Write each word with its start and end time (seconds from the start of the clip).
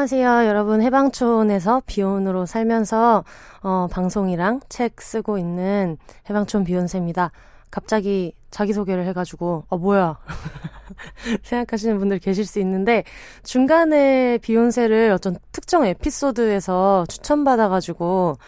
안녕하세요. 0.00 0.48
여러분 0.48 0.80
해방촌에서 0.80 1.82
비혼으로 1.84 2.46
살면서 2.46 3.22
어, 3.62 3.86
방송이랑 3.90 4.60
책 4.70 4.98
쓰고 4.98 5.36
있는 5.36 5.98
해방촌 6.30 6.64
비욘세입니다. 6.64 7.32
갑자기 7.70 8.32
자기소개를 8.50 9.04
해가지고 9.08 9.64
어 9.68 9.76
뭐야 9.76 10.16
생각하시는 11.44 11.98
분들 11.98 12.18
계실 12.18 12.46
수 12.46 12.60
있는데 12.60 13.04
중간에 13.42 14.38
비욘세를 14.38 15.10
어떤 15.10 15.36
특정 15.52 15.84
에피소드에서 15.84 17.04
추천받아가지고 17.06 18.38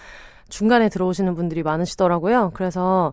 중간에 0.49 0.89
들어오시는 0.89 1.35
분들이 1.35 1.63
많으시더라고요. 1.63 2.53
그래서 2.55 3.13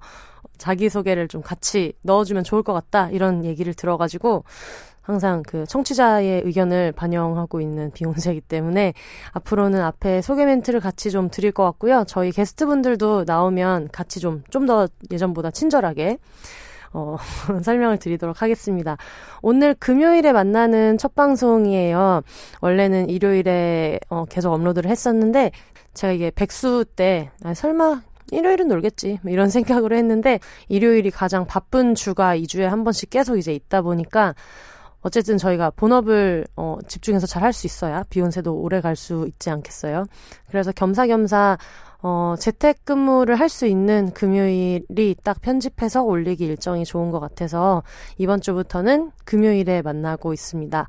자기소개를 0.58 1.28
좀 1.28 1.42
같이 1.42 1.92
넣어주면 2.04 2.46
좋을 2.46 2.64
것 2.64 2.72
같다 2.72 3.10
이런 3.10 3.44
얘기를 3.44 3.74
들어가지고 3.74 4.46
항상 5.10 5.42
그 5.46 5.66
청취자의 5.66 6.44
의견을 6.46 6.92
반영하고 6.92 7.62
있는 7.62 7.90
비욘세이기 7.92 8.42
때문에 8.42 8.94
앞으로는 9.32 9.82
앞에 9.82 10.22
소개 10.22 10.46
멘트를 10.46 10.80
같이 10.80 11.10
좀 11.10 11.30
드릴 11.32 11.52
것 11.52 11.64
같고요. 11.64 12.04
저희 12.08 12.32
게스트분들도 12.32 13.24
나오면 13.26 13.90
같이 13.92 14.20
좀, 14.20 14.44
좀 14.52 14.68
더 14.68 14.88
예전보다 15.10 15.50
친절하게 15.50 16.20
어, 16.94 17.18
설명을 17.64 17.98
드리도록 17.98 18.44
하겠습니다. 18.44 18.98
오늘 19.42 19.74
금요일에 19.74 20.32
만나는 20.32 21.00
첫 21.00 21.16
방송이에요. 21.16 22.22
원래는 22.62 23.10
일요일에 23.10 24.00
어, 24.10 24.26
계속 24.26 24.54
업로드를 24.54 24.92
했었는데 24.92 25.50
제가 25.96 26.14
이게 26.14 26.30
백수 26.30 26.86
때 26.96 27.32
아, 27.44 27.56
설마 27.56 28.02
일요일은 28.32 28.68
놀겠지 28.68 29.20
뭐 29.24 29.32
이런 29.32 29.50
생각으로 29.50 29.96
했는데 29.96 30.40
일요일이 30.68 31.10
가장 31.10 31.46
바쁜 31.46 31.96
주가 31.96 32.36
2주에 32.36 32.62
한 32.62 32.84
번씩 32.84 33.10
계속 33.10 33.38
이제 33.38 33.54
있다 33.54 33.82
보니까 33.82 34.36
어쨌든 35.02 35.38
저희가 35.38 35.72
본업을 35.72 36.46
어, 36.56 36.78
집중해서 36.88 37.28
잘 37.28 37.44
할 37.44 37.54
수 37.54 37.68
있어야 37.68 38.04
비욘세도 38.10 38.54
오래 38.54 38.82
갈 38.82 38.96
수 38.96 39.26
있지 39.28 39.50
않겠어요. 39.50 40.06
그래서 40.50 40.72
겸사겸사 40.72 41.58
어, 42.02 42.36
재택근무를 42.40 43.36
할 43.36 43.50
수 43.50 43.66
있는 43.66 44.12
금요일이 44.12 45.16
딱 45.24 45.42
편집해서 45.42 46.04
올리기 46.04 46.46
일정이 46.46 46.86
좋은 46.86 47.12
것 47.12 47.20
같아서 47.20 47.84
이번 48.18 48.42
주부터는 48.42 49.12
금요일에 49.26 49.82
만나고 49.82 50.34
있습니다. 50.34 50.88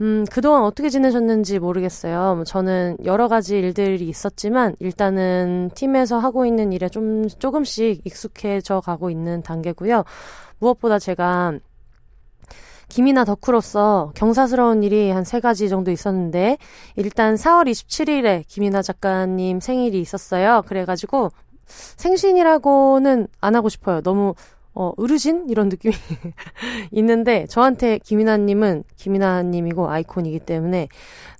음, 0.00 0.24
그동안 0.30 0.62
어떻게 0.62 0.90
지내셨는지 0.90 1.58
모르겠어요. 1.58 2.36
뭐 2.36 2.44
저는 2.44 2.98
여러 3.04 3.26
가지 3.26 3.58
일들이 3.58 4.08
있었지만 4.08 4.76
일단은 4.78 5.70
팀에서 5.74 6.18
하고 6.18 6.46
있는 6.46 6.72
일에 6.72 6.88
좀 6.88 7.26
조금씩 7.28 8.02
익숙해져 8.06 8.80
가고 8.80 9.10
있는 9.10 9.42
단계고요. 9.42 10.04
무엇보다 10.60 11.00
제가 11.00 11.54
김이나 12.88 13.24
덕후로서 13.24 14.12
경사스러운 14.14 14.82
일이 14.82 15.10
한 15.10 15.24
세 15.24 15.40
가지 15.40 15.68
정도 15.68 15.90
있었는데 15.90 16.56
일단 16.96 17.34
4월 17.34 17.70
27일에 17.70 18.44
김이나 18.48 18.80
작가님 18.82 19.60
생일이 19.60 20.00
있었어요. 20.00 20.62
그래가지고 20.66 21.30
생신이라고는 21.66 23.28
안 23.40 23.54
하고 23.54 23.68
싶어요. 23.68 24.00
너무 24.00 24.34
어, 24.74 24.92
어르신? 24.96 25.46
이런 25.50 25.68
느낌이 25.70 25.92
있는데, 26.92 27.46
저한테 27.46 27.98
김이나님은 27.98 28.84
김이나님이고 28.94 29.90
아이콘이기 29.90 30.38
때문에, 30.40 30.86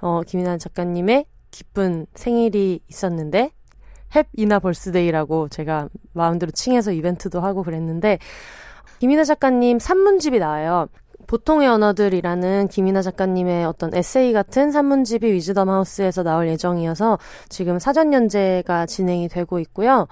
어, 0.02 0.22
김이나 0.26 0.58
작가님의 0.58 1.24
기쁜 1.52 2.06
생일이 2.16 2.80
있었는데, 2.88 3.52
햅 4.10 4.26
이나 4.32 4.58
벌스데이라고 4.58 5.50
제가 5.50 5.88
마음대로 6.14 6.50
칭해서 6.50 6.90
이벤트도 6.90 7.40
하고 7.40 7.62
그랬는데, 7.62 8.18
김이나 8.98 9.22
작가님 9.22 9.78
산문집이 9.78 10.40
나와요. 10.40 10.88
보통의 11.28 11.68
언어들이라는 11.68 12.66
김이나 12.66 13.02
작가님의 13.02 13.64
어떤 13.64 13.94
에세이 13.94 14.32
같은 14.32 14.72
산문집이 14.72 15.30
위즈덤 15.30 15.70
하우스에서 15.70 16.24
나올 16.24 16.48
예정이어서 16.48 17.18
지금 17.48 17.78
사전 17.78 18.12
연재가 18.12 18.86
진행이 18.86 19.28
되고 19.28 19.60
있고요. 19.60 20.08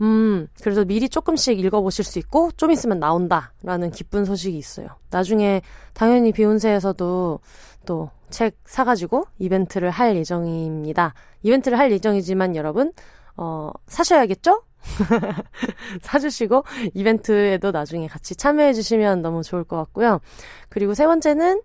음, 0.00 0.46
그래서 0.62 0.84
미리 0.84 1.08
조금씩 1.08 1.58
읽어보실 1.58 2.04
수 2.04 2.18
있고, 2.20 2.50
좀 2.56 2.70
있으면 2.70 3.00
나온다라는 3.00 3.90
기쁜 3.90 4.24
소식이 4.24 4.56
있어요. 4.56 4.88
나중에 5.10 5.62
당연히 5.94 6.30
비욘세에서도 6.30 7.40
또 7.86 8.10
책 8.34 8.56
사가지고 8.64 9.26
이벤트를 9.38 9.90
할 9.90 10.16
예정입니다. 10.16 11.14
이벤트를 11.44 11.78
할 11.78 11.92
예정이지만 11.92 12.56
여러분, 12.56 12.92
어, 13.36 13.70
사셔야겠죠? 13.86 14.62
사주시고 16.02 16.64
이벤트에도 16.94 17.70
나중에 17.70 18.06
같이 18.06 18.36
참여해주시면 18.36 19.22
너무 19.22 19.42
좋을 19.42 19.64
것 19.64 19.76
같고요. 19.76 20.20
그리고 20.68 20.94
세 20.94 21.06
번째는 21.06 21.60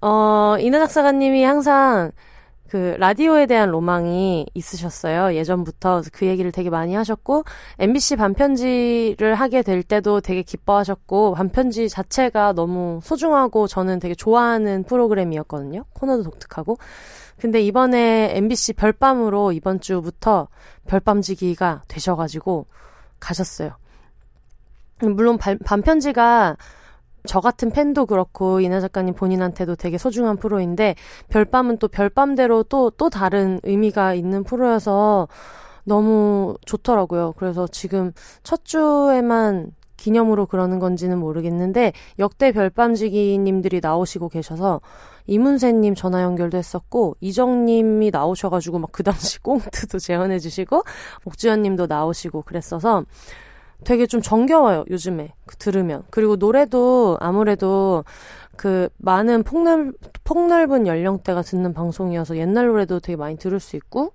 어 0.00 0.56
이나 0.58 0.78
작사가님이 0.78 1.44
항상 1.44 2.12
그 2.74 2.96
라디오에 2.98 3.46
대한 3.46 3.70
로망이 3.70 4.46
있으셨어요. 4.52 5.36
예전부터 5.36 6.02
그 6.12 6.26
얘기를 6.26 6.50
되게 6.50 6.70
많이 6.70 6.94
하셨고 6.94 7.44
MBC 7.78 8.16
반편지를 8.16 9.36
하게 9.36 9.62
될 9.62 9.84
때도 9.84 10.20
되게 10.20 10.42
기뻐하셨고 10.42 11.34
반편지 11.34 11.88
자체가 11.88 12.52
너무 12.54 12.98
소중하고 13.02 13.68
저는 13.68 14.00
되게 14.00 14.16
좋아하는 14.16 14.82
프로그램이었거든요. 14.82 15.84
코너도 15.92 16.24
독특하고 16.24 16.78
근데 17.40 17.60
이번에 17.60 18.36
MBC 18.36 18.74
별밤으로 18.74 19.52
이번 19.52 19.80
주부터 19.80 20.48
별밤지기가 20.86 21.82
되셔가지고 21.88 22.66
가셨어요. 23.20 23.76
물론 25.00 25.38
반, 25.38 25.58
반편지가 25.58 26.56
저 27.26 27.40
같은 27.40 27.70
팬도 27.70 28.06
그렇고 28.06 28.60
이나 28.60 28.80
작가님 28.80 29.14
본인한테도 29.14 29.76
되게 29.76 29.96
소중한 29.96 30.36
프로인데 30.36 30.94
별밤은 31.28 31.78
또 31.78 31.88
별밤대로 31.88 32.64
또또 32.64 33.08
다른 33.08 33.60
의미가 33.62 34.14
있는 34.14 34.44
프로여서 34.44 35.28
너무 35.84 36.56
좋더라고요. 36.64 37.34
그래서 37.36 37.66
지금 37.66 38.12
첫 38.42 38.64
주에만 38.64 39.72
기념으로 40.04 40.46
그러는 40.46 40.78
건지는 40.78 41.18
모르겠는데 41.18 41.92
역대 42.18 42.52
별밤지기님들이 42.52 43.80
나오시고 43.82 44.28
계셔서 44.28 44.82
이문세님 45.26 45.94
전화 45.94 46.22
연결도 46.22 46.58
했었고 46.58 47.16
이정님이 47.20 48.10
나오셔가지고 48.10 48.78
막 48.78 48.94
그 48.94 49.02
당시 49.02 49.40
꽁트도 49.42 49.98
재현해주시고 49.98 50.82
옥주현님도 51.24 51.86
나오시고 51.86 52.42
그랬어서 52.42 53.04
되게 53.82 54.06
좀 54.06 54.22
정겨워요 54.22 54.84
요즘에 54.88 55.32
그 55.46 55.56
들으면. 55.56 56.04
그리고 56.10 56.36
노래도 56.36 57.16
아무래도 57.20 58.04
그 58.56 58.88
많은 58.98 59.42
폭넓 59.42 59.94
폭넓은 60.22 60.86
연령대가 60.86 61.42
듣는 61.42 61.74
방송이어서 61.74 62.36
옛날 62.36 62.68
노래도 62.68 63.00
되게 63.00 63.16
많이 63.16 63.36
들을 63.36 63.58
수 63.58 63.74
있고 63.76 64.12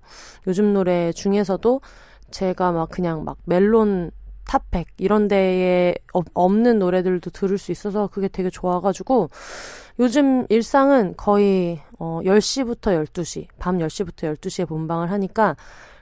요즘 0.47 0.73
노래 0.73 1.11
중에서도 1.11 1.81
제가 2.31 2.72
막 2.72 2.89
그냥 2.89 3.25
막 3.25 3.38
멜론 3.44 4.11
탑백 4.49 4.87
이런 4.97 5.27
데에 5.27 5.93
없는 6.33 6.79
노래들도 6.79 7.29
들을 7.29 7.59
수 7.59 7.71
있어서 7.71 8.07
그게 8.07 8.27
되게 8.27 8.49
좋아가지고 8.49 9.29
요즘 9.99 10.47
일상은 10.49 11.13
거의 11.16 11.79
어 11.99 12.22
10시부터 12.23 13.05
12시, 13.05 13.46
밤 13.59 13.78
10시부터 13.78 14.35
12시에 14.35 14.67
본방을 14.67 15.11
하니까 15.11 15.55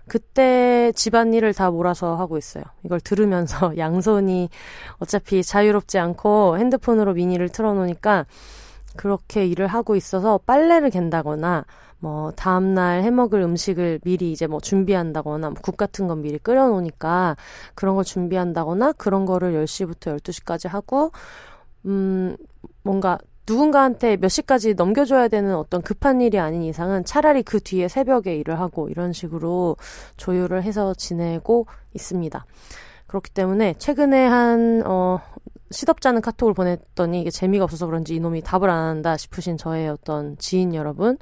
그때 0.08 0.94
집안일을 0.96 1.54
다 1.54 1.70
몰아서 1.70 2.16
하고 2.16 2.38
있어요. 2.38 2.64
이걸 2.86 3.02
들으면서 3.02 3.76
양손이 3.78 4.48
어차피 5.00 5.44
자유롭지 5.44 6.00
않고 6.00 6.58
핸드폰으로 6.58 7.16
미니를 7.16 7.50
틀어놓으니까 7.50 8.26
그렇게 8.96 9.46
일을 9.46 9.68
하고 9.68 9.98
있어서 9.98 10.40
빨래를 10.46 10.90
갠다거나 10.92 11.66
뭐 12.00 12.32
다음 12.32 12.74
날 12.74 13.02
해먹을 13.04 13.42
음식을 13.42 14.00
미리 14.04 14.32
이제 14.32 14.48
뭐 14.48 14.60
준비한다거나 14.60 15.50
뭐 15.50 15.58
국 15.62 15.78
같은 15.78 16.08
건 16.08 16.22
미리 16.22 16.38
끓여놓으니까 16.38 17.36
그런 17.76 17.96
걸 17.96 18.04
준비한다거나 18.04 18.94
그런 18.94 19.26
거를 19.26 19.54
10시부터 19.66 20.18
12시까지 20.20 20.70
하고 20.70 21.12
음 21.86 22.38
뭔가 22.84 23.18
누군가한테 23.50 24.18
몇 24.18 24.28
시까지 24.28 24.74
넘겨줘야 24.74 25.30
되는 25.30 25.56
어떤 25.56 25.82
급한 25.82 26.20
일이 26.22 26.38
아닌 26.38 26.64
이상은 26.64 27.06
차라리 27.06 27.44
그 27.44 27.60
뒤에 27.62 27.88
새벽에 27.88 28.36
일을 28.36 28.60
하고 28.60 28.90
이런 28.90 29.14
식으로 29.14 29.78
조율을 30.18 30.64
해서 30.64 30.94
지내고 30.94 31.66
있습니다. 31.94 32.46
그렇기 33.08 33.32
때문에 33.32 33.76
최근에 33.78 34.26
한, 34.28 34.84
어, 34.86 35.20
시덥잖은 35.72 36.22
카톡을 36.22 36.54
보냈더니 36.54 37.22
이게 37.22 37.30
재미가 37.30 37.64
없어서 37.64 37.86
그런지 37.86 38.16
이놈이 38.16 38.42
답을 38.42 38.70
안 38.70 38.84
한다 38.90 39.16
싶으신 39.16 39.56
저의 39.58 39.88
어떤 39.90 40.38
지인 40.38 40.74
여러분. 40.76 41.18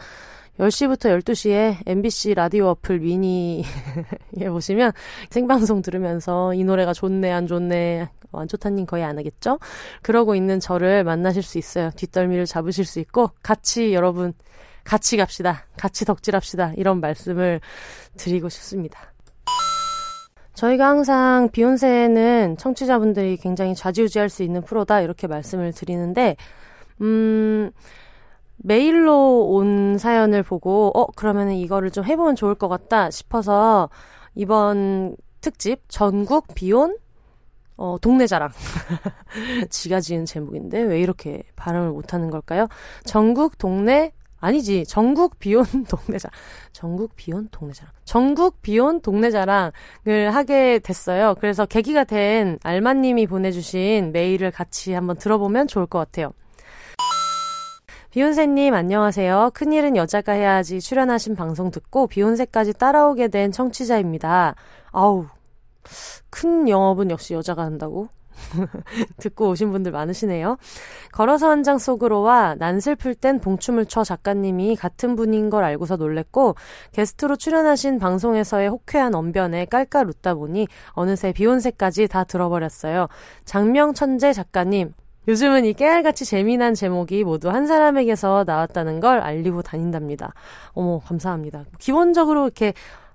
10시부터 0.60 1.22
12시에 1.22 1.78
MBC 1.86 2.34
라디오 2.34 2.68
어플 2.68 3.00
미니에 3.00 3.64
보시면 4.50 4.94
생방송 5.30 5.82
들으면서 5.82 6.54
이 6.54 6.64
노래가 6.64 6.94
좋네, 6.94 7.32
안 7.32 7.46
좋네, 7.46 8.10
어, 8.32 8.40
안 8.40 8.48
좋다님 8.48 8.86
거의 8.86 9.04
안 9.04 9.18
하겠죠? 9.18 9.60
그러고 10.02 10.34
있는 10.34 10.60
저를 10.60 11.04
만나실 11.04 11.44
수 11.44 11.58
있어요. 11.58 11.92
뒷덜미를 11.96 12.46
잡으실 12.46 12.86
수 12.86 13.00
있고, 13.00 13.32
같이 13.44 13.94
여러분, 13.94 14.34
같이 14.86 15.18
갑시다. 15.18 15.66
같이 15.78 16.06
덕질합시다. 16.06 16.74
이런 16.78 17.02
말씀을 17.02 17.60
드리고 18.18 18.48
싶습니다. 18.50 19.14
저희가 20.54 20.88
항상 20.88 21.50
비욘세는 21.52 22.56
청취자분들이 22.58 23.36
굉장히 23.38 23.76
좌지우지할 23.76 24.30
수 24.30 24.42
있는 24.42 24.62
프로다 24.62 25.02
이렇게 25.02 25.28
말씀을 25.28 25.74
드리는데 25.74 26.38
음 27.02 27.72
메일로 28.58 29.48
온 29.50 29.98
사연을 29.98 30.44
보고 30.44 30.92
어 30.96 31.08
그러면은 31.08 31.56
이거를 31.56 31.92
좀 31.92 32.04
해보면 32.06 32.36
좋을 32.36 32.56
것 32.56 32.68
같다 32.68 33.12
싶어서 33.12 33.90
이번 34.34 35.16
특집 35.42 35.82
전국 35.88 36.48
비혼 36.56 36.98
어, 37.78 37.98
동네 38.02 38.26
자랑. 38.26 38.50
지가 39.70 40.00
지은 40.00 40.26
제목인데 40.26 40.82
왜 40.82 41.00
이렇게 41.02 41.44
발음을 41.56 41.90
못하는 41.90 42.30
걸까요? 42.30 42.68
전국 43.04 43.58
동네 43.58 44.14
아니지. 44.40 44.86
전국 44.86 45.40
비혼 45.40 45.66
동네 45.90 46.18
자랑. 46.18 46.32
전국 46.72 47.16
비혼 47.16 47.50
동네 47.52 47.74
자랑. 47.74 47.92
전국 48.06 48.62
비혼 48.62 49.02
동네 49.02 49.30
자랑을 49.32 49.74
하게 50.32 50.80
됐어요. 50.80 51.36
그래서 51.40 51.66
계기가 51.66 52.04
된 52.04 52.60
알마님이 52.64 53.28
보내주신 53.28 54.12
메일을 54.14 54.52
같이 54.52 54.94
한번 54.94 55.18
들어보면 55.18 55.68
좋을 55.68 55.86
것 55.86 56.00
같아요. 56.00 56.32
비욘세님 58.16 58.74
안녕하세요. 58.74 59.52
큰일은 59.54 59.98
여자가 59.98 60.32
해야지 60.32 60.80
출연하신 60.80 61.36
방송 61.36 61.70
듣고 61.70 62.08
비욘세까지 62.08 62.72
따라오게 62.76 63.28
된 63.28 63.52
청취자입니다. 63.52 64.56
아우 64.94 65.26
큰 66.30 66.70
영업은 66.70 67.12
역시 67.12 67.34
여자가 67.34 67.64
한다고? 67.64 68.08
듣고 69.20 69.50
오신 69.50 69.70
분들 69.74 69.92
많으시네요. 69.92 70.56
걸어서 71.12 71.50
한 71.50 71.62
장 71.64 71.78
속으로와 71.78 72.56
난 72.58 72.80
슬플 72.80 73.16
땐 73.16 73.42
봉춤을 73.42 73.88
춰 73.88 74.06
작가님이 74.06 74.78
같은 74.78 75.18
분인 75.18 75.50
걸 75.50 75.66
알고서 75.66 75.98
놀랬고 75.98 76.56
게스트로 76.94 77.36
출연하신 77.36 78.00
방송에서의 78.00 78.70
호쾌한 78.70 79.14
언변에 79.14 79.66
깔깔 79.66 80.08
웃다 80.08 80.36
보니 80.36 80.70
어느새 80.92 81.34
비욘세까지 81.34 82.08
다 82.08 82.24
들어버렸어요. 82.24 83.10
장명 83.44 83.94
천재 83.94 84.32
작가님 84.32 84.94
요즘은 85.28 85.66
이 85.66 85.74
깨알같이 85.74 86.26
재미난 86.26 86.74
제목이 86.76 87.24
모두 87.24 87.50
한 87.50 87.66
사람에게서 87.68 88.44
나왔다는 88.46 89.00
걸 89.00 89.20
알리고 89.20 89.62
다닌답니다. 89.62 90.34
어머, 90.74 91.00
감사합니다. 91.00 91.66
기본적으로 91.80 92.44
이렇게 92.44 92.74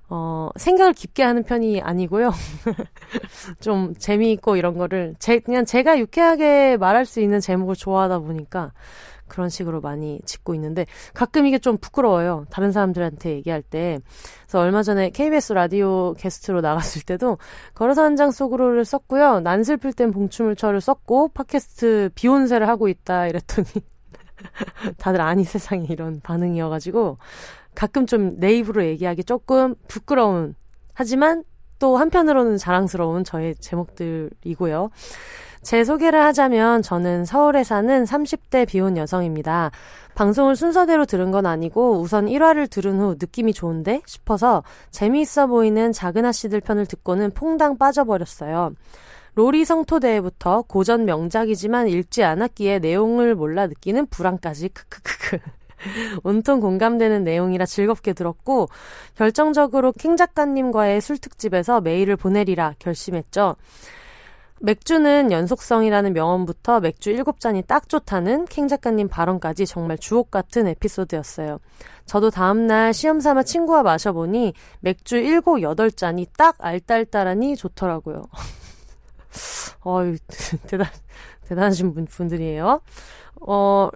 어, 0.08 0.50
생각을 0.56 0.92
깊게 0.92 1.22
하는 1.22 1.44
편이 1.44 1.82
아니고요. 1.82 2.32
좀 3.60 3.94
재미있고 3.94 4.56
이런 4.56 4.76
거를 4.76 5.14
제, 5.20 5.38
그냥 5.38 5.64
제가 5.64 6.00
유쾌하게 6.00 6.78
말할 6.78 7.06
수 7.06 7.20
있는 7.20 7.38
제목을 7.38 7.76
좋아하다 7.76 8.18
보니까 8.18 8.72
그런 9.30 9.48
식으로 9.48 9.80
많이 9.80 10.20
짓고 10.26 10.54
있는데 10.56 10.84
가끔 11.14 11.46
이게 11.46 11.58
좀 11.58 11.78
부끄러워요. 11.78 12.44
다른 12.50 12.70
사람들한테 12.72 13.30
얘기할 13.36 13.62
때. 13.62 13.98
그래서 14.42 14.60
얼마 14.60 14.82
전에 14.82 15.08
KBS 15.10 15.54
라디오 15.54 16.12
게스트로 16.14 16.60
나갔을 16.60 17.00
때도 17.02 17.38
걸어서 17.74 18.02
한 18.04 18.16
장 18.16 18.30
속으로를 18.32 18.84
썼고요. 18.84 19.40
난 19.40 19.64
슬플 19.64 19.94
땐 19.94 20.10
봉춤을 20.10 20.56
쳐를 20.56 20.80
썼고 20.82 21.28
팟캐스트 21.28 22.10
비욘세를 22.14 22.68
하고 22.68 22.88
있다 22.88 23.28
이랬더니 23.28 23.68
다들 24.98 25.20
아니 25.20 25.44
세상에 25.44 25.86
이런 25.88 26.20
반응이어가지고 26.20 27.16
가끔 27.74 28.04
좀 28.06 28.36
내 28.40 28.52
입으로 28.58 28.84
얘기하기 28.84 29.24
조금 29.24 29.74
부끄러운 29.88 30.54
하지만 30.92 31.44
또 31.78 31.96
한편으로는 31.96 32.58
자랑스러운 32.58 33.24
저의 33.24 33.54
제목들이고요. 33.56 34.90
제 35.62 35.84
소개를 35.84 36.22
하자면 36.24 36.82
저는 36.82 37.26
서울에 37.26 37.64
사는 37.64 38.04
30대 38.04 38.66
비혼 38.66 38.96
여성입니다. 38.96 39.70
방송을 40.14 40.56
순서대로 40.56 41.04
들은 41.04 41.30
건 41.30 41.46
아니고 41.46 42.00
우선 42.00 42.26
1화를 42.26 42.70
들은 42.70 42.98
후 42.98 43.16
느낌이 43.18 43.52
좋은데 43.52 44.00
싶어서 44.06 44.62
재미있어 44.90 45.46
보이는 45.46 45.92
작은 45.92 46.24
아씨들 46.24 46.60
편을 46.60 46.86
듣고는 46.86 47.30
퐁당 47.32 47.78
빠져버렸어요. 47.78 48.72
로리 49.34 49.64
성토대회부터 49.64 50.62
고전 50.62 51.04
명작이지만 51.04 51.88
읽지 51.88 52.24
않았기에 52.24 52.80
내용을 52.80 53.34
몰라 53.34 53.66
느끼는 53.66 54.06
불안까지 54.06 54.70
크크크크. 54.70 55.38
온통 56.24 56.60
공감되는 56.60 57.24
내용이라 57.24 57.64
즐겁게 57.64 58.12
들었고 58.12 58.68
결정적으로 59.14 59.92
킹 59.92 60.16
작가님과의 60.16 61.00
술 61.00 61.18
특집에서 61.18 61.80
메일을 61.80 62.16
보내리라 62.16 62.74
결심했죠. 62.78 63.56
맥주는 64.62 65.32
연속성이라는 65.32 66.12
명언부터 66.12 66.80
맥주 66.80 67.12
7잔이 67.14 67.66
딱 67.66 67.88
좋다는 67.88 68.44
킹 68.44 68.68
작가님 68.68 69.08
발언까지 69.08 69.64
정말 69.64 69.96
주옥 69.96 70.30
같은 70.30 70.66
에피소드였어요. 70.66 71.58
저도 72.04 72.30
다음날 72.30 72.92
시험 72.92 73.20
삼아 73.20 73.44
친구와 73.44 73.82
마셔보니 73.82 74.52
맥주 74.80 75.16
7, 75.22 75.40
8잔이 75.40 76.26
딱 76.36 76.56
알딸딸하니 76.58 77.56
좋더라고요. 77.56 78.24
어유 79.86 80.18
대단, 80.68 80.86
대단하신 81.48 81.94
분, 81.94 82.04
분들이에요. 82.04 82.82
어, 83.40 83.88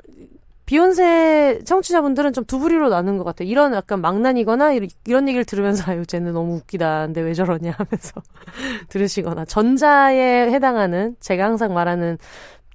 비욘세 0.66 1.60
청취자분들은 1.64 2.32
좀 2.32 2.44
두 2.46 2.58
부리로 2.58 2.88
나눈 2.88 3.18
것 3.18 3.24
같아요. 3.24 3.48
이런 3.48 3.74
약간 3.74 4.00
망난이거나 4.00 4.72
이런 5.06 5.28
얘기를 5.28 5.44
들으면서 5.44 5.90
아유 5.90 6.06
쟤는 6.06 6.32
너무 6.32 6.56
웃기다. 6.56 7.06
근데 7.06 7.20
왜 7.20 7.34
저러냐 7.34 7.72
하면서 7.76 8.22
들으시거나 8.88 9.44
전자에 9.44 10.50
해당하는 10.52 11.16
제가 11.20 11.44
항상 11.44 11.74
말하는 11.74 12.18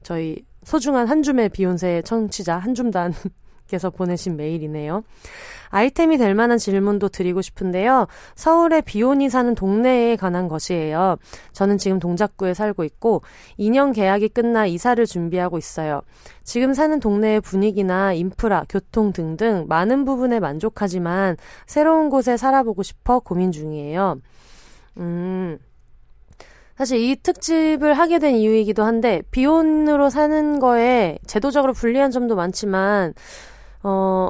저희 0.04 0.38
소중한 0.64 1.08
한 1.08 1.24
줌의 1.24 1.50
비욘세 1.50 2.02
청취자 2.04 2.58
한 2.58 2.74
줌단 2.76 3.14
께서 3.70 3.90
보내신 3.90 4.36
메일이네요. 4.36 5.04
아이템이 5.70 6.18
될 6.18 6.34
만한 6.34 6.58
질문도 6.58 7.10
드리고 7.10 7.42
싶은데요. 7.42 8.08
서울의 8.36 8.82
비온이 8.82 9.30
사는 9.30 9.54
동네에 9.54 10.16
관한 10.16 10.48
것이에요. 10.48 11.18
저는 11.54 11.78
지금 11.78 12.00
동작구에 12.00 12.54
살고 12.54 12.84
있고 12.84 13.22
2년 13.60 13.94
계약이 13.94 14.30
끝나 14.30 14.66
이사를 14.66 15.06
준비하고 15.06 15.58
있어요. 15.58 16.02
지금 16.44 16.74
사는 16.74 17.00
동네의 17.00 17.42
분위기나 17.42 18.14
인프라, 18.14 18.66
교통 18.68 19.14
등등 19.14 19.66
많은 19.70 20.06
부분에 20.06 20.40
만족하지만 20.40 21.38
새로운 21.68 22.10
곳에 22.10 22.36
살아보고 22.38 22.84
싶어 22.84 23.20
고민 23.20 23.52
중이에요. 23.52 24.20
음. 24.98 25.60
사실 26.80 26.98
이 26.98 27.18
특집을 27.18 27.94
하게 27.94 28.20
된 28.20 28.36
이유이기도 28.36 28.84
한데 28.84 29.22
비혼으로 29.32 30.10
사는 30.10 30.60
거에 30.60 31.20
제도적으로 31.28 31.74
불리한 31.74 32.10
점도 32.10 32.38
많지만 32.38 33.14
어, 33.84 34.30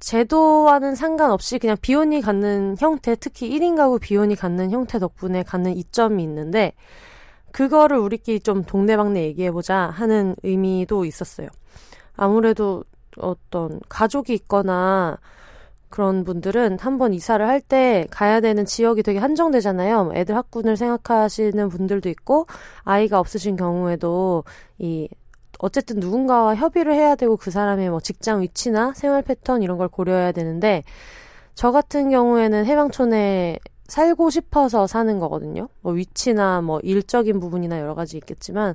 제도와는 0.00 0.94
상관없이 0.94 1.58
그냥 1.58 1.76
비혼이 1.80 2.20
갖는 2.22 2.76
형태, 2.78 3.14
특히 3.14 3.50
1인 3.50 3.76
가구 3.76 3.98
비혼이 3.98 4.34
갖는 4.36 4.70
형태 4.70 4.98
덕분에 4.98 5.42
갖는 5.42 5.76
이점이 5.76 6.22
있는데, 6.22 6.72
그거를 7.52 7.98
우리끼리 7.98 8.40
좀 8.40 8.62
동네방네 8.64 9.22
얘기해보자 9.24 9.76
하는 9.92 10.36
의미도 10.42 11.04
있었어요. 11.04 11.48
아무래도 12.16 12.84
어떤 13.18 13.80
가족이 13.88 14.32
있거나 14.34 15.18
그런 15.88 16.22
분들은 16.24 16.78
한번 16.80 17.12
이사를 17.12 17.44
할 17.46 17.60
때 17.60 18.06
가야 18.10 18.40
되는 18.40 18.64
지역이 18.64 19.02
되게 19.02 19.18
한정되잖아요. 19.18 20.12
애들 20.14 20.36
학군을 20.36 20.76
생각하시는 20.76 21.68
분들도 21.68 22.08
있고, 22.10 22.46
아이가 22.84 23.18
없으신 23.18 23.56
경우에도 23.56 24.44
이 24.78 25.08
어쨌든 25.62 26.00
누군가와 26.00 26.54
협의를 26.56 26.94
해야 26.94 27.14
되고 27.14 27.36
그 27.36 27.50
사람의 27.50 27.90
뭐 27.90 28.00
직장 28.00 28.42
위치나 28.42 28.92
생활 28.94 29.22
패턴 29.22 29.62
이런 29.62 29.78
걸 29.78 29.88
고려해야 29.88 30.32
되는데 30.32 30.82
저 31.54 31.72
같은 31.72 32.10
경우에는 32.10 32.64
해방촌에 32.66 33.58
살고 33.86 34.30
싶어서 34.30 34.86
사는 34.86 35.18
거거든요. 35.18 35.68
뭐 35.80 35.92
위치나 35.92 36.60
뭐 36.60 36.80
일적인 36.80 37.40
부분이나 37.40 37.80
여러 37.80 37.94
가지 37.94 38.16
있겠지만 38.16 38.74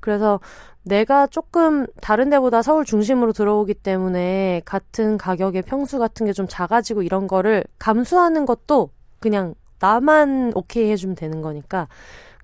그래서 0.00 0.40
내가 0.82 1.26
조금 1.26 1.86
다른 2.00 2.30
데보다 2.30 2.62
서울 2.62 2.84
중심으로 2.84 3.32
들어오기 3.32 3.74
때문에 3.74 4.62
같은 4.64 5.18
가격의 5.18 5.62
평수 5.62 5.98
같은 5.98 6.26
게 6.26 6.32
좀 6.32 6.46
작아지고 6.48 7.02
이런 7.02 7.26
거를 7.26 7.64
감수하는 7.78 8.44
것도 8.46 8.90
그냥 9.20 9.54
나만 9.80 10.52
오케이 10.54 10.90
해주면 10.90 11.14
되는 11.14 11.42
거니까 11.42 11.88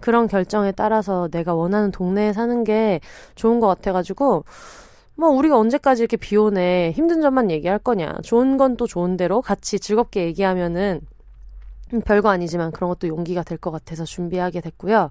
그런 0.00 0.26
결정에 0.28 0.72
따라서 0.72 1.28
내가 1.30 1.54
원하는 1.54 1.90
동네에 1.90 2.32
사는 2.32 2.64
게 2.64 3.00
좋은 3.34 3.60
것 3.60 3.66
같아가지고 3.68 4.44
뭐 5.16 5.28
우리가 5.30 5.58
언제까지 5.58 6.02
이렇게 6.02 6.16
비오네 6.16 6.92
힘든 6.92 7.20
점만 7.20 7.50
얘기할 7.50 7.78
거냐 7.78 8.14
좋은 8.22 8.56
건 8.56 8.76
또 8.76 8.86
좋은 8.86 9.16
대로 9.16 9.42
같이 9.42 9.78
즐겁게 9.78 10.24
얘기하면은 10.26 11.00
별거 12.04 12.28
아니지만 12.30 12.70
그런 12.72 12.88
것도 12.88 13.08
용기가 13.08 13.42
될 13.42 13.58
것 13.58 13.70
같아서 13.72 14.04
준비하게 14.04 14.60
됐고요. 14.60 15.10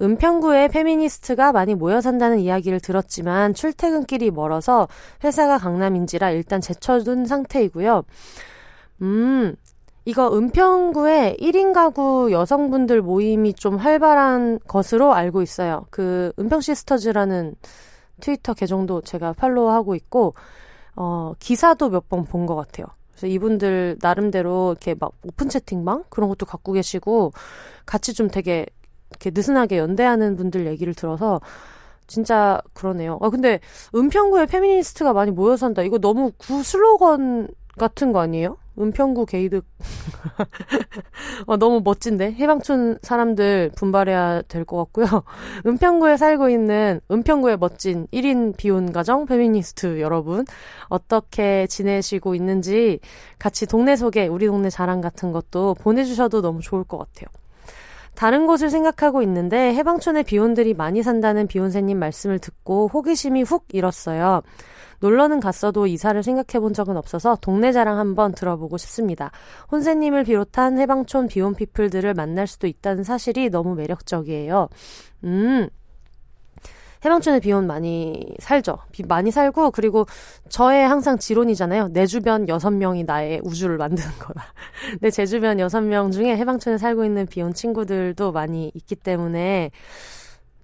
은평구에 0.00 0.68
페미니스트가 0.68 1.52
많이 1.52 1.74
모여 1.74 2.00
산다는 2.00 2.40
이야기를 2.40 2.80
들었지만 2.80 3.54
출퇴근길이 3.54 4.30
멀어서 4.30 4.88
회사가 5.22 5.58
강남인지라 5.58 6.30
일단 6.32 6.60
제쳐둔 6.60 7.26
상태이고요. 7.26 8.02
음, 9.02 9.54
이거 10.04 10.34
은평구에 10.36 11.36
1인 11.40 11.72
가구 11.74 12.30
여성분들 12.32 13.02
모임이 13.02 13.54
좀 13.54 13.76
활발한 13.76 14.60
것으로 14.66 15.12
알고 15.14 15.42
있어요. 15.42 15.86
그 15.90 16.32
은평 16.38 16.60
시스터즈라는 16.62 17.54
트위터 18.20 18.54
계정도 18.54 19.00
제가 19.02 19.32
follow하고 19.34 19.94
있고, 19.94 20.34
어, 20.96 21.32
기사도 21.38 21.90
몇 21.90 22.08
번 22.08 22.24
본 22.24 22.46
것 22.46 22.56
같아요. 22.56 22.86
그래서 23.12 23.26
이분들 23.28 23.98
나름대로 24.00 24.72
이렇게 24.72 24.94
막 24.98 25.12
오픈 25.24 25.48
채팅방 25.48 26.04
그런 26.10 26.28
것도 26.30 26.46
갖고 26.46 26.72
계시고 26.72 27.32
같이 27.86 28.14
좀 28.14 28.28
되게 28.28 28.66
이렇게 29.10 29.30
느슨하게 29.34 29.78
연대하는 29.78 30.36
분들 30.36 30.66
얘기를 30.66 30.94
들어서 30.94 31.40
진짜 32.06 32.60
그러네요. 32.74 33.18
아 33.22 33.30
근데 33.30 33.60
은평구에 33.94 34.46
페미니스트가 34.46 35.12
많이 35.12 35.30
모여 35.32 35.56
산다. 35.56 35.82
이거 35.82 35.98
너무 35.98 36.32
구 36.38 36.62
슬로건 36.62 37.48
같은 37.78 38.12
거 38.12 38.20
아니에요? 38.20 38.56
은평구 38.78 39.26
개이득. 39.26 39.64
어, 41.46 41.56
너무 41.56 41.80
멋진데? 41.82 42.32
해방촌 42.32 42.98
사람들 43.02 43.72
분발해야 43.76 44.42
될 44.42 44.64
것 44.64 44.76
같고요. 44.76 45.06
은평구에 45.66 46.16
살고 46.16 46.48
있는 46.48 47.00
은평구의 47.10 47.58
멋진 47.58 48.06
1인 48.12 48.56
비혼 48.56 48.92
가정 48.92 49.26
페미니스트 49.26 50.00
여러분. 50.00 50.44
어떻게 50.88 51.66
지내시고 51.66 52.34
있는지 52.34 53.00
같이 53.38 53.66
동네 53.66 53.96
소개, 53.96 54.26
우리 54.26 54.46
동네 54.46 54.70
자랑 54.70 55.00
같은 55.00 55.32
것도 55.32 55.74
보내주셔도 55.74 56.42
너무 56.42 56.60
좋을 56.60 56.84
것 56.84 56.98
같아요. 56.98 57.26
다른 58.14 58.46
곳을 58.46 58.68
생각하고 58.70 59.22
있는데 59.22 59.72
해방촌에 59.74 60.24
비혼들이 60.24 60.74
많이 60.74 61.02
산다는 61.02 61.46
비혼세님 61.46 61.98
말씀을 61.98 62.38
듣고 62.38 62.88
호기심이 62.88 63.42
훅 63.42 63.66
일었어요. 63.72 64.42
놀러는 65.00 65.40
갔어도 65.40 65.86
이사를 65.86 66.22
생각해 66.22 66.60
본 66.60 66.72
적은 66.72 66.96
없어서 66.96 67.36
동네 67.40 67.72
자랑 67.72 67.98
한번 67.98 68.32
들어보고 68.32 68.76
싶습니다. 68.78 69.30
혼세님을 69.72 70.24
비롯한 70.24 70.78
해방촌 70.78 71.28
비혼 71.28 71.54
피플들을 71.54 72.14
만날 72.14 72.46
수도 72.46 72.66
있다는 72.66 73.02
사실이 73.02 73.50
너무 73.50 73.74
매력적이에요. 73.74 74.68
음. 75.24 75.68
해방촌에 77.04 77.40
비혼 77.40 77.66
많이 77.66 78.34
살죠. 78.40 78.78
비 78.92 79.02
많이 79.02 79.30
살고 79.30 79.70
그리고 79.70 80.06
저의 80.50 80.86
항상 80.86 81.16
지론이잖아요. 81.16 81.88
내 81.88 82.04
주변 82.06 82.46
여섯 82.48 82.70
명이 82.70 83.04
나의 83.04 83.40
우주를 83.42 83.78
만드는 83.78 84.10
거다. 84.18 84.44
내제 85.00 85.24
주변 85.24 85.58
여섯 85.60 85.80
명 85.80 86.10
중에 86.10 86.36
해방촌에 86.36 86.76
살고 86.76 87.06
있는 87.06 87.26
비혼 87.26 87.54
친구들도 87.54 88.32
많이 88.32 88.70
있기 88.74 88.96
때문에 88.96 89.70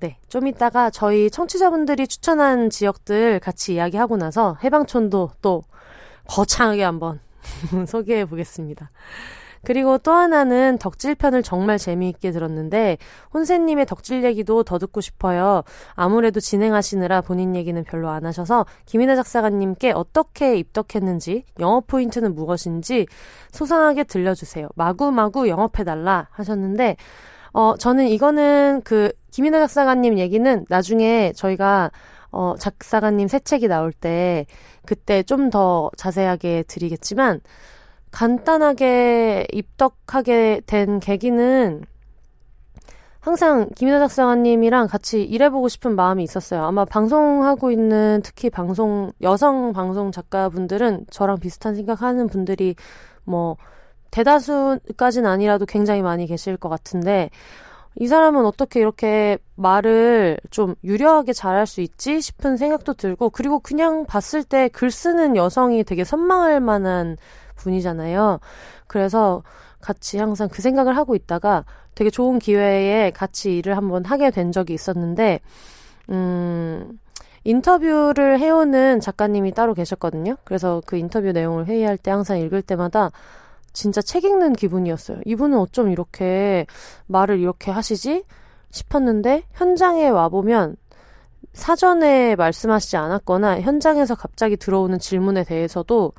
네, 0.00 0.18
좀 0.28 0.46
이따가 0.46 0.90
저희 0.90 1.30
청취자분들이 1.30 2.06
추천한 2.06 2.68
지역들 2.68 3.40
같이 3.40 3.74
이야기하고 3.74 4.16
나서 4.16 4.56
해방촌도 4.62 5.30
또 5.40 5.62
거창하게 6.28 6.82
한번 6.82 7.20
소개해 7.86 8.26
보겠습니다. 8.26 8.90
그리고 9.64 9.98
또 9.98 10.12
하나는 10.12 10.78
덕질 10.78 11.16
편을 11.16 11.42
정말 11.42 11.76
재미있게 11.76 12.30
들었는데 12.30 12.98
혼세님의 13.34 13.86
덕질 13.86 14.22
얘기도 14.22 14.62
더 14.62 14.78
듣고 14.78 15.00
싶어요. 15.00 15.62
아무래도 15.94 16.38
진행하시느라 16.38 17.22
본인 17.22 17.56
얘기는 17.56 17.82
별로 17.82 18.10
안 18.10 18.26
하셔서 18.26 18.64
김인하 18.84 19.16
작사가님께 19.16 19.90
어떻게 19.90 20.56
입덕했는지 20.56 21.44
영업 21.58 21.88
포인트는 21.88 22.36
무엇인지 22.36 23.06
소상하게 23.50 24.04
들려주세요. 24.04 24.68
마구마구 24.76 25.48
영업해달라 25.48 26.28
하셨는데 26.30 26.96
어 27.56 27.74
저는 27.78 28.08
이거는 28.08 28.82
그 28.84 29.12
김인하 29.30 29.60
작사가님 29.60 30.18
얘기는 30.18 30.66
나중에 30.68 31.32
저희가 31.34 31.90
어 32.30 32.54
작사가님 32.58 33.28
새 33.28 33.38
책이 33.38 33.66
나올 33.68 33.92
때 33.92 34.44
그때 34.84 35.22
좀 35.22 35.48
더 35.50 35.90
자세하게 35.96 36.64
드리겠지만 36.68 37.40
간단하게 38.10 39.46
입덕하게 39.52 40.62
된 40.66 41.00
계기는 41.00 41.84
항상 43.20 43.70
김윤아 43.74 44.00
작사가님이랑 44.00 44.86
같이 44.88 45.22
일해보고 45.22 45.68
싶은 45.68 45.96
마음이 45.96 46.22
있었어요. 46.22 46.62
아마 46.62 46.84
방송하고 46.84 47.70
있는 47.70 48.20
특히 48.22 48.50
방송, 48.50 49.10
여성 49.22 49.72
방송 49.72 50.12
작가분들은 50.12 51.06
저랑 51.10 51.40
비슷한 51.40 51.74
생각하는 51.74 52.28
분들이 52.28 52.76
뭐 53.24 53.56
대다수까진 54.16 55.26
아니라도 55.26 55.66
굉장히 55.66 56.00
많이 56.00 56.26
계실 56.26 56.56
것 56.56 56.68
같은데 56.68 57.30
이 57.98 58.06
사람은 58.06 58.44
어떻게 58.44 58.80
이렇게 58.80 59.38
말을 59.56 60.38
좀 60.50 60.74
유려하게 60.84 61.32
잘할 61.32 61.66
수 61.66 61.80
있지 61.80 62.20
싶은 62.20 62.56
생각도 62.56 62.94
들고 62.94 63.30
그리고 63.30 63.58
그냥 63.58 64.04
봤을 64.06 64.42
때 64.42 64.68
글 64.68 64.90
쓰는 64.90 65.36
여성이 65.36 65.84
되게 65.84 66.04
선망할 66.04 66.60
만한 66.60 67.16
분이잖아요. 67.56 68.40
그래서 68.86 69.42
같이 69.80 70.18
항상 70.18 70.48
그 70.48 70.62
생각을 70.62 70.96
하고 70.96 71.14
있다가 71.14 71.64
되게 71.94 72.10
좋은 72.10 72.38
기회에 72.38 73.10
같이 73.12 73.56
일을 73.56 73.76
한번 73.76 74.04
하게 74.04 74.30
된 74.30 74.52
적이 74.52 74.74
있었는데, 74.74 75.40
음, 76.10 76.98
인터뷰를 77.44 78.38
해오는 78.38 79.00
작가님이 79.00 79.52
따로 79.52 79.72
계셨거든요. 79.72 80.36
그래서 80.44 80.82
그 80.84 80.96
인터뷰 80.96 81.32
내용을 81.32 81.66
회의할 81.66 81.96
때 81.96 82.10
항상 82.10 82.38
읽을 82.40 82.60
때마다 82.62 83.10
진짜 83.76 84.00
책 84.00 84.24
읽는 84.24 84.54
기분이었어요. 84.54 85.20
이분은 85.26 85.58
어쩜 85.58 85.90
이렇게 85.90 86.66
말을 87.06 87.38
이렇게 87.38 87.70
하시지? 87.70 88.24
싶었는데, 88.70 89.42
현장에 89.52 90.08
와보면 90.08 90.76
사전에 91.52 92.36
말씀하시지 92.36 92.96
않았거나 92.96 93.60
현장에서 93.60 94.14
갑자기 94.14 94.56
들어오는 94.56 94.98
질문에 94.98 95.44
대해서도 95.44 96.12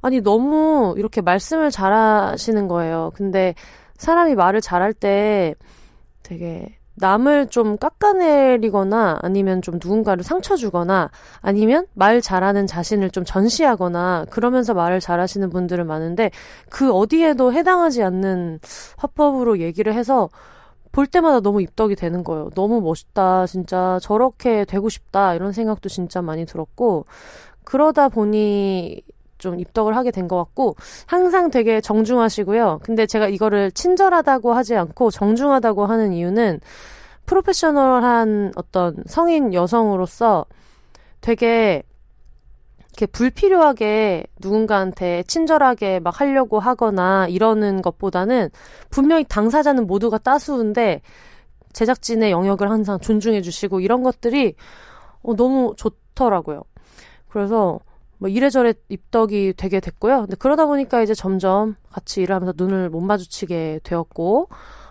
아니, 0.00 0.20
너무 0.20 0.94
이렇게 0.96 1.20
말씀을 1.20 1.72
잘 1.72 1.92
하시는 1.92 2.68
거예요. 2.68 3.10
근데 3.16 3.54
사람이 3.96 4.36
말을 4.36 4.60
잘할 4.60 4.94
때 4.94 5.56
되게 6.22 6.78
남을 6.96 7.48
좀 7.48 7.76
깎아내리거나 7.76 9.20
아니면 9.22 9.62
좀 9.62 9.74
누군가를 9.74 10.24
상처 10.24 10.56
주거나 10.56 11.10
아니면 11.40 11.86
말 11.94 12.20
잘하는 12.20 12.66
자신을 12.66 13.10
좀 13.10 13.24
전시하거나 13.24 14.26
그러면서 14.30 14.74
말을 14.74 15.00
잘하시는 15.00 15.50
분들은 15.50 15.86
많은데 15.86 16.30
그 16.70 16.92
어디에도 16.92 17.52
해당하지 17.52 18.02
않는 18.02 18.60
화법으로 18.96 19.60
얘기를 19.60 19.94
해서 19.94 20.28
볼 20.92 21.06
때마다 21.06 21.40
너무 21.40 21.60
입덕이 21.60 21.94
되는 21.94 22.24
거예요. 22.24 22.48
너무 22.54 22.80
멋있다. 22.80 23.46
진짜 23.46 23.98
저렇게 24.00 24.64
되고 24.64 24.88
싶다. 24.88 25.34
이런 25.34 25.52
생각도 25.52 25.90
진짜 25.90 26.22
많이 26.22 26.46
들었고 26.46 27.04
그러다 27.64 28.08
보니 28.08 29.02
좀 29.38 29.58
입덕을 29.60 29.96
하게 29.96 30.10
된 30.10 30.26
것 30.28 30.36
같고 30.36 30.76
항상 31.06 31.50
되게 31.50 31.80
정중하시고요. 31.80 32.80
근데 32.82 33.06
제가 33.06 33.28
이거를 33.28 33.70
친절하다고 33.72 34.52
하지 34.52 34.74
않고 34.74 35.10
정중하다고 35.10 35.86
하는 35.86 36.12
이유는 36.12 36.60
프로페셔널한 37.26 38.52
어떤 38.56 38.96
성인 39.06 39.52
여성으로서 39.54 40.46
되게 41.20 41.82
이렇게 42.92 43.06
불필요하게 43.06 44.24
누군가한테 44.40 45.22
친절하게 45.26 46.00
막 46.00 46.20
하려고 46.20 46.58
하거나 46.58 47.26
이러는 47.28 47.82
것보다는 47.82 48.48
분명히 48.90 49.24
당사자는 49.24 49.86
모두가 49.86 50.18
따스운데 50.18 51.02
제작진의 51.74 52.30
영역을 52.30 52.70
항상 52.70 52.98
존중해 52.98 53.42
주시고 53.42 53.80
이런 53.80 54.02
것들이 54.02 54.54
어, 55.22 55.36
너무 55.36 55.74
좋더라고요. 55.76 56.62
그래서 57.28 57.80
뭐 58.18 58.28
이래저래 58.28 58.74
입덕이 58.88 59.54
되게 59.56 59.80
됐고요. 59.80 60.20
근데 60.22 60.36
그러다 60.36 60.66
보니까 60.66 61.02
이제 61.02 61.14
점점 61.14 61.76
같이 61.90 62.22
일을 62.22 62.34
하면서 62.34 62.52
눈을 62.56 62.90
못 62.90 63.00
마주치게 63.00 63.80
되었고, 63.82 64.48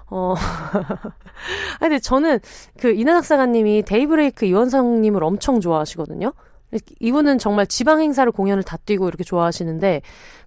어. 0.07 0.35
아니, 1.79 1.89
근데 1.89 1.99
저는 1.99 2.39
그 2.79 2.91
이난 2.91 3.17
학사가님이 3.17 3.83
데이브레이크 3.83 4.45
이원성님을 4.45 5.23
엄청 5.23 5.59
좋아하시거든요. 5.59 6.33
이분은 6.99 7.37
정말 7.37 7.67
지방 7.67 8.01
행사를 8.01 8.29
공연을 8.31 8.63
다 8.63 8.77
뛰고 8.77 9.07
이렇게 9.07 9.23
좋아하시는데 9.23 10.01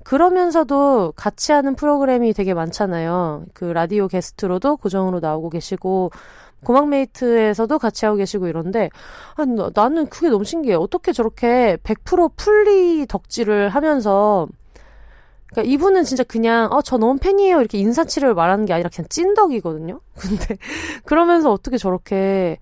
그러면서도 0.04 1.12
같이 1.16 1.52
하는 1.52 1.74
프로그램이 1.74 2.32
되게 2.32 2.54
많잖아요. 2.54 3.44
그 3.54 3.64
라디오 3.64 4.08
게스트로도 4.08 4.76
고정으로 4.78 5.20
나오고 5.20 5.50
계시고 5.50 6.10
고막메이트에서도 6.64 7.78
같이 7.78 8.04
하고 8.04 8.16
계시고 8.18 8.48
이런데 8.48 8.90
아, 9.36 9.44
나는 9.74 10.06
그게 10.08 10.28
너무 10.28 10.44
신기해. 10.44 10.74
어떻게 10.74 11.12
저렇게 11.12 11.78
100% 11.84 12.32
풀리 12.36 13.06
덕질을 13.06 13.68
하면서 13.70 14.48
그러니까 15.50 15.72
이분은 15.72 16.04
진짜 16.04 16.22
그냥 16.24 16.68
어 16.72 16.82
저 16.82 16.98
너무 16.98 17.18
팬이에요 17.18 17.60
이렇게 17.60 17.78
인사치를 17.78 18.34
말하는 18.34 18.64
게 18.66 18.72
아니라 18.74 18.90
그냥 18.92 19.08
찐덕이거든요. 19.08 20.00
근데 20.18 20.56
그러면서 21.04 21.52
어떻게 21.52 21.78
저렇게 21.78 22.58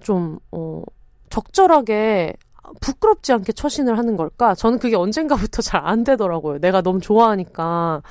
좀 0.00 0.38
어 0.52 0.82
적절하게 1.30 2.34
부끄럽지 2.80 3.32
않게 3.32 3.52
처신을 3.52 3.98
하는 3.98 4.16
걸까? 4.16 4.54
저는 4.54 4.78
그게 4.78 4.96
언젠가부터 4.96 5.62
잘 5.62 5.78
안 5.88 6.04
되더라고요. 6.04 6.58
내가 6.58 6.82
너무 6.82 7.00
좋아하니까. 7.00 8.02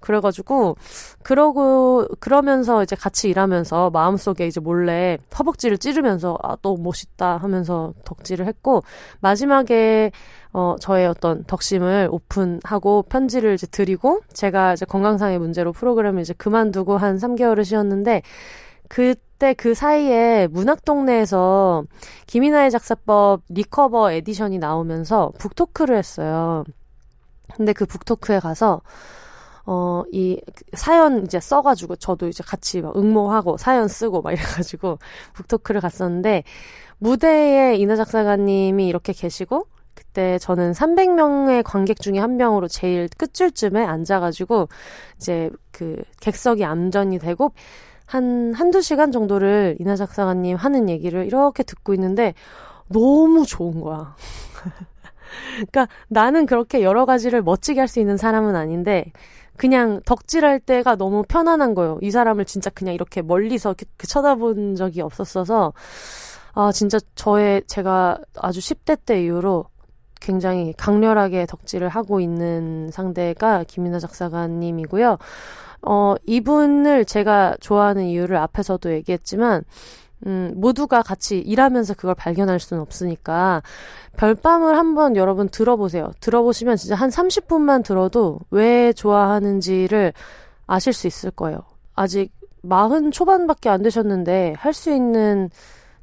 그래가지고, 0.00 0.76
그러고, 1.22 2.06
그러면서 2.20 2.82
이제 2.82 2.96
같이 2.96 3.28
일하면서 3.28 3.90
마음속에 3.90 4.46
이제 4.46 4.60
몰래 4.60 5.18
허벅지를 5.38 5.78
찌르면서, 5.78 6.38
아, 6.42 6.56
또 6.62 6.76
멋있다 6.76 7.36
하면서 7.38 7.92
덕질을 8.04 8.46
했고, 8.46 8.82
마지막에, 9.20 10.12
어, 10.52 10.76
저의 10.80 11.06
어떤 11.06 11.44
덕심을 11.44 12.08
오픈하고 12.10 13.02
편지를 13.02 13.54
이제 13.54 13.66
드리고, 13.66 14.20
제가 14.32 14.74
이제 14.74 14.86
건강상의 14.86 15.38
문제로 15.38 15.72
프로그램을 15.72 16.22
이제 16.22 16.32
그만두고 16.34 16.96
한 16.96 17.16
3개월을 17.18 17.64
쉬었는데, 17.64 18.22
그 18.88 19.14
때 19.38 19.54
그 19.54 19.74
사이에 19.74 20.48
문학동네에서 20.48 21.84
김이나의 22.26 22.70
작사법 22.70 23.42
recover 23.48 24.12
edition이 24.12 24.58
나오면서 24.58 25.32
book 25.38 25.57
talk를 25.57 25.96
했어요. 25.96 26.64
근데 27.54 27.72
그 27.72 27.86
북토크에 27.86 28.40
가서 28.40 28.82
어, 29.66 30.02
이 30.12 30.40
사연 30.72 31.24
이제 31.24 31.38
써가지고 31.40 31.96
저도 31.96 32.26
이제 32.28 32.42
같이 32.42 32.80
막 32.80 32.96
응모하고 32.96 33.58
사연 33.58 33.86
쓰고 33.86 34.22
막 34.22 34.32
이래가지고 34.32 34.98
북토크를 35.34 35.80
갔었는데 35.80 36.42
무대에 36.98 37.76
이나 37.76 37.94
작사가님이 37.96 38.88
이렇게 38.88 39.12
계시고 39.12 39.66
그때 39.94 40.38
저는 40.38 40.72
300명의 40.72 41.62
관객 41.64 42.00
중에 42.00 42.18
한 42.18 42.36
명으로 42.36 42.68
제일 42.68 43.08
끝줄쯤에 43.18 43.84
앉아가지고 43.84 44.68
이제 45.16 45.50
그 45.70 46.02
객석이 46.20 46.64
암전이 46.64 47.18
되고 47.18 47.52
한, 48.08 48.54
한두 48.54 48.80
시간 48.80 49.12
정도를 49.12 49.76
이나 49.80 49.94
작사가님 49.94 50.56
하는 50.56 50.88
얘기를 50.88 51.26
이렇게 51.26 51.62
듣고 51.62 51.92
있는데 51.92 52.32
너무 52.88 53.44
좋은 53.44 53.80
거야. 53.82 54.16
그러니까 55.70 55.88
나는 56.08 56.46
그렇게 56.46 56.82
여러 56.82 57.04
가지를 57.04 57.42
멋지게 57.42 57.80
할 57.80 57.86
수 57.86 58.00
있는 58.00 58.16
사람은 58.16 58.56
아닌데 58.56 59.12
그냥 59.58 60.00
덕질할 60.06 60.60
때가 60.60 60.96
너무 60.96 61.22
편안한 61.22 61.74
거예요. 61.74 61.98
이 62.00 62.10
사람을 62.10 62.46
진짜 62.46 62.70
그냥 62.70 62.94
이렇게 62.94 63.20
멀리서 63.20 63.70
이렇게 63.70 63.86
쳐다본 64.06 64.76
적이 64.76 65.02
없었어서 65.02 65.74
아 66.54 66.72
진짜 66.72 66.98
저의 67.14 67.62
제가 67.66 68.18
아주 68.36 68.60
10대 68.60 68.98
때 69.04 69.22
이후로 69.22 69.66
굉장히 70.20 70.72
강렬하게 70.78 71.44
덕질을 71.46 71.88
하고 71.90 72.20
있는 72.20 72.90
상대가 72.90 73.64
김이나 73.64 73.98
작사가님이고요. 73.98 75.18
어, 75.82 76.14
이분을 76.26 77.04
제가 77.04 77.56
좋아하는 77.60 78.04
이유를 78.04 78.36
앞에서도 78.36 78.92
얘기했지만, 78.92 79.62
음, 80.26 80.52
모두가 80.56 81.02
같이 81.02 81.38
일하면서 81.38 81.94
그걸 81.94 82.14
발견할 82.14 82.58
수는 82.58 82.80
없으니까, 82.82 83.62
별밤을 84.16 84.76
한번 84.76 85.14
여러분 85.16 85.48
들어보세요. 85.48 86.10
들어보시면 86.20 86.76
진짜 86.76 86.96
한 86.96 87.08
30분만 87.10 87.84
들어도 87.84 88.40
왜 88.50 88.92
좋아하는지를 88.92 90.12
아실 90.66 90.92
수 90.92 91.06
있을 91.06 91.30
거예요. 91.30 91.60
아직 91.94 92.32
마흔 92.62 93.10
초반밖에 93.12 93.68
안 93.68 93.82
되셨는데, 93.82 94.54
할 94.58 94.72
수 94.74 94.92
있는 94.92 95.50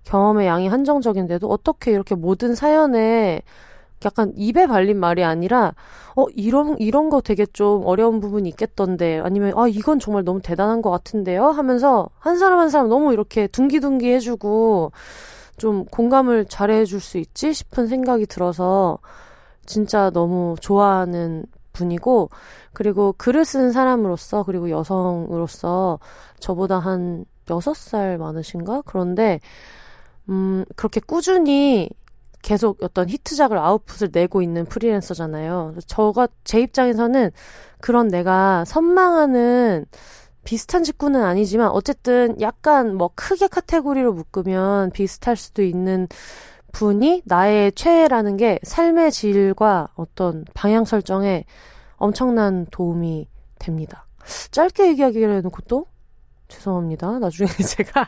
경험의 0.06 0.48
양이 0.48 0.68
한정적인데도 0.68 1.48
어떻게 1.50 1.92
이렇게 1.92 2.16
모든 2.16 2.56
사연에 2.56 3.42
약간 4.04 4.34
입에 4.36 4.68
발린 4.68 5.00
말이 5.00 5.24
아니라 5.24 5.74
어 6.16 6.26
이런 6.36 6.78
이런 6.80 7.10
거 7.10 7.22
되게 7.22 7.46
좀 7.46 7.86
어려운 7.86 8.20
부분이 8.20 8.50
있겠던데 8.50 9.20
아니면 9.20 9.54
아 9.56 9.68
이건 9.68 10.00
정말 10.00 10.24
너무 10.24 10.42
대단한 10.42 10.82
것 10.82 10.90
같은데요? 10.92 11.48
하면서 11.48 12.10
한 12.20 12.38
사람 12.38 12.60
한 12.60 12.70
사람 12.70 12.90
너무 12.90 13.14
이렇게 13.14 13.48
둥기둥기 13.48 14.12
해주고 14.12 14.92
좀 15.58 15.86
공감을 15.86 16.46
잘해줄 16.46 17.00
수 17.00 17.18
있지? 17.18 17.54
싶은 17.54 17.88
생각이 17.88 18.26
들어서 18.26 19.00
진짜 19.66 20.10
너무 20.12 20.56
좋아하는 20.60 21.46
분이고 21.74 22.30
그리고 22.74 23.14
글을 23.18 23.46
쓰는 23.46 23.72
사람으로서 23.72 24.44
그리고 24.44 24.70
여성으로서 24.70 26.00
저보다 26.40 26.80
한 26.80 27.26
여섯 27.50 27.76
살 27.76 28.18
많으신가? 28.18 28.84
그런데 28.86 29.40
음 30.30 30.66
그렇게 30.76 31.00
꾸준히 31.00 31.90
계속 32.46 32.78
어떤 32.84 33.10
히트작을 33.10 33.58
아웃풋을 33.58 34.10
내고 34.14 34.44
있는 34.44 34.66
프리랜서잖아요. 34.66 35.74
저가 35.88 36.28
제 36.44 36.62
입장에서는 36.62 37.32
그런 37.82 38.08
내가 38.08 38.64
선망하는 38.66 39.88
비슷한 40.44 40.84
직구는 40.84 41.24
아니지만 41.24 41.70
어쨌든 41.70 42.40
약간 42.42 42.96
뭐 42.96 43.10
크게 43.16 43.48
카테고리로 43.48 44.14
묶으면 44.14 44.92
비슷할 44.92 45.36
수도 45.36 45.64
있는 45.64 46.08
분이 46.72 47.24
나의 47.26 47.72
최애라는 47.72 48.38
게 48.38 48.60
삶의 48.62 49.12
질과 49.12 49.88
어떤 49.96 50.46
방향 50.54 50.86
설정에 50.86 51.46
엄청난 51.96 52.68
도움이 52.70 53.28
됩니다. 53.58 54.06
짧게 54.52 54.90
얘기하기로 54.90 55.34
해놓고 55.34 55.62
또 55.68 55.88
죄송합니다. 56.48 57.20
나중에 57.20 57.48
제가 57.58 58.08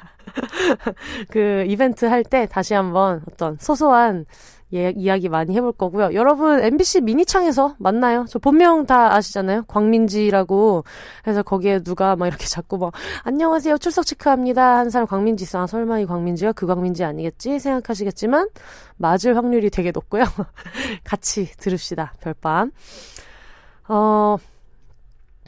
그 1.30 1.66
이벤트 1.68 2.06
할 2.06 2.24
때 2.24 2.46
다시 2.46 2.74
한번 2.74 3.24
어떤 3.32 3.58
소소한 3.60 4.26
예, 4.74 4.92
이야기 4.98 5.30
많이 5.30 5.56
해볼 5.56 5.72
거고요. 5.74 6.14
여러분 6.14 6.60
MBC 6.62 7.00
미니창에서 7.02 7.76
만나요. 7.80 8.26
저 8.28 8.38
본명 8.38 8.86
다 8.86 9.14
아시잖아요. 9.16 9.64
광민지라고 9.68 10.84
해서 11.26 11.42
거기에 11.42 11.80
누가 11.80 12.18
막 12.18 12.28
이렇게 12.28 12.46
자꾸 12.48 12.78
막 12.78 12.92
안녕하세요 13.24 13.78
출석 13.78 14.06
체크합니다 14.06 14.78
한 14.78 14.90
사람 14.90 15.08
광민지 15.08 15.46
있어. 15.46 15.62
아, 15.62 15.68
설마 15.68 16.00
이 16.00 16.06
광민지가 16.06 16.52
그 16.52 16.68
광민지 16.68 17.06
아니겠지 17.06 17.60
생각하시겠지만 17.60 18.50
맞을 18.98 19.38
확률이 19.38 19.70
되게 19.70 19.92
높고요. 19.92 20.24
같이 21.06 21.46
들읍시다 21.58 22.14
별밤. 22.20 22.72
어. 23.88 24.38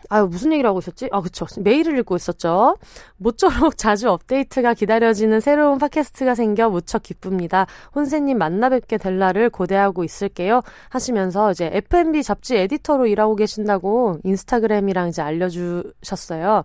아유, 0.09 0.27
무슨 0.27 0.51
얘기를 0.51 0.67
하고 0.67 0.79
있었지? 0.79 1.07
아, 1.11 1.21
그쵸. 1.21 1.45
메일을 1.59 1.97
읽고 1.99 2.15
있었죠. 2.15 2.77
모쪼록 3.17 3.77
자주 3.77 4.09
업데이트가 4.09 4.73
기다려지는 4.73 5.39
새로운 5.39 5.77
팟캐스트가 5.77 6.33
생겨 6.33 6.69
무척 6.69 7.03
기쁩니다. 7.03 7.67
혼세님 7.93 8.37
만나 8.37 8.69
뵙게 8.69 8.97
될 8.97 9.19
날을 9.19 9.51
고대하고 9.51 10.03
있을게요. 10.03 10.61
하시면서 10.89 11.51
이제 11.51 11.69
F&B 11.71 12.23
잡지 12.23 12.57
에디터로 12.57 13.05
일하고 13.05 13.35
계신다고 13.35 14.17
인스타그램이랑 14.23 15.09
이제 15.09 15.21
알려주셨어요. 15.21 16.63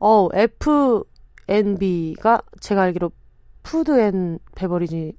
어, 0.00 0.28
F&B가 0.34 2.42
제가 2.60 2.82
알기로 2.82 3.12
food 3.62 4.00
and 4.00 4.40
beverage 4.56 5.12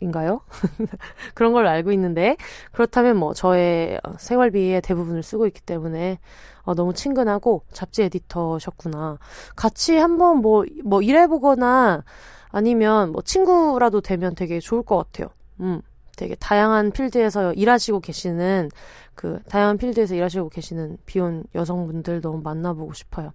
인가요? 0.00 0.40
그런 1.34 1.52
걸로 1.52 1.68
알고 1.68 1.92
있는데 1.92 2.36
그렇다면 2.72 3.16
뭐 3.16 3.32
저의 3.34 4.00
생활비의 4.18 4.82
대부분을 4.82 5.22
쓰고 5.22 5.46
있기 5.46 5.60
때문에 5.62 6.18
어, 6.62 6.74
너무 6.74 6.94
친근하고 6.94 7.62
잡지 7.72 8.02
에디터셨구나. 8.02 9.18
같이 9.56 9.96
한번 9.96 10.38
뭐, 10.38 10.64
뭐 10.84 11.02
일해보거나 11.02 12.04
아니면 12.50 13.12
뭐 13.12 13.22
친구라도 13.22 14.00
되면 14.00 14.34
되게 14.34 14.60
좋을 14.60 14.82
것 14.82 14.96
같아요. 14.96 15.28
음, 15.60 15.82
되게 16.16 16.34
다양한 16.36 16.90
필드에서 16.92 17.52
일하시고 17.54 18.00
계시는 18.00 18.70
그 19.14 19.40
다양한 19.48 19.78
필드에서 19.78 20.14
일하시고 20.14 20.48
계시는 20.48 20.98
비혼 21.06 21.44
여성분들 21.54 22.20
너무 22.20 22.40
만나보고 22.42 22.92
싶어요. 22.94 23.32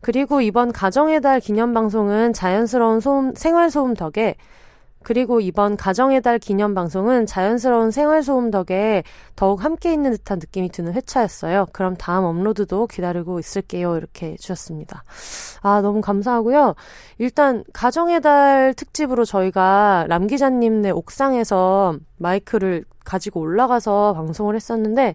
그리고 0.00 0.40
이번 0.40 0.72
가정의 0.72 1.20
달 1.20 1.40
기념 1.40 1.74
방송은 1.74 2.32
자연스러운 2.32 3.00
소음, 3.00 3.34
생활 3.34 3.70
소음 3.70 3.94
덕에 3.94 4.36
그리고 5.02 5.40
이번 5.40 5.76
가정의 5.76 6.22
달 6.22 6.38
기념 6.38 6.74
방송은 6.74 7.26
자연스러운 7.26 7.90
생활 7.90 8.22
소음 8.22 8.50
덕에 8.50 9.02
더욱 9.36 9.64
함께 9.64 9.92
있는 9.92 10.12
듯한 10.12 10.38
느낌이 10.38 10.70
드는 10.70 10.94
회차였어요. 10.94 11.66
그럼 11.72 11.96
다음 11.96 12.24
업로드도 12.24 12.86
기다리고 12.86 13.38
있을게요. 13.38 13.96
이렇게 13.96 14.36
주셨습니다. 14.36 15.04
아, 15.60 15.80
너무 15.80 16.00
감사하고요. 16.00 16.74
일단 17.18 17.64
가정의 17.72 18.20
달 18.20 18.74
특집으로 18.74 19.24
저희가 19.24 20.06
람 20.08 20.26
기자님네 20.26 20.90
옥상에서 20.90 21.98
마이크를 22.18 22.84
가지고 23.04 23.40
올라가서 23.40 24.14
방송을 24.14 24.54
했었는데 24.54 25.14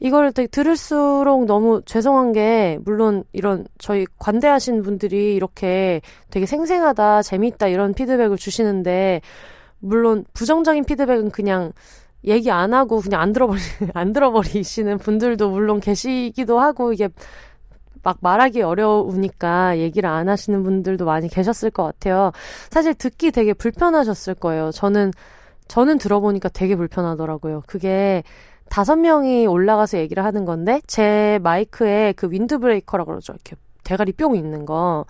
이걸 0.00 0.32
되게 0.32 0.48
들을수록 0.48 1.44
너무 1.44 1.82
죄송한 1.84 2.32
게 2.32 2.78
물론 2.84 3.22
이런 3.32 3.66
저희 3.78 4.06
관대하신 4.18 4.82
분들이 4.82 5.34
이렇게 5.34 6.00
되게 6.30 6.46
생생하다 6.46 7.22
재미있다 7.22 7.68
이런 7.68 7.92
피드백을 7.92 8.38
주시는데 8.38 9.20
물론 9.78 10.24
부정적인 10.32 10.84
피드백은 10.84 11.30
그냥 11.30 11.72
얘기 12.24 12.50
안 12.50 12.74
하고 12.74 13.00
그냥 13.00 13.20
안 13.20 13.32
들어버리 13.32 13.60
안 13.94 14.12
들어버리시는 14.12 14.98
분들도 14.98 15.50
물론 15.50 15.80
계시기도 15.80 16.58
하고 16.58 16.92
이게 16.92 17.08
막 18.02 18.18
말하기 18.20 18.62
어려우니까 18.62 19.78
얘기를 19.78 20.08
안 20.08 20.28
하시는 20.28 20.62
분들도 20.62 21.04
많이 21.04 21.28
계셨을 21.28 21.70
것 21.70 21.84
같아요. 21.84 22.32
사실 22.70 22.94
듣기 22.94 23.30
되게 23.30 23.52
불편하셨을 23.52 24.34
거예요. 24.34 24.70
저는 24.70 25.12
저는 25.68 25.98
들어보니까 25.98 26.48
되게 26.48 26.76
불편하더라고요. 26.76 27.62
그게 27.66 28.22
다섯 28.70 28.96
명이 28.96 29.46
올라가서 29.46 29.98
얘기를 29.98 30.24
하는 30.24 30.44
건데 30.46 30.80
제 30.86 31.38
마이크에 31.42 32.14
그 32.16 32.30
윈드 32.30 32.58
브레이커라고 32.58 33.10
그러죠. 33.10 33.32
이렇게 33.34 33.56
대가리 33.84 34.12
뿅 34.12 34.36
있는 34.36 34.64
거. 34.64 35.04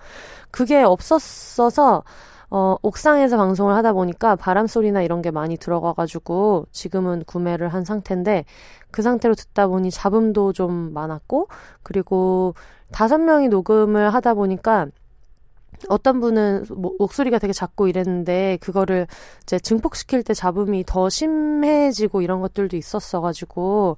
그게 0.49 0.81
없었어서 0.81 2.03
어, 2.49 2.75
옥상에서 2.81 3.37
방송을 3.37 3.75
하다 3.75 3.93
보니까 3.93 4.35
바람 4.35 4.67
소리나 4.67 5.03
이런 5.03 5.21
게 5.21 5.31
많이 5.31 5.55
들어가가지고 5.55 6.65
지금은 6.71 7.23
구매를 7.25 7.69
한 7.69 7.85
상태인데 7.85 8.43
그 8.89 9.01
상태로 9.01 9.35
듣다 9.35 9.67
보니 9.67 9.89
잡음도 9.89 10.51
좀 10.51 10.91
많았고 10.93 11.47
그리고 11.81 12.55
다섯 12.91 13.19
명이 13.19 13.47
녹음을 13.47 14.13
하다 14.13 14.33
보니까 14.33 14.87
어떤 15.89 16.19
분은 16.19 16.65
목소리가 16.69 17.39
되게 17.39 17.53
작고 17.53 17.87
이랬는데 17.87 18.57
그거를 18.61 19.07
이제 19.43 19.59
증폭시킬 19.59 20.23
때 20.23 20.33
잡음이 20.33 20.83
더 20.85 21.09
심해지고 21.09 22.21
이런 22.21 22.41
것들도 22.41 22.77
있었어가지고 22.77 23.97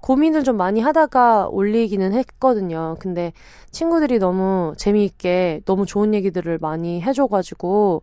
고민을 0.00 0.44
좀 0.44 0.56
많이 0.56 0.80
하다가 0.80 1.48
올리기는 1.48 2.12
했거든요. 2.12 2.96
근데 3.00 3.32
친구들이 3.70 4.18
너무 4.18 4.72
재미있게 4.76 5.62
너무 5.64 5.86
좋은 5.86 6.14
얘기들을 6.14 6.58
많이 6.60 7.00
해줘가지고 7.02 8.02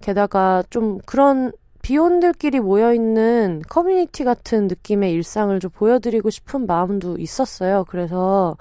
게다가 0.00 0.62
좀 0.70 0.98
그런 1.06 1.52
비혼들끼리 1.82 2.60
모여있는 2.60 3.62
커뮤니티 3.68 4.24
같은 4.24 4.68
느낌의 4.68 5.12
일상을 5.12 5.58
좀 5.60 5.70
보여드리고 5.70 6.30
싶은 6.30 6.66
마음도 6.66 7.18
있었어요. 7.18 7.84
그래서 7.88 8.56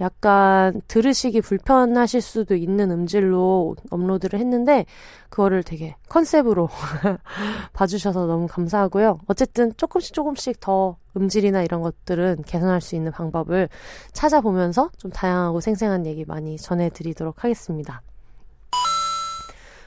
약간 0.00 0.80
들으시기 0.88 1.40
불편하실 1.40 2.20
수도 2.20 2.56
있는 2.56 2.90
음질로 2.90 3.76
업로드를 3.90 4.40
했는데 4.40 4.86
그거를 5.28 5.62
되게 5.62 5.94
컨셉으로 6.08 6.68
봐주셔서 7.72 8.26
너무 8.26 8.46
감사하고요. 8.48 9.20
어쨌든 9.26 9.72
조금씩 9.76 10.12
조금씩 10.12 10.58
더 10.60 10.96
음질이나 11.16 11.62
이런 11.62 11.80
것들은 11.80 12.42
개선할 12.44 12.80
수 12.80 12.96
있는 12.96 13.12
방법을 13.12 13.68
찾아보면서 14.12 14.90
좀 14.98 15.12
다양하고 15.12 15.60
생생한 15.60 16.06
얘기 16.06 16.24
많이 16.24 16.56
전해드리도록 16.56 17.44
하겠습니다. 17.44 18.02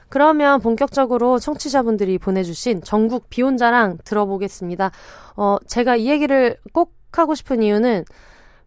그러면 0.08 0.60
본격적으로 0.60 1.38
청취자분들이 1.38 2.16
보내주신 2.16 2.82
전국 2.82 3.28
비혼자랑 3.28 3.98
들어보겠습니다. 4.04 4.90
어, 5.36 5.56
제가 5.66 5.96
이 5.96 6.08
얘기를 6.08 6.56
꼭 6.72 6.94
하고 7.12 7.34
싶은 7.34 7.62
이유는 7.62 8.04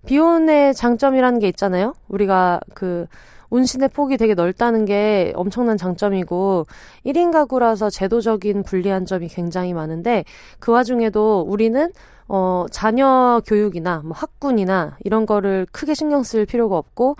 비혼의 0.05 0.73
장점이라는 0.73 1.39
게 1.39 1.47
있잖아요. 1.49 1.93
우리가 2.07 2.59
그 2.73 3.07
운신의 3.51 3.89
폭이 3.89 4.17
되게 4.17 4.33
넓다는 4.33 4.85
게 4.85 5.33
엄청난 5.35 5.77
장점이고 5.77 6.65
1인 7.05 7.31
가구라서 7.31 7.89
제도적인 7.89 8.63
불리한 8.63 9.05
점이 9.05 9.27
굉장히 9.27 9.73
많은데 9.73 10.23
그 10.59 10.71
와중에도 10.71 11.41
우리는 11.41 11.91
어 12.29 12.65
자녀 12.71 13.41
교육이나 13.45 14.01
뭐 14.05 14.13
학군이나 14.15 14.97
이런 15.03 15.25
거를 15.25 15.67
크게 15.73 15.93
신경 15.93 16.23
쓸 16.23 16.45
필요가 16.45 16.77
없고 16.77 17.17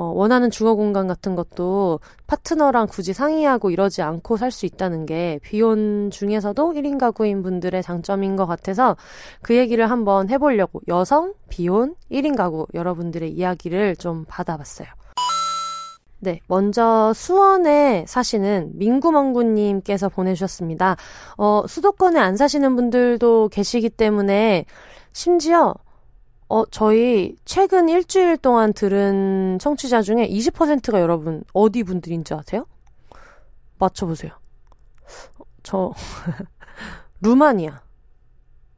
어, 0.00 0.12
원하는 0.14 0.50
주거 0.50 0.74
공간 0.76 1.06
같은 1.06 1.36
것도 1.36 2.00
파트너랑 2.26 2.86
굳이 2.88 3.12
상의하고 3.12 3.70
이러지 3.70 4.00
않고 4.00 4.38
살 4.38 4.50
수 4.50 4.64
있다는 4.64 5.04
게 5.04 5.38
비혼 5.42 6.10
중에서도 6.10 6.72
1인 6.72 6.98
가구인 6.98 7.42
분들의 7.42 7.82
장점인 7.82 8.34
것 8.34 8.46
같아서 8.46 8.96
그 9.42 9.54
얘기를 9.56 9.90
한번 9.90 10.30
해보려고 10.30 10.80
여성, 10.88 11.34
비혼, 11.50 11.94
1인 12.10 12.34
가구 12.34 12.66
여러분들의 12.72 13.30
이야기를 13.30 13.96
좀 13.96 14.24
받아봤어요. 14.26 14.88
네, 16.18 16.40
먼저 16.48 17.12
수원에 17.14 18.04
사시는 18.08 18.72
민구멍구님께서 18.74 20.08
보내주셨습니다. 20.08 20.96
어, 21.36 21.62
수도권에 21.68 22.18
안 22.18 22.36
사시는 22.36 22.74
분들도 22.74 23.50
계시기 23.50 23.90
때문에 23.90 24.64
심지어 25.12 25.74
어, 26.50 26.64
저희 26.66 27.36
최근 27.44 27.88
일주일 27.88 28.36
동안 28.36 28.72
들은 28.72 29.58
청취자 29.60 30.02
중에 30.02 30.28
20%가 30.28 31.00
여러분 31.00 31.44
어디 31.52 31.84
분들인지 31.84 32.34
아세요? 32.34 32.66
맞춰보세요. 33.78 34.32
저, 35.62 35.92
루마니아. 37.22 37.80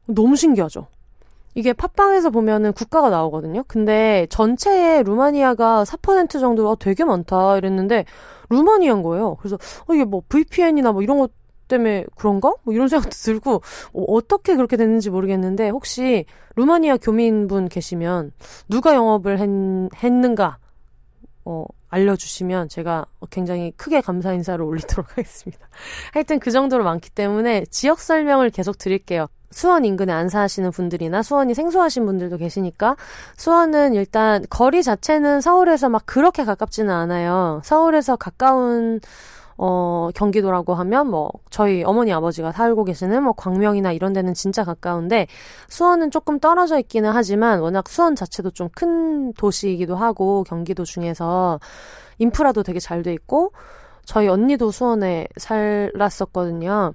너무 0.05 0.35
신기하죠? 0.35 0.85
이게 1.55 1.73
팟빵에서 1.73 2.29
보면은 2.29 2.73
국가가 2.73 3.09
나오거든요? 3.09 3.63
근데 3.67 4.27
전체에 4.29 5.01
루마니아가 5.01 5.83
4% 5.83 6.29
정도로 6.29 6.69
어, 6.69 6.75
되게 6.75 7.03
많다 7.03 7.57
이랬는데 7.57 8.05
루마니아인 8.51 9.01
거예요. 9.01 9.35
그래서 9.37 9.57
어, 9.87 9.93
이게 9.95 10.03
뭐 10.03 10.21
VPN이나 10.29 10.91
뭐 10.91 11.01
이런 11.01 11.17
것 11.17 11.31
때문에 11.73 12.05
그런가? 12.15 12.53
뭐 12.63 12.73
이런 12.73 12.87
생각도 12.87 13.11
들고 13.11 13.61
어, 13.93 14.21
떻게 14.27 14.55
그렇게 14.55 14.77
됐는지 14.77 15.09
모르겠는데 15.09 15.69
혹시 15.69 16.25
루마니아 16.55 16.97
교민분 16.97 17.67
계시면 17.67 18.31
누가 18.69 18.93
영업을 18.95 19.39
했, 19.39 19.49
했는가 20.03 20.57
어, 21.45 21.65
알려주시면 21.89 22.69
제가 22.69 23.05
굉장히 23.29 23.71
크게 23.77 24.01
감사 24.01 24.33
인사를 24.33 24.63
올리도록 24.63 25.09
하겠습니다. 25.17 25.67
하여튼 26.13 26.39
그 26.39 26.51
정도로 26.51 26.83
많기 26.83 27.09
때문에 27.09 27.65
지역 27.69 27.99
설명을 27.99 28.49
계속 28.49 28.77
드릴게요. 28.77 29.27
수원 29.51 29.85
인근에 29.85 30.11
안 30.11 30.29
사시는 30.29 30.71
분들이나 30.71 31.21
수원이 31.21 31.53
생소하신 31.53 32.05
분들도 32.07 32.37
계시니까 32.37 32.95
수원은 33.37 33.93
일단 33.93 34.43
거리 34.49 34.81
자체는 34.81 35.41
서울에서 35.41 35.89
막 35.89 36.01
그렇게 36.07 36.43
가깝지는 36.43 36.91
않아요. 36.91 37.61
서울에서 37.63 38.15
가까운 38.15 38.99
어, 39.57 40.09
경기도라고 40.15 40.73
하면 40.73 41.07
뭐 41.09 41.31
저희 41.49 41.83
어머니 41.83 42.11
아버지가 42.11 42.51
살고 42.51 42.83
계시는 42.85 43.23
뭐 43.23 43.33
광명이나 43.33 43.91
이런 43.91 44.13
데는 44.13 44.33
진짜 44.33 44.63
가까운데 44.63 45.27
수원은 45.69 46.11
조금 46.11 46.39
떨어져 46.39 46.79
있기는 46.79 47.11
하지만 47.11 47.59
워낙 47.59 47.87
수원 47.89 48.15
자체도 48.15 48.51
좀 48.51 48.69
큰 48.75 49.33
도시이기도 49.33 49.95
하고 49.95 50.43
경기도 50.43 50.83
중에서 50.83 51.59
인프라도 52.17 52.63
되게 52.63 52.79
잘 52.79 53.03
돼 53.03 53.13
있고 53.13 53.51
저희 54.05 54.27
언니도 54.27 54.71
수원에 54.71 55.27
살았었거든요. 55.37 56.93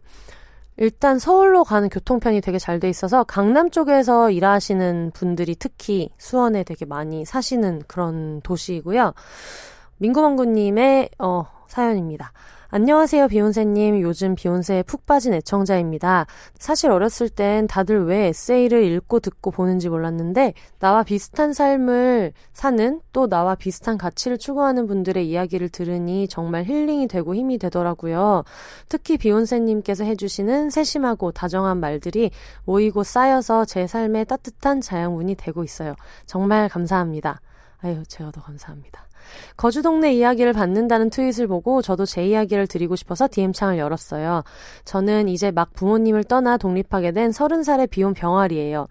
일단 0.77 1.18
서울로 1.18 1.64
가는 1.64 1.88
교통편이 1.88 2.40
되게 2.40 2.59
잘 2.59 2.79
돼 2.81 2.88
있어서 2.88 3.25
강남 3.25 3.71
쪽에서 3.71 4.31
일하시는 4.31 5.11
분들이 5.12 5.57
특히 5.57 6.11
수원에 6.18 6.62
되게 6.64 6.85
많이 6.85 7.25
사시는 7.25 7.83
그런 7.88 8.40
도시이고요. 8.42 9.12
민구멍구님의 9.99 11.11
어, 11.18 11.44
사연입니다. 11.68 12.33
안녕하세요, 12.70 13.28
비욘세님. 13.28 14.02
요즘 14.02 14.35
비욘세에 14.35 14.83
푹 14.83 15.07
빠진 15.07 15.33
애청자입니다. 15.33 16.26
사실 16.59 16.90
어렸을 16.90 17.31
땐 17.31 17.66
다들 17.66 18.04
왜 18.04 18.26
에세이를 18.26 18.85
읽고 18.85 19.20
듣고 19.20 19.50
보는지 19.50 19.88
몰랐는데, 19.88 20.52
나와 20.78 21.02
비슷한 21.02 21.54
삶을 21.54 22.35
사는, 22.52 23.00
또 23.14 23.26
나와 23.26 23.54
비슷한 23.54 23.96
가치를 23.96 24.37
추구하는 24.37 24.87
분들의 24.87 25.26
이야기를 25.26 25.70
들으니 25.70 26.28
정말 26.28 26.64
힐링이 26.64 27.09
되고 27.09 27.35
힘이 27.35 27.57
되더라고요. 27.57 28.44
특히 28.90 29.16
비욘세님께서 29.16 30.04
해주시는 30.04 30.68
세심하고 30.68 31.33
다정한 31.33 31.81
말들이 31.81 32.31
모이고 32.66 33.02
쌓여서 33.02 33.64
제 33.64 33.87
삶에 33.87 34.24
따뜻한 34.24 34.83
자양분이 34.83 35.37
되고 35.37 35.64
있어요. 35.64 35.94
정말 36.26 36.68
감사합니다. 36.68 37.40
아유, 37.81 38.02
제가 38.07 38.31
더 38.31 38.42
감사합니다. 38.42 39.08
거주 39.57 39.83
동네 39.83 40.12
이야기를 40.14 40.52
받는다는 40.52 41.11
트윗을 41.11 41.46
보고 41.46 41.83
저도 41.83 42.07
제 42.07 42.26
이야기를 42.26 42.66
드리고 42.66 42.96
싶어서 42.96 43.28
DM창을 43.31 43.78
열었어요. 43.78 44.42
저는 44.85 45.28
이제 45.28 45.50
막 45.50 45.72
부모님을 45.74 46.24
떠나 46.24 46.57
독립하게 46.57 47.12
된 47.12 47.31
30살의 47.31 47.90
비혼 47.90 48.14
병아리예요. 48.14 48.88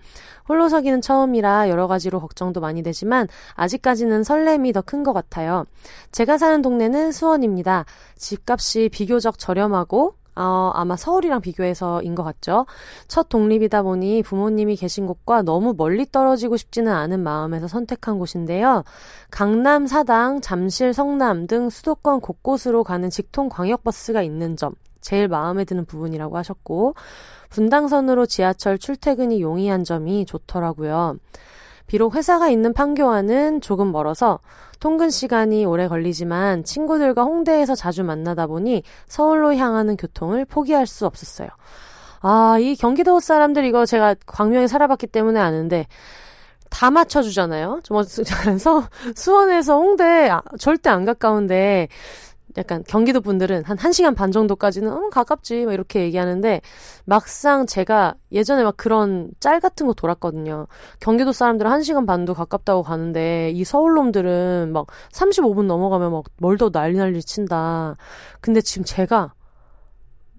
홀로 0.47 0.69
서기는 0.69 1.01
처음이라 1.01 1.69
여러 1.69 1.87
가지로 1.87 2.19
걱정도 2.19 2.61
많이 2.61 2.81
되지만 2.83 3.27
아직까지는 3.55 4.23
설렘이 4.23 4.73
더 4.73 4.81
큰 4.81 5.03
것 5.03 5.13
같아요. 5.13 5.65
제가 6.11 6.37
사는 6.37 6.61
동네는 6.61 7.11
수원입니다. 7.11 7.85
집값이 8.15 8.89
비교적 8.91 9.37
저렴하고 9.37 10.15
어, 10.37 10.71
아마 10.75 10.95
서울이랑 10.95 11.41
비교해서인 11.41 12.13
것 12.13 12.23
같죠. 12.23 12.65
첫 13.07 13.27
독립이다 13.27 13.81
보니 13.81 14.21
부모님이 14.23 14.75
계신 14.75 15.07
곳과 15.07 15.41
너무 15.41 15.73
멀리 15.75 16.05
떨어지고 16.09 16.57
싶지는 16.57 16.93
않은 16.93 17.21
마음에서 17.23 17.67
선택한 17.67 18.19
곳인데요. 18.19 18.83
강남, 19.31 19.87
사당, 19.87 20.39
잠실, 20.39 20.93
성남 20.93 21.47
등 21.47 21.69
수도권 21.69 22.21
곳곳으로 22.21 22.83
가는 22.83 23.09
직통 23.09 23.49
광역버스가 23.49 24.21
있는 24.21 24.55
점. 24.55 24.73
제일 25.01 25.27
마음에 25.27 25.65
드는 25.65 25.85
부분이라고 25.85 26.37
하셨고, 26.37 26.93
분당선으로 27.49 28.25
지하철 28.25 28.77
출퇴근이 28.77 29.41
용이한 29.41 29.83
점이 29.83 30.25
좋더라고요. 30.25 31.17
비록 31.87 32.15
회사가 32.15 32.49
있는 32.49 32.73
판교와는 32.73 33.61
조금 33.61 33.91
멀어서 33.91 34.39
통근 34.79 35.09
시간이 35.09 35.65
오래 35.65 35.87
걸리지만 35.87 36.63
친구들과 36.63 37.23
홍대에서 37.23 37.75
자주 37.75 38.03
만나다 38.03 38.45
보니 38.45 38.83
서울로 39.07 39.55
향하는 39.55 39.97
교통을 39.97 40.45
포기할 40.45 40.85
수 40.85 41.05
없었어요. 41.05 41.47
아, 42.21 42.57
이 42.59 42.75
경기도 42.75 43.19
사람들 43.19 43.65
이거 43.65 43.85
제가 43.85 44.15
광명에 44.25 44.67
살아봤기 44.67 45.07
때문에 45.07 45.39
아는데 45.39 45.87
다 46.69 46.91
맞춰주잖아요. 46.91 47.81
뭐, 47.89 48.03
서, 48.03 48.83
수원에서 49.15 49.77
홍대 49.77 50.29
아, 50.29 50.41
절대 50.59 50.89
안 50.89 51.05
가까운데 51.05 51.87
약간 52.57 52.83
경기도 52.87 53.21
분들은 53.21 53.63
한 53.65 53.77
1시간 53.77 54.15
반 54.15 54.31
정도까지는 54.31 54.91
어, 54.91 55.09
가깝지 55.09 55.65
막 55.65 55.73
이렇게 55.73 56.01
얘기하는데 56.01 56.61
막상 57.05 57.65
제가 57.67 58.15
예전에 58.31 58.63
막 58.63 58.75
그런 58.75 59.29
짤 59.39 59.59
같은 59.59 59.85
거 59.87 59.93
돌았거든요. 59.93 60.67
경기도 60.99 61.31
사람들은 61.31 61.69
1시간 61.71 62.07
반도 62.07 62.33
가깝다고 62.33 62.83
가는데 62.83 63.51
이 63.51 63.63
서울 63.63 63.93
놈들은 63.93 64.71
막 64.73 64.87
35분 65.11 65.65
넘어가면 65.65 66.11
막 66.11 66.23
멀더 66.37 66.71
난리 66.71 66.97
난리 66.97 67.21
친다. 67.21 67.95
근데 68.41 68.61
지금 68.61 68.83
제가 68.83 69.33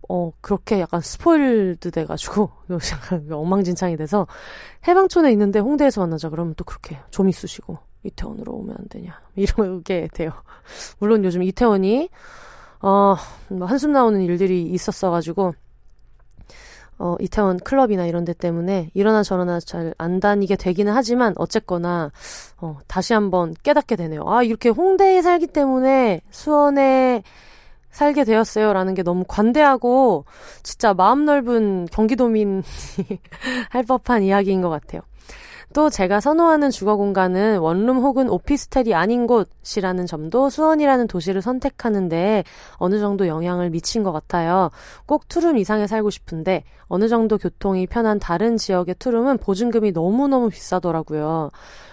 어, 0.09 0.33
그렇게 0.40 0.81
약간 0.81 1.02
스포일드 1.02 1.90
돼가지고, 1.90 2.50
약간 2.92 3.31
엉망진창이 3.31 3.98
돼서, 3.98 4.26
해방촌에 4.87 5.31
있는데 5.33 5.59
홍대에서 5.59 6.00
만나자 6.00 6.31
그러면 6.31 6.54
또 6.57 6.64
그렇게 6.64 6.98
좀 7.11 7.28
있으시고, 7.28 7.78
이태원으로 8.04 8.52
오면 8.52 8.76
안 8.78 8.88
되냐. 8.88 9.18
이러게 9.37 10.08
돼요. 10.12 10.30
물론 10.98 11.24
요즘 11.24 11.42
이태원이, 11.42 12.08
어, 12.80 13.16
뭐 13.48 13.66
한숨 13.66 13.92
나오는 13.92 14.20
일들이 14.20 14.62
있었어가지고, 14.62 15.54
어, 17.00 17.16
이태원 17.20 17.58
클럽이나 17.61 18.06
이런 18.06 18.24
데 18.24 18.32
때문에 18.32 18.90
이러나 18.94 19.22
저러나 19.22 19.61
잘 19.61 19.94
안 19.98 20.18
다니게 20.20 20.56
되기는 20.56 20.92
하지만 20.92 21.32
어쨌거나, 21.37 22.11
어, 22.61 22.78
다시 22.88 23.12
한번 23.14 23.54
깨닫게 23.62 23.96
되네요. 23.96 24.22
아, 24.26 24.42
이렇게 24.42 24.68
홍대에 24.68 25.22
살기 25.22 25.48
때문에 25.48 26.22
수원에 26.30 27.22
살게 27.90 28.24
되었어요. 28.24 28.72
라는 28.72 28.94
게 28.94 29.02
너무 29.02 29.24
관대하고, 29.26 30.24
진짜 30.62 30.92
마음 30.94 31.24
넓은 31.24 31.87
경기도민이 31.92 32.62
할 33.70 33.82
법한 33.84 34.22
이야기인 34.24 34.61
것 34.61 34.68
같아요. 34.70 35.02
또 35.74 35.90
제가 35.90 36.20
선호하는 36.20 36.70
주거 36.70 36.96
공간은 36.96 37.59
원룸 37.59 37.98
혹은 37.98 38.31
오피스텔이 38.31 38.94
아닌 38.94 39.26
곳이라는 39.26 40.07
점도 40.07 40.48
수원이라는 40.48 41.07
도시를 41.09 41.42
선택하는데 41.42 42.42
어느 42.76 42.98
정도 42.98 43.26
영향을 43.26 43.68
미친 43.70 44.02
것 44.02 44.11
같아요. 44.12 44.70
꼭 45.04 45.28
two 45.29 45.41
room 45.41 45.59
이상에 45.59 45.87
살고 45.87 46.09
싶은데 46.11 46.64
어느 46.87 47.09
정도 47.09 47.37
교통이 47.37 47.87
편한 47.87 48.18
다른 48.18 48.57
지역의 48.57 48.96
two 48.98 49.11
room은 49.11 49.38
보증금이 49.38 49.92
너무너무 49.92 50.48
비싸더라고요. 50.48 51.50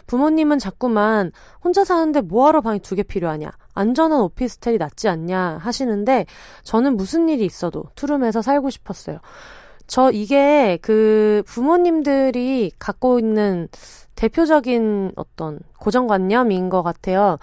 부모님은 0.07 0.57
자꾸만 0.59 1.31
혼자 1.63 1.83
사는데 1.83 2.21
뭐하러 2.21 2.61
방이 2.61 2.79
두 2.79 2.95
개 2.95 3.03
필요하냐? 3.03 3.51
안전한 3.73 4.21
오피스텔이 4.21 4.77
낫지 4.77 5.09
않냐 5.09 5.59
하시는데 5.61 6.25
저는 6.63 6.95
무슨 6.95 7.27
일이 7.27 7.45
있어도 7.45 7.83
two 7.95 8.08
room에서 8.08 8.41
살고 8.41 8.69
싶었어요. 8.69 9.19
저 9.87 10.11
이게 10.11 10.77
그 10.81 11.43
부모님들이 11.45 12.71
갖고 12.79 13.19
있는 13.19 13.67
대표적인 14.15 15.11
어떤 15.15 15.59
고정관념인 15.79 16.69
것 16.69 16.83
같아요. 16.83 17.37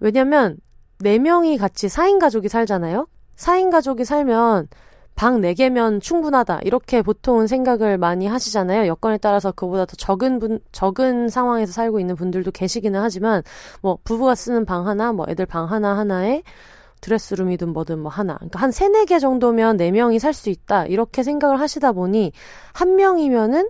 왜냐면, 0.00 0.56
네 1.00 1.18
명이 1.18 1.58
같이 1.58 1.88
4인 1.88 2.18
가족이 2.18 2.48
살잖아요? 2.48 3.06
4인 3.36 3.70
가족이 3.70 4.04
살면 4.04 4.68
방 5.14 5.40
4개면 5.40 6.00
충분하다. 6.00 6.60
이렇게 6.62 7.02
보통은 7.02 7.46
생각을 7.46 7.96
많이 7.98 8.26
하시잖아요. 8.26 8.86
여건에 8.86 9.18
따라서 9.18 9.50
그보다 9.50 9.86
더 9.86 9.96
적은 9.96 10.38
분, 10.38 10.60
적은 10.72 11.28
상황에서 11.28 11.72
살고 11.72 12.00
있는 12.00 12.16
분들도 12.16 12.50
계시기는 12.50 13.00
하지만, 13.00 13.42
뭐, 13.80 13.98
부부가 14.04 14.34
쓰는 14.34 14.64
방 14.66 14.86
하나, 14.86 15.12
뭐, 15.12 15.26
애들 15.28 15.46
방 15.46 15.70
하나 15.70 15.96
하나에 15.96 16.42
드레스룸이든 17.00 17.72
뭐든 17.72 17.98
뭐 18.00 18.10
하나. 18.10 18.34
그러니까 18.36 18.60
한 18.60 18.70
세네 18.72 19.04
개 19.06 19.18
정도면 19.18 19.76
네 19.76 19.90
명이 19.90 20.18
살 20.18 20.32
수 20.34 20.50
있다. 20.50 20.86
이렇게 20.86 21.22
생각을 21.22 21.60
하시다 21.60 21.92
보니 21.92 22.32
한 22.72 22.96
명이면은 22.96 23.68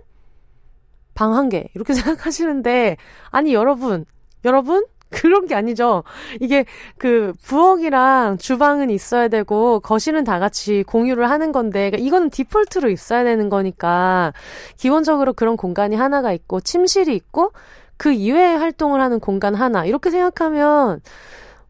방 1.13 1.33
한 1.33 1.49
개. 1.49 1.67
이렇게 1.75 1.93
생각하시는데 1.95 2.97
아니 3.31 3.53
여러분, 3.53 4.05
여러분 4.45 4.85
그런 5.09 5.47
게 5.47 5.55
아니죠. 5.55 6.03
이게 6.41 6.65
그 6.97 7.33
부엌이랑 7.43 8.37
주방은 8.39 8.89
있어야 8.89 9.29
되고 9.29 9.79
거실은 9.79 10.23
다 10.25 10.37
같이 10.39 10.83
공유를 10.83 11.29
하는 11.29 11.51
건데 11.53 11.89
그러니까 11.89 12.05
이거는 12.05 12.29
디폴트로 12.29 12.89
있어야 12.89 13.23
되는 13.23 13.47
거니까 13.49 14.33
기본적으로 14.77 15.31
그런 15.33 15.55
공간이 15.55 15.95
하나가 15.95 16.33
있고 16.33 16.59
침실이 16.59 17.15
있고 17.15 17.51
그 17.95 18.11
이외의 18.11 18.57
활동을 18.57 18.99
하는 19.01 19.19
공간 19.21 19.55
하나 19.55 19.85
이렇게 19.85 20.11
생각하면 20.11 21.01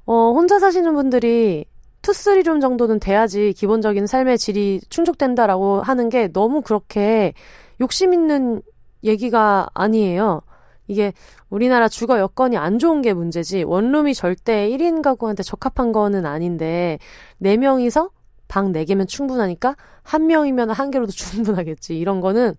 어, 0.08 0.32
혼자 0.32 0.58
사시는 0.58 0.96
분들이 0.96 1.66
two, 2.02 2.14
three 2.14 2.42
room 2.42 2.62
정도는 2.62 3.00
돼야지 3.00 3.54
기본적인 3.54 4.08
삶의 4.08 4.38
질이 4.38 4.80
충족된다라고 4.90 5.82
하는 5.82 6.08
게 6.08 6.30
너무 6.30 6.62
그렇게 6.62 7.34
욕심 7.82 8.14
있는 8.14 8.62
얘기가 9.04 9.68
아니에요. 9.74 10.42
이게 10.88 11.12
우리나라 11.50 11.90
주거 11.90 12.18
여건이 12.18 12.56
안 12.56 12.80
좋은 12.80 13.02
게 13.02 13.14
문제지 13.14 13.64
원룸이 13.64 14.14
절대 14.14 14.70
1인 14.70 15.02
가구한테 15.02 15.44
적합한 15.44 15.92
거는 15.92 16.26
아닌데 16.26 16.98
4명이서 17.42 18.10
방 18.48 18.72
4개면 18.72 19.10
충분하니까 19.10 19.76
한 20.04 20.28
명이면 20.28 20.70
한 20.70 20.90
개로도 20.90 21.12
충분하겠지. 21.14 21.98
이런 21.98 22.22
거는 22.22 22.56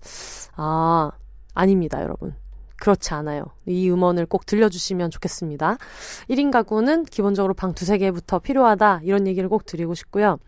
아, 0.57 1.11
아닙니다, 1.55 2.03
여러분. 2.03 2.35
그렇지 2.79 3.15
않아요. 3.15 3.45
이 3.67 3.91
음원을 3.91 4.27
꼭 4.27 4.47
들려주시면 4.47 5.11
좋겠습니다. 5.11 5.79
1인 6.31 6.51
가구는 6.51 7.05
기본적으로 7.05 7.55
방 7.55 7.75
두세 7.75 7.99
개부터 7.99 8.39
필요하다. 8.39 9.01
이런 9.05 9.27
얘기를 9.27 9.49
꼭 9.49 9.67
드리고 9.67 9.95
싶고요. 9.95 10.39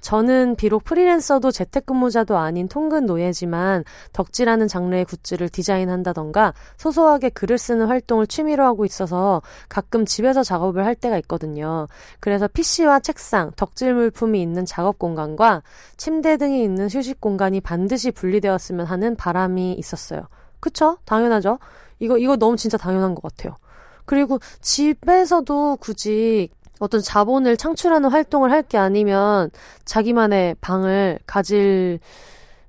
저는 0.00 0.54
비록 0.56 0.84
프리랜서도 0.84 1.50
재택근무자도 1.50 2.36
아닌 2.38 2.68
통근 2.68 3.06
노예지만 3.06 3.84
덕질하는 4.12 4.68
장르의 4.68 5.04
굿즈를 5.04 5.48
디자인한다던가 5.48 6.54
소소하게 6.76 7.30
글을 7.30 7.58
쓰는 7.58 7.86
활동을 7.86 8.26
취미로 8.26 8.64
하고 8.64 8.84
있어서 8.84 9.42
가끔 9.68 10.04
집에서 10.04 10.42
작업을 10.42 10.84
할 10.84 10.94
때가 10.94 11.18
있거든요. 11.18 11.88
그래서 12.20 12.48
PC와 12.48 13.00
책상, 13.00 13.50
덕질 13.56 13.94
물품이 13.94 14.40
있는 14.40 14.64
작업 14.64 14.98
공간과 14.98 15.62
침대 15.96 16.36
등이 16.36 16.62
있는 16.62 16.88
휴식 16.88 17.20
공간이 17.20 17.60
반드시 17.60 18.12
분리되었으면 18.12 18.86
하는 18.86 19.16
바람이 19.16 19.72
있었어요. 19.72 20.28
그쵸? 20.60 20.98
당연하죠. 21.04 21.58
이거, 21.98 22.18
이거 22.18 22.36
너무 22.36 22.56
진짜 22.56 22.76
당연한 22.76 23.14
것 23.14 23.22
같아요. 23.22 23.56
그리고 24.04 24.38
집에서도 24.60 25.76
굳이 25.80 26.48
어떤 26.80 27.00
자본을 27.02 27.56
창출하는 27.56 28.10
활동을 28.10 28.50
할 28.52 28.62
게 28.62 28.78
아니면 28.78 29.50
자기만의 29.84 30.56
방을 30.60 31.18
가질 31.26 31.98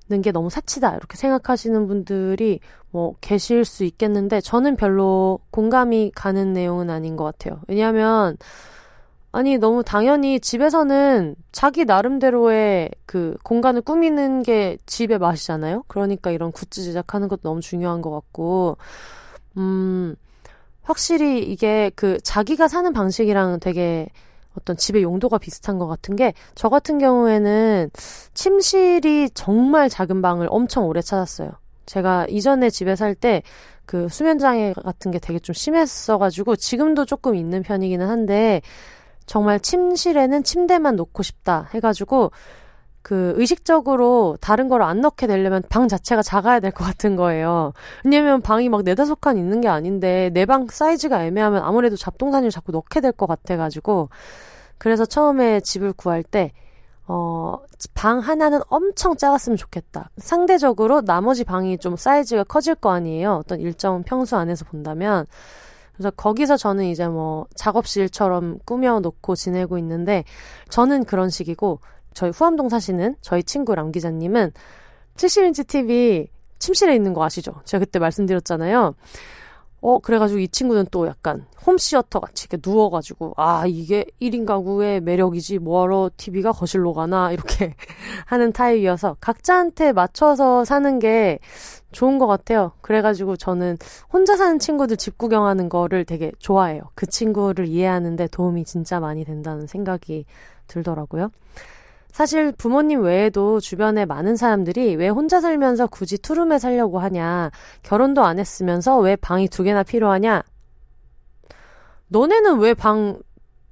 는게 0.08 0.32
너무 0.32 0.50
사치다 0.50 0.96
이렇게 0.96 1.16
생각하시는 1.16 1.86
분들이 1.86 2.58
뭐 2.90 3.14
계실 3.20 3.64
수 3.64 3.84
있겠는데 3.84 4.40
저는 4.40 4.74
별로 4.74 5.38
공감이 5.52 6.10
가는 6.16 6.52
내용은 6.52 6.90
아닌 6.90 7.14
것 7.14 7.22
같아요. 7.22 7.60
왜냐하면 7.68 8.36
아니, 9.32 9.58
너무 9.58 9.84
당연히 9.84 10.40
집에서는 10.40 11.36
자기 11.52 11.84
나름대로의 11.84 12.90
그 13.06 13.36
공간을 13.44 13.82
꾸미는 13.82 14.42
게 14.42 14.76
집의 14.86 15.18
맛이잖아요? 15.18 15.84
그러니까 15.86 16.32
이런 16.32 16.50
굿즈 16.50 16.82
제작하는 16.82 17.28
것도 17.28 17.42
너무 17.42 17.60
중요한 17.60 18.02
것 18.02 18.10
같고, 18.10 18.76
음, 19.56 20.16
확실히 20.82 21.44
이게 21.44 21.90
그 21.94 22.18
자기가 22.22 22.66
사는 22.66 22.92
방식이랑 22.92 23.60
되게 23.60 24.08
어떤 24.58 24.76
집의 24.76 25.04
용도가 25.04 25.38
비슷한 25.38 25.78
것 25.78 25.86
같은 25.86 26.16
게, 26.16 26.34
저 26.56 26.68
같은 26.68 26.98
경우에는 26.98 27.90
침실이 28.34 29.30
정말 29.34 29.88
작은 29.88 30.22
방을 30.22 30.48
엄청 30.50 30.86
오래 30.86 31.00
찾았어요. 31.02 31.52
제가 31.86 32.26
이전에 32.28 32.70
집에 32.70 32.96
살 32.96 33.14
때 33.14 33.42
그 33.90 34.08
수면장애 34.08 34.72
같은 34.84 35.10
게 35.10 35.18
되게 35.18 35.40
좀 35.40 35.52
심했어가지고, 35.52 36.54
지금도 36.54 37.06
조금 37.06 37.34
있는 37.34 37.64
편이기는 37.64 38.08
한데, 38.08 38.62
정말 39.30 39.60
침실에는 39.60 40.42
침대만 40.42 40.96
놓고 40.96 41.22
싶다 41.22 41.68
해가지고 41.72 42.32
그 43.02 43.32
의식적으로 43.36 44.36
다른 44.40 44.68
걸 44.68 44.82
안 44.82 45.00
넣게 45.00 45.28
되려면 45.28 45.62
방 45.68 45.86
자체가 45.86 46.20
작아야 46.22 46.58
될 46.58 46.72
것 46.72 46.82
같은 46.84 47.14
거예요. 47.14 47.72
왜냐면 48.04 48.40
방이 48.42 48.68
막 48.68 48.82
네다섯 48.82 49.20
칸 49.20 49.38
있는 49.38 49.60
게 49.60 49.68
아닌데 49.68 50.30
내 50.34 50.46
방 50.46 50.66
사이즈가 50.68 51.24
애매하면 51.24 51.62
아무래도 51.62 51.94
잡동사니를 51.96 52.50
자꾸 52.50 52.72
넣게 52.72 53.00
될 53.00 53.12
것 53.12 53.26
같아가지고 53.28 54.08
그래서 54.78 55.04
처음에 55.06 55.60
집을 55.60 55.92
구할 55.92 56.24
때 56.24 56.50
어, 57.06 57.56
방 57.94 58.18
하나는 58.18 58.60
엄청 58.68 59.16
작았으면 59.16 59.56
좋겠다. 59.56 60.10
상대적으로 60.18 61.02
나머지 61.02 61.44
방이 61.44 61.78
좀 61.78 61.94
사이즈가 61.96 62.42
커질 62.42 62.74
거 62.74 62.90
아니에요. 62.90 63.34
어떤 63.36 63.60
일정 63.60 64.02
평수 64.02 64.36
안에서 64.36 64.64
본다면. 64.64 65.26
그래서 66.00 66.10
거기서 66.12 66.56
저는 66.56 66.86
이제 66.86 67.06
뭐 67.06 67.46
작업실처럼 67.54 68.60
꾸며놓고 68.64 69.34
지내고 69.34 69.76
있는데 69.76 70.24
저는 70.70 71.04
그런 71.04 71.28
식이고 71.28 71.80
저희 72.14 72.30
후암동 72.30 72.70
사시는 72.70 73.16
저희 73.20 73.42
친구 73.42 73.74
람 73.74 73.92
기자님은 73.92 74.52
70인치 75.16 75.66
TV 75.66 76.28
침실에 76.58 76.94
있는 76.94 77.12
거 77.12 77.22
아시죠? 77.22 77.52
제가 77.66 77.84
그때 77.84 77.98
말씀드렸잖아요. 77.98 78.94
어, 79.82 79.98
그래가지고 79.98 80.40
이 80.40 80.48
친구는 80.48 80.86
또 80.90 81.06
약간 81.06 81.46
홈시어터 81.66 82.20
같이 82.20 82.46
이렇게 82.50 82.68
누워가지고, 82.68 83.34
아, 83.36 83.64
이게 83.66 84.04
1인 84.20 84.44
가구의 84.44 85.00
매력이지, 85.00 85.58
뭐하러 85.58 86.10
TV가 86.16 86.52
거실로 86.52 86.92
가나, 86.92 87.32
이렇게 87.32 87.74
하는 88.26 88.52
타입이어서 88.52 89.16
각자한테 89.20 89.92
맞춰서 89.92 90.64
사는 90.64 90.98
게 90.98 91.38
좋은 91.92 92.18
것 92.18 92.26
같아요. 92.26 92.72
그래가지고 92.82 93.36
저는 93.36 93.76
혼자 94.12 94.36
사는 94.36 94.58
친구들 94.58 94.96
집 94.96 95.18
구경하는 95.18 95.68
거를 95.68 96.04
되게 96.04 96.32
좋아해요. 96.38 96.82
그 96.94 97.06
친구를 97.06 97.66
이해하는데 97.66 98.28
도움이 98.28 98.64
진짜 98.64 99.00
많이 99.00 99.24
된다는 99.24 99.66
생각이 99.66 100.26
들더라고요. 100.66 101.30
사실 102.12 102.52
부모님 102.52 103.02
외에도 103.02 103.60
주변에 103.60 104.04
많은 104.04 104.36
사람들이 104.36 104.96
왜 104.96 105.08
혼자 105.08 105.40
살면서 105.40 105.86
굳이 105.86 106.18
투룸에 106.18 106.58
살려고 106.58 106.98
하냐, 106.98 107.50
결혼도 107.82 108.24
안 108.24 108.38
했으면서 108.38 108.98
왜 108.98 109.16
방이 109.16 109.48
두 109.48 109.62
개나 109.62 109.82
필요하냐, 109.82 110.42
너네는 112.08 112.58
왜 112.58 112.74
방 112.74 113.20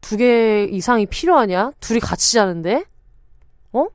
두 0.01 0.17
개 0.17 0.63
이상이 0.71 1.07
필요하냐? 1.07 1.73
둘이 1.81 1.99
같이 1.99 2.33
자는데? 2.35 2.85
어? 3.73 3.87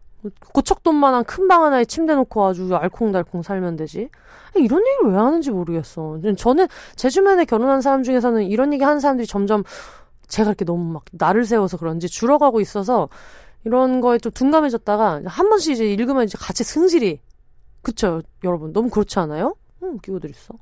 고척돈만한 0.53 1.23
큰 1.23 1.47
방 1.47 1.63
하나에 1.63 1.85
침대 1.85 2.13
놓고 2.13 2.45
아주 2.45 2.75
알콩달콩 2.75 3.41
살면 3.41 3.77
되지. 3.77 4.09
이런 4.55 4.85
얘기를 4.85 5.11
왜 5.13 5.17
하는지 5.17 5.49
모르겠어. 5.49 6.19
저는 6.37 6.67
제 6.97 7.09
주변에 7.09 7.45
결혼한 7.45 7.79
사람 7.81 8.03
중에서는 8.03 8.43
이런 8.43 8.73
얘기 8.73 8.83
하는 8.83 8.99
사람들이 8.99 9.25
점점 9.25 9.63
제가 10.27 10.49
이렇게 10.49 10.65
너무 10.65 10.91
막 10.91 11.03
나를 11.13 11.45
세워서 11.45 11.77
그런지 11.77 12.09
줄어가고 12.09 12.59
있어서 12.59 13.07
이런 13.65 14.01
거에 14.01 14.17
좀 14.17 14.31
둔감해졌다가 14.31 15.21
한 15.25 15.49
번씩 15.49 15.73
이제 15.73 15.85
읽으면 15.85 16.25
이제 16.25 16.37
같이 16.39 16.63
승질이 16.63 17.19
그쵸 17.81 18.21
여러분 18.43 18.73
너무 18.73 18.89
그렇지 18.89 19.19
않아요? 19.19 19.55
음, 19.83 19.99
끼고들 19.99 20.29
있어. 20.29 20.53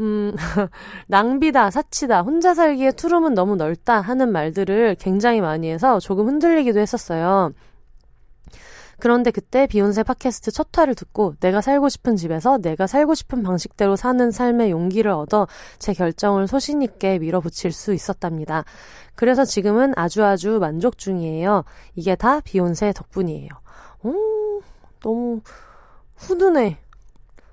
음, 0.00 0.34
낭비다, 1.08 1.70
사치다, 1.70 2.22
혼자 2.22 2.54
살기에 2.54 2.92
투룸은 2.92 3.34
너무 3.34 3.56
넓다 3.56 4.00
하는 4.00 4.30
말들을 4.30 4.96
굉장히 5.00 5.40
많이 5.40 5.70
해서 5.70 5.98
조금 5.98 6.28
흔들리기도 6.28 6.78
했었어요. 6.78 7.52
그런데 9.00 9.30
그때 9.30 9.66
비욘세 9.66 10.02
팟캐스트 10.02 10.50
첫 10.50 10.68
화를 10.76 10.94
듣고 10.94 11.34
내가 11.40 11.60
살고 11.60 11.88
싶은 11.88 12.16
집에서 12.16 12.58
내가 12.58 12.86
살고 12.86 13.14
싶은 13.14 13.42
방식대로 13.42 13.96
사는 13.96 14.30
삶의 14.30 14.70
용기를 14.70 15.10
얻어 15.10 15.46
제 15.78 15.92
결정을 15.92 16.48
소신있게 16.48 17.18
밀어붙일 17.18 17.72
수 17.72 17.94
있었답니다. 17.94 18.64
그래서 19.14 19.44
지금은 19.44 19.92
아주 19.96 20.24
아주 20.24 20.58
만족 20.60 20.98
중이에요. 20.98 21.64
이게 21.94 22.14
다 22.14 22.40
비욘세 22.40 22.92
덕분이에요. 22.92 23.48
오, 24.02 24.62
너무 25.00 25.40
훈훈해. 26.16 26.78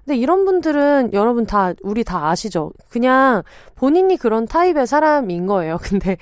근데 0.05 0.17
이런 0.17 0.45
분들은 0.45 1.11
여러분 1.13 1.45
다 1.45 1.73
우리 1.81 2.03
다 2.03 2.29
아시죠? 2.29 2.71
그냥 2.89 3.41
본인이 3.75 4.17
그런 4.17 4.45
타입의 4.45 4.85
사람인 4.87 5.47
거예요. 5.47 5.77
근데 5.83 6.17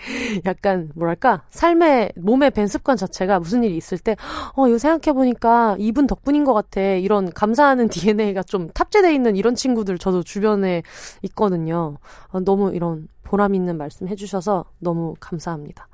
약간 0.46 0.90
뭐랄까 0.96 1.44
삶의 1.50 2.14
몸의 2.16 2.52
밴 2.52 2.68
습관 2.68 2.96
자체가 2.98 3.40
무슨 3.40 3.64
일이 3.64 3.76
있을 3.78 3.98
때 4.00 4.16
어 4.56 4.68
이거 4.68 4.78
생각해 4.78 5.14
보니까 5.14 5.76
이분 5.80 6.08
덕분인 6.08 6.44
것 6.46 6.54
같아. 6.54 6.82
이런 6.82 7.32
감사하는 7.32 7.88
DNA가 7.90 8.44
좀 8.44 8.70
탑재돼 8.70 9.14
있는 9.14 9.36
이런 9.36 9.56
친구들 9.56 9.98
저도 9.98 10.24
주변에 10.24 10.84
있거든요. 11.24 11.98
어, 12.30 12.40
너무 12.40 12.74
이런 12.74 13.08
보람 13.24 13.56
있는 13.56 13.78
말씀 13.78 14.08
해주셔서 14.08 14.66
너무 14.80 15.16
감사합니다. 15.20 15.88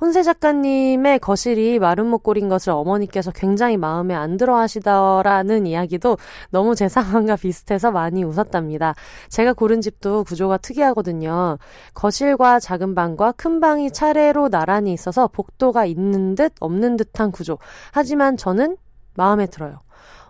혼세 0.00 0.22
작가님의 0.22 1.20
거실이 1.20 1.78
목골인 1.78 2.48
것을 2.48 2.72
어머니께서 2.72 3.30
굉장히 3.30 3.76
마음에 3.76 4.14
안 4.14 4.36
들어 4.36 4.56
하시더라는 4.56 5.66
이야기도 5.66 6.18
너무 6.50 6.74
제 6.74 6.88
상황과 6.88 7.36
비슷해서 7.36 7.90
많이 7.90 8.22
웃었답니다. 8.22 8.94
제가 9.30 9.54
고른 9.54 9.80
집도 9.80 10.24
구조가 10.24 10.58
특이하거든요. 10.58 11.58
거실과 11.94 12.60
작은 12.60 12.94
방과 12.94 13.32
큰 13.32 13.60
방이 13.60 13.90
차례로 13.90 14.50
나란히 14.50 14.92
있어서 14.92 15.28
복도가 15.28 15.86
있는 15.86 16.34
듯 16.34 16.52
없는 16.60 16.96
듯한 16.96 17.30
구조. 17.30 17.58
하지만 17.92 18.36
저는 18.36 18.76
마음에 19.14 19.46
들어요. 19.46 19.80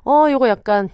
어, 0.04 0.28
이거 0.28 0.48
약간 0.48 0.88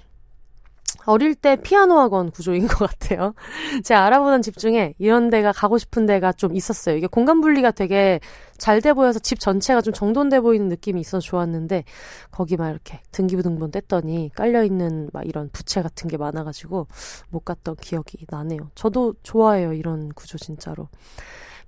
어릴 1.07 1.35
때 1.35 1.57
피아노 1.57 1.99
학원 1.99 2.31
구조인 2.31 2.67
것 2.67 2.89
같아요. 2.89 3.35
제가 3.85 4.05
알아보는 4.05 4.43
집 4.43 4.57
중에 4.57 4.95
이런 4.99 5.31
데가 5.31 5.53
가고 5.53 5.79
싶은 5.79 6.07
데가 6.07 6.33
좀 6.33 6.55
있었어요. 6.55 6.97
이게 6.97 7.07
공간 7.07 7.41
분리가 7.41 7.71
되게 7.73 8.21
잘 8.59 8.81
돼 8.81 8.93
보여서 8.93 9.19
집 9.19 9.41
전체가 9.41 9.81
좀 9.81 9.93
정돈돼 9.93 10.41
보이는 10.41 10.69
느낌이 10.69 11.01
있어서 11.01 11.21
좋았는데 11.21 11.85
거기 12.31 12.57
막 12.57 12.71
이렇게 12.71 13.01
등기부등본 13.13 13.71
뗐더니 13.71 14.33
깔려있는 14.35 15.11
막 15.13 15.27
이런 15.27 15.51
부채 15.53 15.83
같은 15.83 16.09
게 16.09 16.17
많아가지고 16.17 16.87
못 17.31 17.45
갔던 17.45 17.77
기억이 17.77 18.27
나네요. 18.29 18.71
저도 18.75 19.15
좋아해요. 19.23 19.73
이런 19.73 20.11
구조 20.15 20.39
진짜로. 20.39 20.89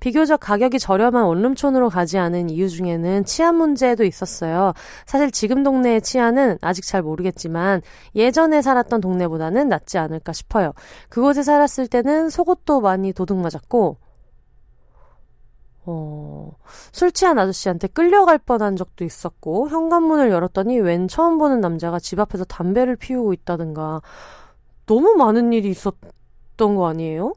비교적 0.05 0.39
가격이 0.39 0.81
저렴한 0.81 1.25
원룸촌으로 1.25 1.89
가지 1.89 2.19
않은 2.19 2.51
이유 2.51 2.69
중에는 2.69 3.25
치안 3.25 3.57
문제도 3.57 4.05
있었어요. 4.05 4.75
사실 5.07 5.31
지금 5.31 5.63
동네의 5.63 6.03
치안은 6.03 6.59
아직 6.61 6.85
잘 6.85 7.01
모르겠지만 7.01 7.81
예전에 8.15 8.61
살았던 8.61 9.01
동네보다는 9.01 9.71
낫지 9.71 9.97
않을까 9.97 10.35
싶어요. 10.35 10.75
그곳에 11.09 11.43
살았을 11.43 11.87
때는 11.87 12.29
속옷도 12.29 12.83
많이 12.83 13.15
도둑 13.15 13.39
맞았고 13.39 13.97
어, 15.87 16.53
술 16.93 17.11
취한 17.11 17.39
아저씨한테 17.39 17.89
끌려갈 17.89 18.37
뻔한 18.37 18.77
적도 18.77 19.05
있었고, 19.05 19.69
현관문을 19.69 20.31
열었더니 20.31 20.81
웬 20.81 21.09
처음 21.09 21.37
보는 21.37 21.61
남자가 21.61 21.99
집 21.99 22.21
앞에서 22.21 22.45
담배를 22.45 22.97
피우고 22.97 23.35
있다든가, 23.35 24.01
너무 24.87 25.15
많은 25.15 25.53
일이 25.53 25.69
있었던 25.69 26.75
거 26.75 26.89
아니에요? 26.89 27.35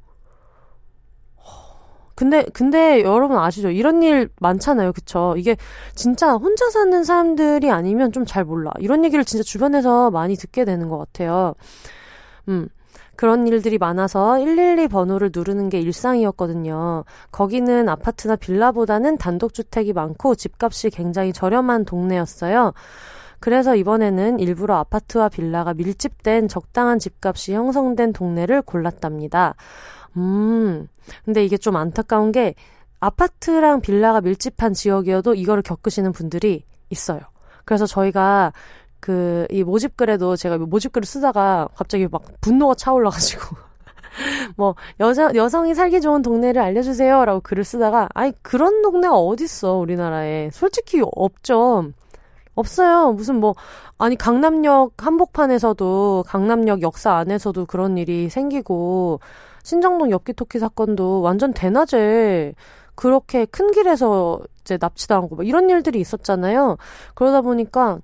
근데 2.18 2.44
근데 2.52 3.04
여러분 3.04 3.38
아시죠? 3.38 3.70
이런 3.70 4.02
일 4.02 4.30
많잖아요. 4.42 4.92
그쵸? 4.92 5.36
이게 5.38 5.56
진짜 5.96 6.34
혼자 6.34 6.68
사는 6.72 7.04
사람들이 7.04 7.70
아니면 7.72 8.12
좀 8.12 8.26
잘 8.26 8.44
몰라. 8.44 8.72
이런 8.80 9.06
얘기를 9.06 9.24
진짜 9.24 9.44
주변에서 9.44 10.10
많이 10.12 10.36
듣게 10.36 10.66
되는 10.66 10.90
것 10.90 10.98
같아요. 10.98 11.54
음. 12.50 12.68
그런 13.16 13.48
일들이 13.48 13.78
많아서 13.80 14.38
112 14.38 14.88
번호를 14.90 15.32
누르는 15.36 15.70
게 15.70 15.80
일상이었거든요. 15.80 17.04
거기는 17.32 17.90
아파트나 17.90 18.36
빌라보다는 18.36 19.18
단독주택이 19.18 19.94
많고 19.94 20.36
집값이 20.36 20.90
굉장히 20.92 21.34
저렴한 21.34 21.86
동네였어요. 21.86 22.74
그래서 23.40 23.76
이번에는 23.76 24.40
일부러 24.40 24.76
아파트와 24.78 25.30
빌라가 25.30 25.74
밀집된 25.76 26.48
적당한 26.48 27.00
집값이 27.00 27.54
형성된 27.54 28.14
동네를 28.14 28.62
골랐답니다. 28.64 29.56
음, 30.18 30.88
근데 31.26 31.44
이게 31.44 31.58
좀 31.58 31.76
안타까운 31.76 32.32
게 32.32 32.56
아파트랑 33.00 33.82
빌라가 33.82 34.22
밀집한 34.22 34.74
지역이어도 34.74 35.36
이거를 35.36 35.62
겪으시는 35.64 36.12
분들이 36.14 36.64
있어요. 36.90 37.20
그래서 37.66 37.86
저희가 37.86 38.54
그, 39.00 39.46
이 39.52 39.64
모집글에도 39.64 40.36
제가 40.36 40.58
모집글을 40.58 41.06
쓰다가 41.06 41.70
갑자기 41.76 42.08
막 42.10 42.24
분노가 42.42 42.76
차올라가지고. 42.76 43.56
뭐, 44.58 44.76
여자, 45.00 45.30
여성이 45.36 45.76
살기 45.76 46.02
좋은 46.02 46.22
동네를 46.22 46.62
알려주세요. 46.62 47.26
라고 47.26 47.40
글을 47.42 47.64
쓰다가, 47.64 48.10
아니, 48.14 48.32
그런 48.42 48.82
동네가 48.82 49.16
어딨어, 49.16 49.74
우리나라에. 49.74 50.50
솔직히 50.52 51.02
없죠. 51.16 51.92
없어요. 52.56 53.12
무슨 53.12 53.36
뭐, 53.36 53.54
아니, 54.00 54.16
강남역 54.16 54.94
한복판에서도, 54.98 56.24
강남역 56.28 56.82
역사 56.82 57.14
안에서도 57.14 57.66
그런 57.66 57.98
일이 57.98 58.30
생기고, 58.30 59.20
신정동 59.68 60.12
엽기토끼 60.12 60.60
사건도 60.60 61.20
완전 61.20 61.52
대낮에 61.52 62.54
그렇게 62.96 63.44
큰 63.44 63.70
길에서 63.72 64.40
이제 64.62 64.78
납치당하고 64.80 65.36
막 65.36 65.46
이런 65.46 65.70
일들이 65.70 66.00
있었잖아요. 66.00 66.78
그러다 67.16 67.42
보니까 67.42 68.00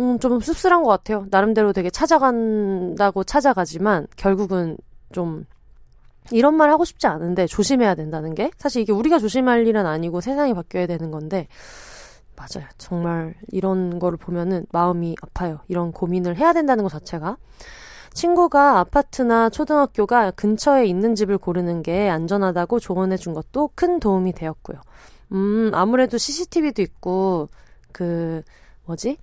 음, 0.00 0.18
좀 0.18 0.38
씁쓸한 0.38 0.82
것 0.82 0.90
같아요. 0.90 1.28
나름대로 1.30 1.72
되게 1.72 1.88
찾아간다고 1.88 3.24
찾아가지만 3.24 4.06
결국은 4.16 4.76
좀 5.12 5.46
이런 6.30 6.54
말 6.56 6.68
하고 6.68 6.84
싶지 6.84 7.06
않은데 7.06 7.46
조심해야 7.46 7.94
된다는 7.94 8.34
게 8.34 8.50
사실 8.58 8.82
이게 8.82 8.92
우리가 8.92 9.18
조심할 9.18 9.66
일은 9.66 9.86
아니고 9.86 10.20
세상이 10.20 10.52
바뀌어야 10.52 10.86
되는 10.86 11.10
건데 11.10 11.48
맞아요. 12.36 12.68
정말 12.76 13.34
이런 13.50 13.98
거를 13.98 14.18
보면은 14.18 14.66
마음이 14.72 15.16
아파요. 15.22 15.60
이런 15.68 15.92
고민을 15.92 16.36
해야 16.36 16.52
된다는 16.52 16.84
것 16.84 16.90
자체가. 16.90 17.38
친구가 18.16 18.78
아파트나 18.78 19.50
초등학교가 19.50 20.30
근처에 20.30 20.86
있는 20.86 21.14
집을 21.14 21.36
고르는 21.36 21.82
게 21.82 22.08
안전하다고 22.08 22.80
조언해 22.80 23.18
준 23.18 23.34
것도 23.34 23.70
큰 23.74 24.00
도움이 24.00 24.32
되었고요. 24.32 24.80
음, 25.32 25.70
아무래도 25.74 26.16
CCTV도 26.16 26.80
있고, 26.80 27.48
그, 27.92 28.42
뭐지? 28.86 29.18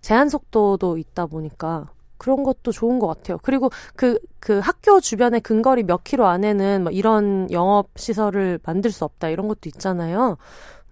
제한 0.00 0.28
속도도 0.28 0.96
있다 0.96 1.26
보니까 1.26 1.90
그런 2.18 2.44
것도 2.44 2.70
좋은 2.70 3.00
것 3.00 3.08
같아요. 3.08 3.38
그리고 3.42 3.70
그, 3.96 4.20
그 4.38 4.60
학교 4.60 5.00
주변의 5.00 5.40
근거리 5.40 5.82
몇 5.82 6.04
킬로 6.04 6.26
안에는 6.28 6.84
뭐 6.84 6.92
이런 6.92 7.50
영업시설을 7.50 8.60
만들 8.64 8.92
수 8.92 9.04
없다 9.04 9.28
이런 9.28 9.48
것도 9.48 9.62
있잖아요. 9.66 10.36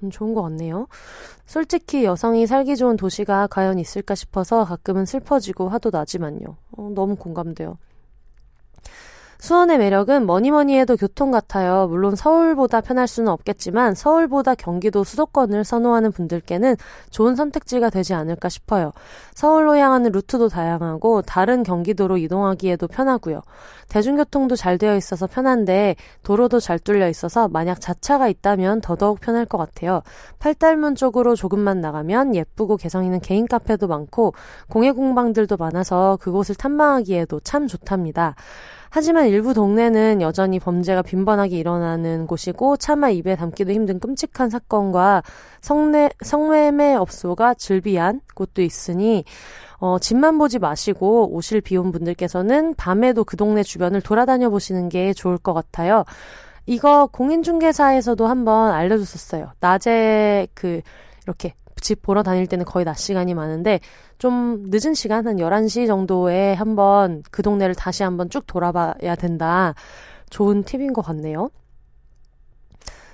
음, 0.02 0.10
좋은 0.10 0.34
것 0.34 0.42
같네요. 0.42 0.86
솔직히 1.46 2.04
여성이 2.04 2.46
살기 2.46 2.76
좋은 2.76 2.96
도시가 2.96 3.46
과연 3.48 3.78
있을까 3.78 4.14
싶어서 4.14 4.64
가끔은 4.64 5.06
슬퍼지고 5.06 5.68
화도 5.68 5.90
나지만요. 5.90 6.56
어, 6.72 6.90
너무 6.94 7.16
공감돼요. 7.16 7.78
수원의 9.44 9.76
매력은 9.76 10.24
뭐니 10.24 10.50
뭐니 10.52 10.78
해도 10.78 10.96
교통 10.96 11.30
같아요. 11.30 11.86
물론 11.86 12.16
서울보다 12.16 12.80
편할 12.80 13.06
수는 13.06 13.30
없겠지만 13.30 13.94
서울보다 13.94 14.54
경기도 14.54 15.04
수도권을 15.04 15.64
선호하는 15.64 16.12
분들께는 16.12 16.76
좋은 17.10 17.36
선택지가 17.36 17.90
되지 17.90 18.14
않을까 18.14 18.48
싶어요. 18.48 18.92
서울로 19.34 19.76
향하는 19.76 20.12
루트도 20.12 20.48
다양하고 20.48 21.20
다른 21.20 21.62
경기도로 21.62 22.16
이동하기에도 22.16 22.88
편하고요. 22.88 23.42
대중교통도 23.90 24.56
잘 24.56 24.78
되어 24.78 24.96
있어서 24.96 25.26
편한데 25.26 25.96
도로도 26.22 26.58
잘 26.58 26.78
뚫려 26.78 27.10
있어서 27.10 27.46
만약 27.46 27.82
자차가 27.82 28.28
있다면 28.28 28.80
더더욱 28.80 29.20
편할 29.20 29.44
것 29.44 29.58
같아요. 29.58 30.00
팔달문 30.38 30.94
쪽으로 30.94 31.34
조금만 31.34 31.82
나가면 31.82 32.34
예쁘고 32.34 32.78
개성 32.78 33.04
있는 33.04 33.20
개인 33.20 33.46
카페도 33.46 33.88
많고 33.88 34.32
공예 34.70 34.92
공방들도 34.92 35.58
많아서 35.58 36.16
그곳을 36.22 36.54
탐방하기에도 36.54 37.40
참 37.40 37.66
좋답니다. 37.66 38.36
하지만 38.94 39.26
일부 39.26 39.54
동네는 39.54 40.20
여전히 40.20 40.60
범죄가 40.60 41.02
빈번하게 41.02 41.58
일어나는 41.58 42.28
곳이고 42.28 42.76
차마 42.76 43.10
입에 43.10 43.34
담기도 43.34 43.72
힘든 43.72 43.98
끔찍한 43.98 44.50
사건과 44.50 45.24
성내, 45.60 46.10
성매매 46.20 46.94
업소가 46.94 47.54
즐비한 47.54 48.20
곳도 48.36 48.62
있으니 48.62 49.24
어, 49.78 49.98
집만 49.98 50.38
보지 50.38 50.60
마시고 50.60 51.34
오실 51.34 51.60
비온 51.60 51.90
분들께서는 51.90 52.76
밤에도 52.76 53.24
그 53.24 53.36
동네 53.36 53.64
주변을 53.64 54.00
돌아다녀 54.00 54.48
보시는 54.48 54.88
게 54.90 55.12
좋을 55.12 55.38
것 55.38 55.54
같아요. 55.54 56.04
이거 56.64 57.08
공인중개사에서도 57.10 58.24
한번 58.28 58.70
알려줬었어요. 58.70 59.50
낮에 59.58 60.46
그 60.54 60.82
이렇게 61.24 61.54
집 61.84 62.00
보러 62.00 62.22
다닐 62.22 62.46
때는 62.46 62.64
거의 62.64 62.86
낮 62.86 62.96
시간이 62.96 63.34
많은데 63.34 63.78
좀 64.16 64.64
늦은 64.70 64.94
시간 64.94 65.26
한 65.26 65.36
11시 65.36 65.86
정도에 65.86 66.54
한번 66.54 67.22
그 67.30 67.42
동네를 67.42 67.74
다시 67.74 68.02
한번 68.02 68.30
쭉 68.30 68.46
돌아봐야 68.46 69.14
된다. 69.16 69.74
좋은 70.30 70.64
팁인 70.64 70.94
것 70.94 71.02
같네요. 71.02 71.50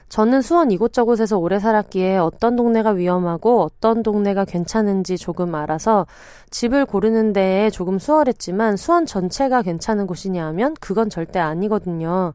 저는 0.09 0.43
수원 0.43 0.71
이곳저곳에서 0.71 1.39
오래 1.39 1.59
살았기에 1.59 2.18
어떤 2.18 2.55
동네가 2.55 2.91
위험하고 2.91 3.62
어떤 3.62 4.03
동네가 4.05 4.45
괜찮은지 4.45 5.16
조금 5.16 5.55
알아서 5.55 6.07
집을 6.51 6.85
고르는 6.87 7.33
데에 7.33 7.71
조금 7.71 7.99
수월했지만 7.99 8.77
수원 8.77 9.05
전체가 9.05 9.62
괜찮은 9.62 10.07
곳이냐 10.07 10.47
하면 10.47 10.75
그건 10.81 11.11
절대 11.11 11.39
아니거든요. 11.39 12.35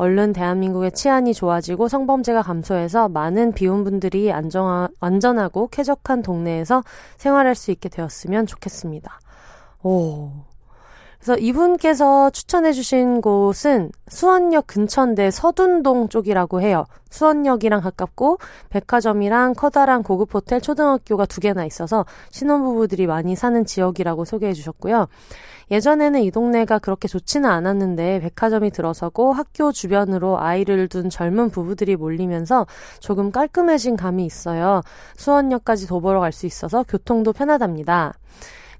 얼른 0.00 0.32
대한민국의 0.32 0.92
치안이 0.92 1.34
좋아지고 1.34 1.88
성범죄가 1.88 2.40
감소해서 2.40 3.10
많은 3.10 3.52
비혼 3.52 3.84
분들이 3.84 4.32
안정하, 4.32 4.88
안전하고 4.98 5.68
쾌적한 5.68 6.22
동네에서 6.22 6.82
생활할 7.18 7.54
수 7.54 7.70
있게 7.70 7.90
되었으면 7.90 8.46
좋겠습니다. 8.46 9.20
오, 9.82 10.30
그래서 11.18 11.36
이분께서 11.36 12.30
추천해주신 12.30 13.20
곳은 13.20 13.90
수원역 14.08 14.68
근처인데 14.68 15.30
서둔동 15.30 16.08
쪽이라고 16.08 16.62
해요. 16.62 16.86
수원역이랑 17.10 17.82
가깝고 17.82 18.38
백화점이랑 18.70 19.52
커다란 19.54 20.02
고급 20.02 20.34
호텔 20.34 20.62
초등학교가 20.62 21.26
두 21.26 21.42
개나 21.42 21.66
있어서 21.66 22.06
신혼부부들이 22.30 23.06
많이 23.06 23.36
사는 23.36 23.66
지역이라고 23.66 24.24
소개해 24.24 24.54
주셨고요. 24.54 25.08
예전에는 25.70 26.20
이 26.20 26.30
동네가 26.30 26.78
그렇게 26.78 27.08
좋지는 27.08 27.48
않았는데 27.48 28.20
백화점이 28.20 28.70
들어서고 28.70 29.32
학교 29.32 29.72
주변으로 29.72 30.40
아이를 30.40 30.88
둔 30.88 31.10
젊은 31.10 31.50
부부들이 31.50 31.96
몰리면서 31.96 32.66
조금 32.98 33.30
깔끔해진 33.30 33.96
감이 33.96 34.24
있어요. 34.24 34.82
수원역까지 35.16 35.86
도보로 35.86 36.20
갈 36.20 36.36
수 36.36 36.46
있어서 36.46 36.82
교통도 36.82 37.32
편하답니다. 37.32 38.14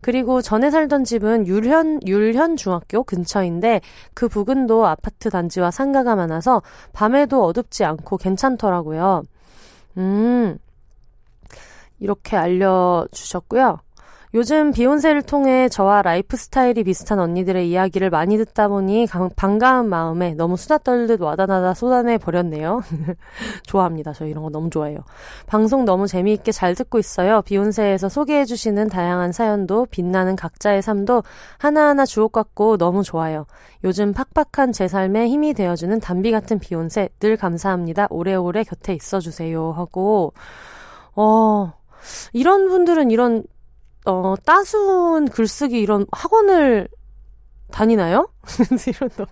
그리고 0.01 0.41
전에 0.41 0.71
살던 0.71 1.05
집은 1.05 1.47
율현, 1.47 2.01
율현 2.07 2.57
중학교 2.57 3.05
근처인데 3.05 3.83
그 4.15 4.29
부근도 4.29 4.87
아파트 4.87 5.29
단지와 5.29 5.71
상가가 5.71 6.17
많아서 6.17 6.63
밤에도 6.93 7.45
어둡지 7.45 7.85
않고 7.85 8.17
괜찮더라고요. 8.17 9.23
음, 9.99 10.59
이렇게 11.99 12.37
알려주셨고요. 12.37 13.79
요즘 14.33 14.71
비혼세를 14.71 15.23
통해 15.23 15.69
저와 15.69 16.03
라이프 16.03 16.37
스타일이 16.37 16.85
비슷한 16.85 17.19
언니들의 17.19 17.69
이야기를 17.69 18.11
많이 18.11 18.37
듣다 18.37 18.69
보니 18.69 19.09
반가운 19.35 19.89
마음에 19.89 20.35
너무 20.35 20.57
수다 20.57 20.79
떨듯 20.79 21.21
와다나다 21.21 21.75
쏟아내 21.75 22.17
버렸네요. 22.17 22.81
좋아합니다. 23.67 24.13
저 24.13 24.27
이런 24.27 24.45
거 24.45 24.51
너무 24.51 24.71
좋아해요. 24.71 25.01
방송 25.47 25.85
너무 25.85 26.07
재미있게 26.07 26.53
잘 26.53 26.77
듣고 26.77 27.01
있어요. 27.01 27.43
비욘세에서 27.43 28.09
소개해 28.09 28.45
주시는 28.45 28.89
다양한 28.89 29.33
사연도 29.33 29.87
빛나는 29.91 30.37
각자의 30.37 30.81
삶도 30.81 31.25
하나하나 31.59 32.07
주옥 32.07 32.31
같고 32.31 32.77
너무 32.77 33.03
좋아요. 33.03 33.47
요즘 33.83 34.13
팍팍한 34.13 34.71
제 34.71 34.87
삶에 34.87 35.27
힘이 35.27 35.55
되어주는 35.55 35.99
담비 35.99 36.31
같은 36.31 36.61
비욘세 36.61 37.09
늘 37.19 37.37
감사합니다. 37.37 38.07
오래오래 38.11 38.63
곁에 38.63 38.95
있어 38.95 39.19
주세요 39.19 39.73
하고 39.73 40.35
어 41.17 41.73
이런 42.33 42.69
분들은 42.69 43.11
이런 43.11 43.43
어, 44.07 44.35
따스운 44.45 45.29
글쓰기 45.29 45.79
이런 45.81 46.07
학원을 46.13 46.89
다니나요? 47.71 48.29
이런 48.87 49.11
너. 49.17 49.27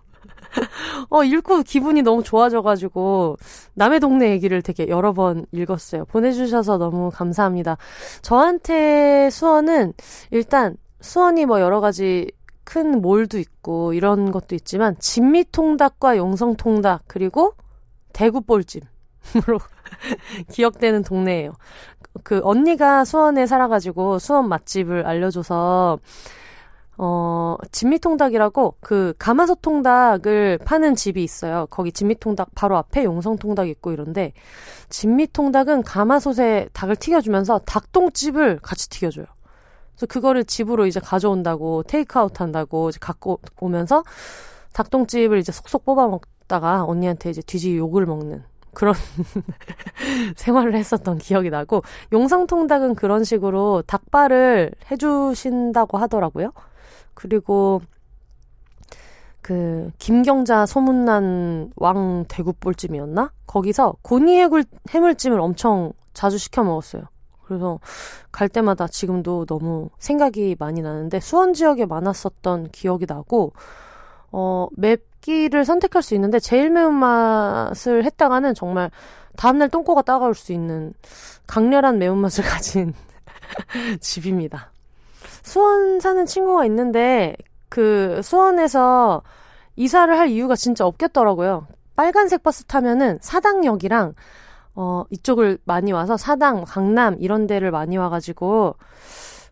어, 1.11 1.25
읽고 1.25 1.62
기분이 1.62 2.03
너무 2.03 2.23
좋아져가지고, 2.23 3.37
남의 3.75 4.01
동네 4.01 4.31
얘기를 4.31 4.62
되게 4.62 4.89
여러 4.89 5.12
번 5.12 5.45
읽었어요. 5.53 6.05
보내주셔서 6.07 6.79
너무 6.79 7.11
감사합니다. 7.11 7.77
저한테 8.23 9.31
수원은, 9.31 9.93
일단, 10.31 10.77
수원이 11.01 11.47
뭐 11.47 11.61
여러 11.61 11.81
가지 11.81 12.31
큰 12.64 13.01
몰도 13.01 13.39
있고, 13.39 13.93
이런 13.93 14.31
것도 14.31 14.55
있지만, 14.55 14.97
진미통닭과 14.99 16.16
용성통닭, 16.16 17.03
그리고 17.07 17.55
대구볼찜으로 18.12 18.89
기억되는 20.51 21.03
동네예요. 21.03 21.53
그 22.29 22.43
언니가 22.45 23.07
수원에 23.07 23.47
살아가지고 23.47 24.18
수원 24.18 24.51
맛집을 24.51 25.07
알려줘서 25.07 25.99
어, 26.99 27.57
진미통닭이라고 27.72 28.74
그 28.81 29.14
가마솥 29.18 29.62
통닭을 29.62 30.59
파는 30.62 30.95
집이 30.95 31.24
있어요. 31.24 31.66
거기 31.70 31.91
진미통닭 31.91 32.51
바로 32.55 32.76
앞에 32.76 33.05
용성통닭 33.05 33.68
있고 33.68 33.93
이런데 33.93 34.35
진미통닭은 34.91 35.85
가마솥에 35.85 36.68
닭을 36.74 36.97
튀겨주면서 36.97 37.61
닭똥집을 37.61 38.59
같이 38.61 38.91
튀겨줘요. 38.91 39.24
그래서 39.95 40.07
그거를 40.07 40.45
집으로 40.45 40.85
이제 40.85 41.01
가져온다고 41.01 41.83
테이크아웃 41.85 42.43
한다고 42.43 42.91
이제 42.91 42.99
갖고 43.01 43.41
오면서 43.59 44.05
닭똥집을 44.74 45.39
이제 45.39 45.51
속속 45.51 45.87
뽑아 45.87 46.09
먹다가 46.09 46.85
언니한테 46.85 47.31
이제 47.31 47.41
뒤지 47.41 47.79
욕을 47.79 48.05
먹는 48.05 48.45
그런 48.79 48.95
생활을 50.37 50.76
했었던 50.76 51.18
기억이 51.18 51.51
나고 51.51 51.83
용성통닭은 52.12 52.95
그런 52.95 53.24
식으로 53.24 53.83
닭발을 53.85 54.70
해주신다고 54.89 55.99
하더라고요. 55.99 56.53
그리고 57.14 57.83
그 59.43 59.91
김경자 59.99 60.64
소문난 60.64 61.72
왕 61.74 62.24
대구볼찜이었나? 62.29 63.33
거기서 63.49 63.97
고니 64.03 64.37
해물, 64.37 64.62
해물찜을 64.91 65.41
엄청 65.41 65.93
자주 66.14 66.39
시켜 66.39 66.62
먹었어요. 66.62 67.03
그래서 67.47 67.81
갈 68.31 68.49
때마다 68.49 68.87
지금도 68.87 69.47
너무 69.47 69.91
생각이 69.99 70.55
많이 70.57 70.83
나는데 70.83 71.18
수원 71.18 71.53
지역에 71.53 71.85
많았었던 71.85 72.68
기억이 72.70 73.07
나고 73.09 73.55
어, 74.31 74.68
맵 74.76 75.08
기를 75.29 75.66
선택할 75.66 76.03
수 76.03 76.14
있는데 76.14 76.41
제일 76.41 76.70
매운맛을 76.70 78.03
했다가는 78.03 78.55
정말 78.55 78.91
다음날 79.37 79.68
똥꼬가 79.68 80.01
따가울 80.01 80.35
수 80.35 80.55
있는 80.55 80.95
강렬한 81.47 81.99
매운맛을 81.99 82.45
가진 82.49 82.95
집입니다. 84.01 84.72
수원 85.43 86.01
사는 86.01 86.24
친구가 86.24 86.64
있는데 86.64 87.37
그 87.68 88.22
수원에서 88.22 89.22
이사를 89.76 90.18
할 90.18 90.29
이유가 90.29 90.57
진짜 90.57 90.87
없겠더라고요. 90.87 91.66
빨간색 91.95 92.43
버스 92.43 92.64
타면은 92.64 93.18
사당역이랑 93.20 94.14
어 94.76 95.05
이쪽을 95.11 95.59
많이 95.64 95.93
와서 95.93 96.16
사당, 96.16 96.64
강남 96.64 97.16
이런 97.20 97.47
데를 97.47 97.70
많이 97.70 97.99
와가지고 97.99 98.76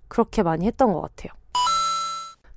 그렇게 0.09 0.43
많이 0.43 0.67
했던 0.67 0.95
것 0.95 1.03
같아요. 1.03 1.33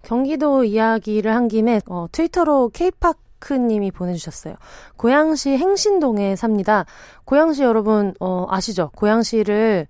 경기도 0.10 0.64
이야기를 0.64 1.36
한 1.36 1.48
김에 1.48 1.82
어, 1.88 2.08
트위터로 2.12 2.72
케이파크 2.74 3.54
님이 3.54 3.92
보내주셨어요. 3.92 4.56
고양시 4.98 5.52
행신동에 5.52 6.36
삽니다. 6.36 6.86
고양시 7.26 7.62
여러분 7.62 8.16
어, 8.20 8.48
아시죠? 8.50 8.90
고양시를 8.96 9.86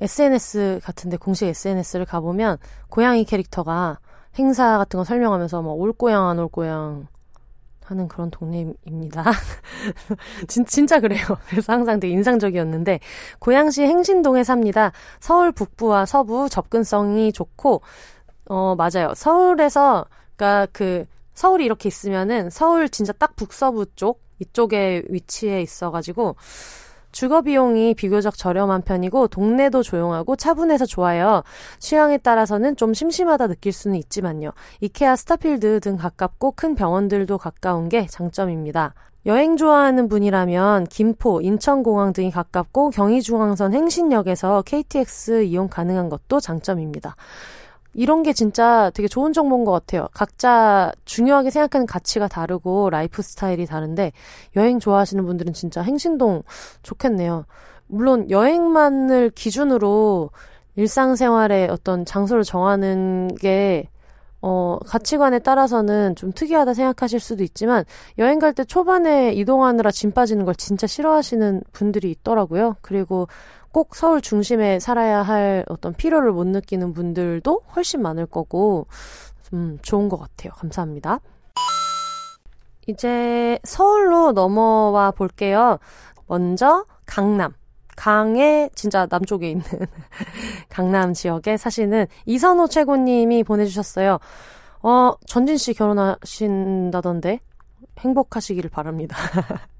SNS 0.00 0.80
같은데 0.82 1.16
공식 1.16 1.46
SNS를 1.46 2.04
가보면 2.04 2.58
고양이 2.88 3.24
캐릭터가 3.24 4.00
행사 4.36 4.76
같은 4.76 4.98
거 4.98 5.04
설명하면서 5.04 5.62
뭐 5.62 5.74
올고양 5.74 6.30
안 6.30 6.40
올고양 6.40 7.06
하는 7.84 8.08
그런 8.08 8.32
동네입니다. 8.32 9.24
진, 10.48 10.66
진짜 10.66 10.98
그래요. 10.98 11.22
그래서 11.48 11.72
항상 11.72 12.00
되게 12.00 12.12
인상적이었는데 12.12 12.98
고양시 13.38 13.82
행신동에 13.82 14.42
삽니다. 14.42 14.90
서울 15.20 15.52
북부와 15.52 16.06
서부 16.06 16.48
접근성이 16.48 17.32
좋고 17.32 17.82
어, 18.46 18.74
맞아요. 18.76 19.14
서울에서, 19.14 20.06
그니까 20.36 20.66
그, 20.72 21.04
서울이 21.34 21.64
이렇게 21.64 21.88
있으면은 21.88 22.50
서울 22.50 22.88
진짜 22.88 23.12
딱 23.12 23.36
북서부 23.36 23.86
쪽 23.96 24.22
이쪽에 24.38 25.02
위치해 25.08 25.60
있어가지고 25.62 26.36
주거 27.12 27.42
비용이 27.42 27.94
비교적 27.94 28.36
저렴한 28.36 28.82
편이고 28.82 29.28
동네도 29.28 29.84
조용하고 29.84 30.34
차분해서 30.34 30.84
좋아요. 30.84 31.44
취향에 31.78 32.18
따라서는 32.18 32.74
좀 32.74 32.92
심심하다 32.92 33.46
느낄 33.46 33.72
수는 33.72 33.96
있지만요. 33.98 34.50
이케아 34.80 35.14
스타필드 35.14 35.78
등 35.78 35.96
가깝고 35.96 36.52
큰 36.52 36.74
병원들도 36.74 37.38
가까운 37.38 37.88
게 37.88 38.06
장점입니다. 38.06 38.94
여행 39.26 39.56
좋아하는 39.56 40.08
분이라면 40.08 40.88
김포, 40.88 41.40
인천공항 41.40 42.12
등이 42.12 42.32
가깝고 42.32 42.90
경의중앙선 42.90 43.72
행신역에서 43.72 44.62
KTX 44.66 45.44
이용 45.44 45.68
가능한 45.68 46.08
것도 46.08 46.40
장점입니다. 46.40 47.14
이런 47.94 48.22
게 48.22 48.32
진짜 48.32 48.90
되게 48.94 49.08
좋은 49.08 49.32
정보인 49.32 49.64
것 49.64 49.72
같아요. 49.72 50.08
각자 50.12 50.92
중요하게 51.04 51.50
생각하는 51.50 51.86
가치가 51.86 52.28
다르고 52.28 52.90
라이프 52.90 53.22
스타일이 53.22 53.66
다른데 53.66 54.12
여행 54.56 54.78
좋아하시는 54.80 55.24
분들은 55.24 55.52
진짜 55.52 55.80
행신동 55.82 56.42
좋겠네요. 56.82 57.46
물론 57.86 58.28
여행만을 58.30 59.30
기준으로 59.30 60.30
일상생활의 60.76 61.68
어떤 61.70 62.04
장소를 62.04 62.42
정하는 62.42 63.28
게 63.36 63.88
어, 64.46 64.78
가치관에 64.86 65.38
따라서는 65.38 66.16
좀 66.16 66.30
특이하다 66.32 66.74
생각하실 66.74 67.18
수도 67.18 67.42
있지만 67.44 67.84
여행 68.18 68.38
갈 68.38 68.52
때 68.52 68.62
초반에 68.64 69.32
이동하느라 69.32 69.90
짐 69.90 70.10
빠지는 70.12 70.44
걸 70.44 70.54
진짜 70.54 70.86
싫어하시는 70.86 71.62
분들이 71.72 72.10
있더라고요. 72.10 72.76
그리고 72.82 73.26
꼭 73.74 73.96
서울 73.96 74.20
중심에 74.20 74.78
살아야 74.78 75.22
할 75.22 75.64
어떤 75.68 75.94
필요를 75.94 76.30
못 76.30 76.46
느끼는 76.46 76.94
분들도 76.94 77.62
훨씬 77.74 78.02
많을 78.02 78.24
거고, 78.24 78.86
음, 79.52 79.80
좋은 79.82 80.08
것 80.08 80.16
같아요. 80.16 80.52
감사합니다. 80.52 81.18
이제 82.86 83.58
서울로 83.64 84.30
넘어와 84.30 85.10
볼게요. 85.10 85.78
먼저 86.28 86.84
강남. 87.04 87.52
강의 87.96 88.70
진짜 88.76 89.08
남쪽에 89.10 89.50
있는 89.50 89.64
강남 90.70 91.12
지역에 91.12 91.56
사시는 91.56 92.06
이선호 92.26 92.68
최고님이 92.68 93.42
보내주셨어요. 93.42 94.20
어, 94.82 95.14
전진 95.26 95.56
씨 95.56 95.74
결혼하신다던데 95.74 97.40
행복하시기를 98.00 98.70
바랍니다. 98.70 99.16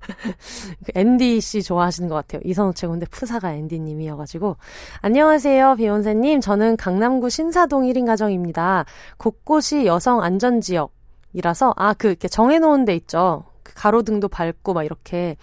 앤디 0.95 1.41
씨 1.41 1.63
좋아하시는 1.63 2.09
것 2.09 2.15
같아요. 2.15 2.41
이선호 2.45 2.73
최고인데 2.73 3.07
푸사가 3.07 3.55
앤디 3.55 3.81
님이어가지고. 3.81 4.57
안녕하세요, 5.01 5.77
비욘세님. 5.77 6.41
저는 6.41 6.77
강남구 6.77 7.31
신사동 7.31 7.85
1인 7.85 8.07
가정입니다. 8.07 8.85
곳곳이 9.17 9.87
여성 9.87 10.23
안전지역 10.23 10.93
이라서, 11.33 11.75
아, 11.77 11.95
그, 11.95 12.09
이렇게 12.09 12.29
정해놓은 12.29 12.85
데 12.85 12.95
있죠. 12.95 13.45
그 13.65 13.73
가로등도 13.75 14.29
밝고 14.29 14.75
막 14.75 14.85
이렇게 14.85 15.37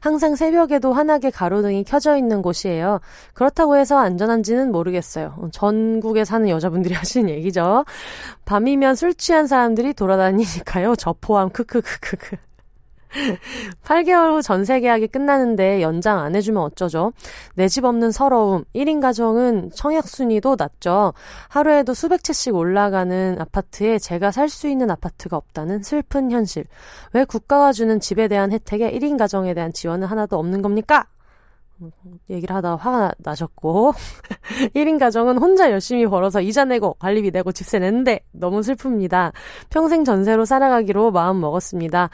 항상 0.00 0.34
새벽에도 0.34 0.92
환하게 0.92 1.30
가로등이 1.30 1.84
켜져 1.84 2.16
있는 2.16 2.42
곳이에요. 2.42 3.00
그렇다고 3.34 3.76
해서 3.76 3.98
안전한지는 3.98 4.72
모르겠어요. 4.72 5.50
전국에 5.52 6.24
사는 6.24 6.48
여자분들이 6.48 6.94
하시는 6.96 7.30
얘기죠. 7.30 7.84
밤이면 8.46 8.96
술 8.96 9.14
취한 9.14 9.46
사람들이 9.46 9.94
돌아다니니까요. 9.94 10.96
저 10.96 11.14
포함 11.20 11.50
크크크크크. 11.50 12.36
8개월 13.84 14.34
후 14.36 14.42
전세 14.42 14.80
계약이 14.80 15.08
끝나는데 15.08 15.82
연장 15.82 16.18
안 16.20 16.34
해주면 16.34 16.62
어쩌죠? 16.62 17.12
내 17.54 17.68
집 17.68 17.84
없는 17.84 18.10
서러움. 18.10 18.64
1인 18.74 19.00
가정은 19.00 19.70
청약 19.74 20.08
순위도 20.08 20.56
낮죠. 20.58 21.12
하루에도 21.48 21.94
수백 21.94 22.22
채씩 22.24 22.54
올라가는 22.54 23.36
아파트에 23.40 23.98
제가 23.98 24.30
살 24.30 24.48
수 24.48 24.68
있는 24.68 24.90
아파트가 24.90 25.36
없다는 25.36 25.82
슬픈 25.82 26.30
현실. 26.30 26.64
왜 27.12 27.24
국가가 27.24 27.72
주는 27.72 27.98
집에 28.00 28.28
대한 28.28 28.52
혜택에 28.52 28.90
1인 28.92 29.18
가정에 29.18 29.52
대한 29.54 29.72
지원은 29.72 30.06
하나도 30.06 30.38
없는 30.38 30.62
겁니까? 30.62 31.06
얘기를 32.30 32.56
하다가 32.56 32.76
화가 32.76 33.12
나셨고 33.18 33.92
1인 34.74 34.98
가정은 34.98 35.36
혼자 35.36 35.70
열심히 35.70 36.06
벌어서 36.06 36.40
이자 36.40 36.64
내고 36.64 36.94
관리비 36.94 37.30
내고 37.32 37.52
집세 37.52 37.78
내는데 37.78 38.20
너무 38.32 38.60
슬픕니다. 38.60 39.32
평생 39.68 40.02
전세로 40.04 40.46
살아가기로 40.46 41.10
마음 41.10 41.40
먹었습니다. 41.40 42.08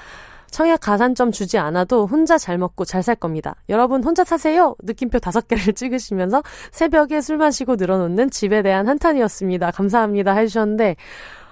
청약 0.52 0.80
가산점 0.80 1.32
주지 1.32 1.58
않아도 1.58 2.06
혼자 2.06 2.38
잘 2.38 2.58
먹고 2.58 2.84
잘 2.84 3.02
살 3.02 3.16
겁니다. 3.16 3.56
여러분 3.68 4.04
혼자 4.04 4.22
사세요. 4.22 4.76
느낌표 4.84 5.18
다섯 5.18 5.48
개를 5.48 5.72
찍으시면서 5.74 6.42
새벽에 6.70 7.20
술 7.20 7.36
마시고 7.38 7.74
늘어놓는 7.74 8.30
집에 8.30 8.62
대한 8.62 8.86
한탄이었습니다. 8.88 9.72
감사합니다 9.72 10.32
해주셨는데 10.34 10.94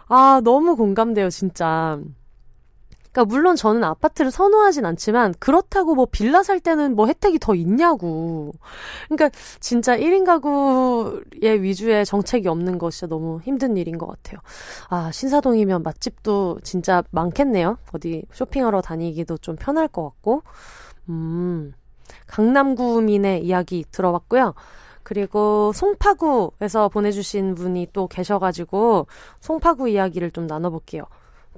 아 0.08 0.40
너무 0.44 0.76
공감돼요 0.76 1.28
진짜. 1.30 1.98
그러니까 3.12 3.24
물론 3.24 3.56
저는 3.56 3.82
아파트를 3.84 4.30
선호하진 4.30 4.86
않지만 4.86 5.34
그렇다고 5.38 5.94
뭐 5.94 6.06
빌라 6.06 6.42
살 6.42 6.60
때는 6.60 6.94
뭐 6.94 7.06
혜택이 7.06 7.38
더 7.38 7.54
있냐고. 7.54 8.52
그러니까 9.08 9.30
진짜 9.58 9.96
1인 9.96 10.24
가구의 10.24 11.62
위주의 11.62 12.04
정책이 12.04 12.48
없는 12.48 12.78
것이 12.78 13.06
너무 13.06 13.40
힘든 13.42 13.76
일인 13.76 13.98
것 13.98 14.06
같아요. 14.06 14.38
아, 14.88 15.10
신사동이면 15.12 15.82
맛집도 15.82 16.58
진짜 16.62 17.02
많겠네요. 17.10 17.78
어디 17.92 18.24
쇼핑하러 18.32 18.80
다니기도 18.80 19.38
좀 19.38 19.56
편할 19.56 19.88
것 19.88 20.04
같고. 20.04 20.42
음. 21.08 21.72
강남구민의 22.26 23.44
이야기 23.44 23.84
들어봤고요. 23.90 24.54
그리고 25.02 25.72
송파구에서 25.74 26.88
보내주신 26.88 27.56
분이 27.56 27.88
또 27.92 28.06
계셔가지고 28.06 29.06
송파구 29.40 29.88
이야기를 29.88 30.30
좀 30.30 30.46
나눠볼게요. 30.46 31.04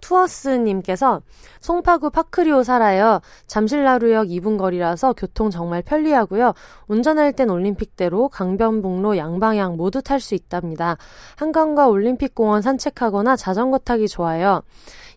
투어스님께서 0.02 1.22
송파구 1.60 2.10
파크리오 2.10 2.62
살아요. 2.62 3.20
잠실나루역 3.46 4.28
2분 4.28 4.58
거리라서 4.58 5.14
교통 5.14 5.48
정말 5.48 5.80
편리하고요. 5.80 6.52
운전할 6.88 7.32
땐 7.32 7.48
올림픽대로 7.48 8.28
강변북로 8.28 9.16
양방향 9.16 9.76
모두 9.76 10.02
탈 10.02 10.20
수 10.20 10.34
있답니다. 10.34 10.98
한강과 11.36 11.88
올림픽공원 11.88 12.60
산책하거나 12.60 13.36
자전거 13.36 13.78
타기 13.78 14.08
좋아요. 14.08 14.62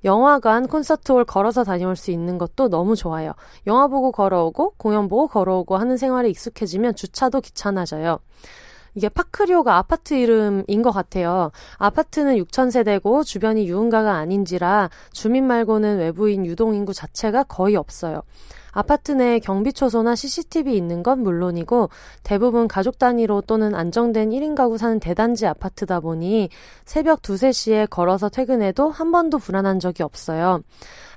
영화관, 0.05 0.67
콘서트홀 0.67 1.25
걸어서 1.25 1.63
다녀올 1.63 1.95
수 1.95 2.11
있는 2.11 2.37
것도 2.37 2.69
너무 2.69 2.95
좋아요. 2.95 3.33
영화 3.65 3.87
보고 3.87 4.11
걸어오고 4.11 4.75
공연 4.77 5.07
보고 5.07 5.27
걸어오고 5.27 5.77
하는 5.77 5.97
생활에 5.97 6.29
익숙해지면 6.29 6.95
주차도 6.95 7.41
귀찮아져요. 7.41 8.19
이게 8.95 9.09
파크리오가 9.09 9.77
아파트 9.77 10.13
이름인 10.13 10.81
것 10.81 10.91
같아요. 10.91 11.51
아파트는 11.77 12.37
6천 12.37 12.71
세대고 12.71 13.23
주변이 13.23 13.67
유흥가가 13.67 14.13
아닌지라 14.13 14.89
주민 15.11 15.45
말고는 15.45 15.99
외부인 15.99 16.45
유동 16.45 16.73
인구 16.73 16.93
자체가 16.93 17.43
거의 17.43 17.75
없어요. 17.75 18.23
아파트 18.71 19.13
내에 19.13 19.39
경비 19.39 19.71
초소나 19.71 20.15
CCTV 20.15 20.75
있는 20.75 21.01
건 21.01 21.23
물론이고 21.23 21.89
대부분 22.23 22.67
가족 22.67 22.99
단위로 22.99 23.41
또는 23.47 23.73
안정된 23.73 24.31
1인 24.31 24.53
가구 24.53 24.77
사는 24.77 24.99
대단지 24.99 25.47
아파트다 25.47 26.01
보니 26.01 26.49
새벽 26.83 27.19
2, 27.19 27.35
3시에 27.35 27.89
걸어서 27.89 28.27
퇴근해도 28.27 28.89
한 28.89 29.13
번도 29.13 29.37
불안한 29.37 29.79
적이 29.79 30.03
없어요. 30.03 30.61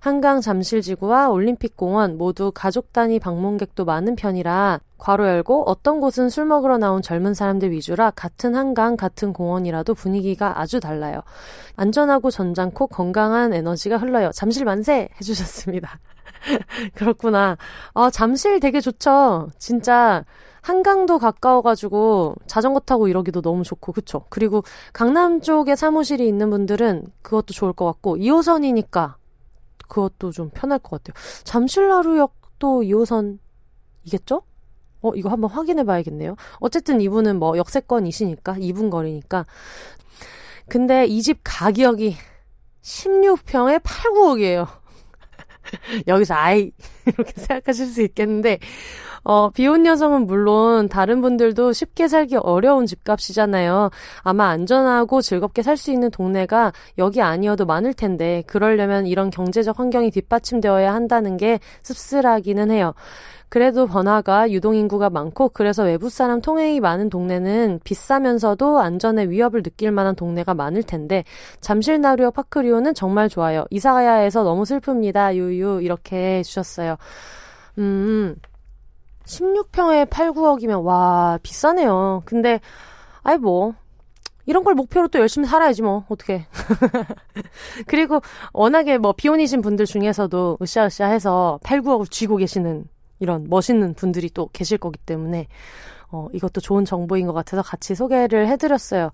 한강 0.00 0.40
잠실지구와 0.40 1.30
올림픽공원 1.30 2.16
모두 2.16 2.52
가족 2.54 2.92
단위 2.92 3.18
방문객도 3.18 3.84
많은 3.84 4.14
편이라 4.14 4.78
괄호 4.98 5.26
열고 5.26 5.64
어떤 5.68 6.00
곳은 6.00 6.28
술 6.28 6.44
먹으러 6.44 6.76
나온 6.76 7.02
젊은 7.02 7.34
사람들 7.34 7.70
위주라 7.70 8.10
같은 8.10 8.54
한강 8.54 8.96
같은 8.96 9.32
공원이라도 9.32 9.94
분위기가 9.94 10.60
아주 10.60 10.80
달라요. 10.80 11.22
안전하고 11.76 12.30
전장코 12.30 12.88
건강한 12.88 13.54
에너지가 13.54 13.96
흘러요. 13.96 14.30
잠실 14.32 14.64
만세 14.64 15.08
해주셨습니다. 15.20 16.00
그렇구나. 16.94 17.56
아, 17.94 18.10
잠실 18.10 18.60
되게 18.60 18.80
좋죠. 18.80 19.48
진짜 19.58 20.24
한강도 20.60 21.18
가까워가지고 21.18 22.34
자전거 22.46 22.80
타고 22.80 23.08
이러기도 23.08 23.40
너무 23.40 23.62
좋고, 23.62 23.92
그쵸? 23.92 24.24
그리고 24.28 24.62
강남 24.92 25.40
쪽에 25.40 25.76
사무실이 25.76 26.26
있는 26.26 26.50
분들은 26.50 27.06
그것도 27.22 27.54
좋을 27.54 27.72
것 27.72 27.86
같고, 27.86 28.16
2호선이니까 28.16 29.14
그것도 29.88 30.32
좀 30.32 30.50
편할 30.52 30.78
것 30.78 31.02
같아요. 31.02 31.14
잠실나루역도 31.44 32.82
2호선 32.82 33.38
이겠죠? 34.04 34.42
어, 35.02 35.12
이거 35.14 35.28
한번 35.30 35.50
확인해 35.50 35.84
봐야겠네요. 35.84 36.36
어쨌든 36.60 37.00
이분은 37.00 37.38
뭐 37.38 37.56
역세권이시니까, 37.58 38.54
2분 38.60 38.90
거리니까. 38.90 39.46
근데 40.68 41.06
이 41.06 41.22
집 41.22 41.40
가격이 41.44 42.16
16평에 42.82 43.80
8, 43.82 44.12
9억이에요. 44.12 44.66
여기서 46.06 46.34
아이 46.34 46.70
이렇게 47.06 47.32
생각하실 47.36 47.86
수 47.86 48.02
있겠는데 48.02 48.58
어, 49.24 49.50
비혼 49.50 49.84
여성은 49.84 50.26
물론 50.26 50.88
다른 50.88 51.20
분들도 51.20 51.72
쉽게 51.74 52.08
살기 52.08 52.36
어려운 52.36 52.86
집값이잖아요. 52.86 53.90
아마 54.22 54.48
안전하고 54.48 55.20
즐겁게 55.20 55.62
살 55.62 55.76
수 55.76 55.90
있는 55.92 56.10
동네가 56.10 56.72
여기 56.98 57.20
아니어도 57.22 57.66
많을 57.66 57.92
텐데 57.94 58.42
그러려면 58.46 59.06
이런 59.06 59.30
경제적 59.30 59.78
환경이 59.78 60.10
뒷받침되어야 60.10 60.94
한다는 60.94 61.36
게 61.36 61.60
씁쓸하기는 61.82 62.70
해요. 62.70 62.94
그래도 63.48 63.86
번화가 63.86 64.50
유동인구가 64.50 65.10
많고 65.10 65.48
그래서 65.50 65.84
외부 65.84 66.10
사람 66.10 66.40
통행이 66.40 66.80
많은 66.80 67.08
동네는 67.08 67.80
비싸면서도 67.82 68.78
안전에 68.78 69.28
위협을 69.28 69.62
느낄 69.62 69.90
만한 69.90 70.14
동네가 70.14 70.54
많을 70.54 70.82
텐데 70.82 71.24
잠실나루역 71.60 72.34
파크리오는 72.34 72.94
정말 72.94 73.28
좋아요. 73.28 73.64
이사가야 73.70 74.16
해서 74.16 74.42
너무 74.42 74.64
슬픕니다. 74.64 75.34
유유 75.34 75.80
이렇게 75.82 76.38
해주셨어요. 76.38 76.96
음 77.78 78.36
16평에 79.24 80.08
8, 80.10 80.32
9억이면 80.32 80.84
와 80.84 81.38
비싸네요. 81.42 82.22
근데 82.24 82.60
아이 83.22 83.38
뭐 83.38 83.74
이런 84.46 84.64
걸 84.64 84.74
목표로 84.74 85.08
또 85.08 85.18
열심히 85.18 85.46
살아야지 85.46 85.82
뭐 85.82 86.04
어떻게 86.08 86.46
그리고 87.86 88.22
워낙에 88.54 88.96
뭐 88.96 89.12
비혼이신 89.12 89.60
분들 89.60 89.84
중에서도 89.84 90.58
으쌰으쌰 90.62 91.06
해서 91.06 91.58
8, 91.62 91.82
9억을 91.82 92.10
쥐고 92.10 92.36
계시는 92.36 92.86
이런 93.20 93.46
멋있는 93.48 93.94
분들이 93.94 94.30
또 94.30 94.48
계실 94.52 94.78
거기 94.78 94.98
때문에 94.98 95.46
어 96.10 96.28
이것도 96.32 96.60
좋은 96.60 96.84
정보인 96.84 97.26
것 97.26 97.32
같아서 97.32 97.62
같이 97.62 97.94
소개를 97.94 98.48
해드렸어요. 98.48 99.10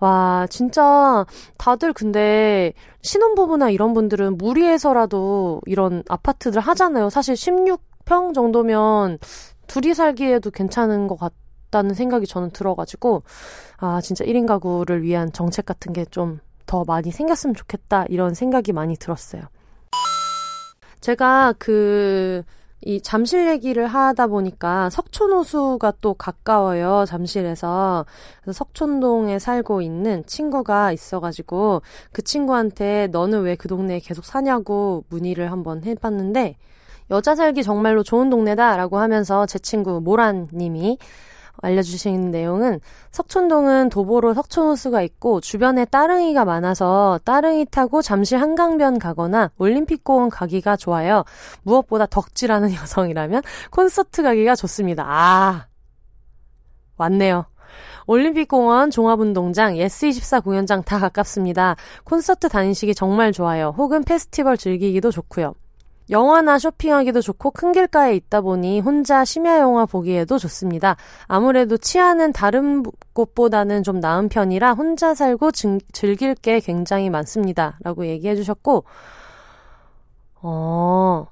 와, 0.00 0.46
진짜 0.50 1.24
다들 1.58 1.92
근데 1.92 2.72
신혼부부나 3.02 3.70
이런 3.70 3.94
분들은 3.94 4.36
무리해서라도 4.38 5.60
이런 5.66 6.02
아파트들 6.08 6.60
하잖아요. 6.60 7.10
사실 7.10 7.34
16평 7.34 8.34
정도면 8.34 9.18
둘이 9.66 9.94
살기에도 9.94 10.50
괜찮은 10.50 11.06
것. 11.06 11.18
같다는 11.70 11.94
생각이 11.94 12.26
저는 12.26 12.50
들어가지고, 12.50 13.24
아, 13.78 14.00
진짜 14.00 14.24
1인 14.24 14.46
가구를 14.46 15.02
위한 15.02 15.32
정책 15.32 15.66
같은 15.66 15.92
게 15.92 16.04
좀 16.10 16.38
더 16.66 16.84
많이 16.84 17.10
생겼으면 17.10 17.54
좋겠다, 17.54 18.06
이런 18.08 18.34
생각이 18.34 18.72
많이 18.72 18.96
들었어요. 18.96 19.42
제가 21.00 21.54
그, 21.58 22.42
이 22.86 23.00
잠실 23.00 23.48
얘기를 23.48 23.86
하다 23.86 24.26
보니까 24.26 24.90
석촌호수가 24.90 25.94
또 26.02 26.12
가까워요, 26.14 27.04
잠실에서. 27.06 28.04
그래서 28.42 28.58
석촌동에 28.58 29.38
살고 29.38 29.80
있는 29.80 30.24
친구가 30.26 30.92
있어가지고 30.92 31.80
그 32.12 32.22
친구한테 32.22 33.08
너는 33.08 33.42
왜 33.42 33.56
그 33.56 33.68
동네에 33.68 34.00
계속 34.00 34.24
사냐고 34.26 35.04
문의를 35.08 35.50
한번 35.52 35.84
해봤는데 35.84 36.56
여자 37.10 37.34
살기 37.34 37.62
정말로 37.62 38.02
좋은 38.02 38.28
동네다라고 38.30 38.98
하면서 38.98 39.46
제 39.46 39.58
친구 39.58 40.00
모란님이 40.00 40.98
알려주신 41.62 42.30
내용은 42.30 42.80
석촌동은 43.10 43.88
도보로 43.88 44.34
석촌호수가 44.34 45.02
있고 45.02 45.40
주변에 45.40 45.84
따릉이가 45.84 46.44
많아서 46.44 47.20
따릉이 47.24 47.66
타고 47.70 48.02
잠실 48.02 48.40
한강변 48.40 48.98
가거나 48.98 49.50
올림픽공원 49.58 50.30
가기가 50.30 50.76
좋아요. 50.76 51.24
무엇보다 51.62 52.06
덕질하는 52.06 52.72
여성이라면 52.74 53.42
콘서트 53.70 54.22
가기가 54.22 54.54
좋습니다. 54.54 55.04
아, 55.06 55.66
왔네요. 56.96 57.46
올림픽공원, 58.06 58.90
종합운동장, 58.90 59.74
예스24 59.74 60.44
공연장 60.44 60.82
다 60.82 60.98
가깝습니다. 60.98 61.76
콘서트 62.04 62.48
다니시기 62.48 62.94
정말 62.94 63.32
좋아요. 63.32 63.74
혹은 63.76 64.04
페스티벌 64.04 64.56
즐기기도 64.56 65.10
좋고요. 65.10 65.54
영화나 66.10 66.58
쇼핑하기도 66.58 67.20
좋고 67.20 67.50
큰 67.52 67.72
길가에 67.72 68.14
있다 68.16 68.40
보니 68.40 68.80
혼자 68.80 69.24
심야 69.24 69.58
영화 69.58 69.86
보기에도 69.86 70.38
좋습니다. 70.38 70.96
아무래도 71.26 71.76
치안은 71.76 72.32
다른 72.32 72.82
곳보다는 73.12 73.82
좀 73.82 74.00
나은 74.00 74.28
편이라 74.28 74.72
혼자 74.72 75.14
살고 75.14 75.52
증, 75.52 75.78
즐길 75.92 76.34
게 76.34 76.60
굉장히 76.60 77.10
많습니다. 77.10 77.78
라고 77.82 78.06
얘기해 78.06 78.36
주셨고, 78.36 78.84
어, 80.42 81.26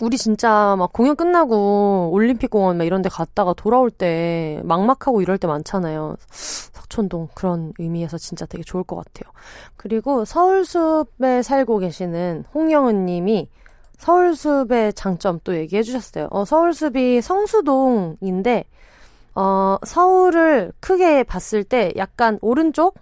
우리 0.00 0.16
진짜 0.16 0.76
막 0.78 0.92
공연 0.92 1.16
끝나고 1.16 2.10
올림픽 2.12 2.50
공원 2.50 2.78
막 2.78 2.84
이런 2.84 3.02
데 3.02 3.08
갔다가 3.08 3.52
돌아올 3.54 3.90
때 3.90 4.60
막막하고 4.64 5.22
이럴 5.22 5.38
때 5.38 5.48
많잖아요. 5.48 6.16
석촌동 6.30 7.28
그런 7.34 7.72
의미에서 7.78 8.18
진짜 8.18 8.46
되게 8.46 8.62
좋을 8.62 8.84
것 8.84 8.96
같아요. 8.96 9.32
그리고 9.76 10.24
서울숲에 10.24 11.42
살고 11.42 11.78
계시는 11.78 12.44
홍영은 12.54 13.06
님이 13.06 13.48
서울숲의 13.98 14.94
장점 14.94 15.40
또 15.44 15.56
얘기해 15.56 15.82
주셨어요. 15.82 16.28
어, 16.30 16.44
서울숲이 16.44 17.20
성수동인데, 17.20 18.64
어, 19.34 19.76
서울을 19.84 20.72
크게 20.80 21.24
봤을 21.24 21.64
때 21.64 21.92
약간 21.96 22.38
오른쪽? 22.40 22.96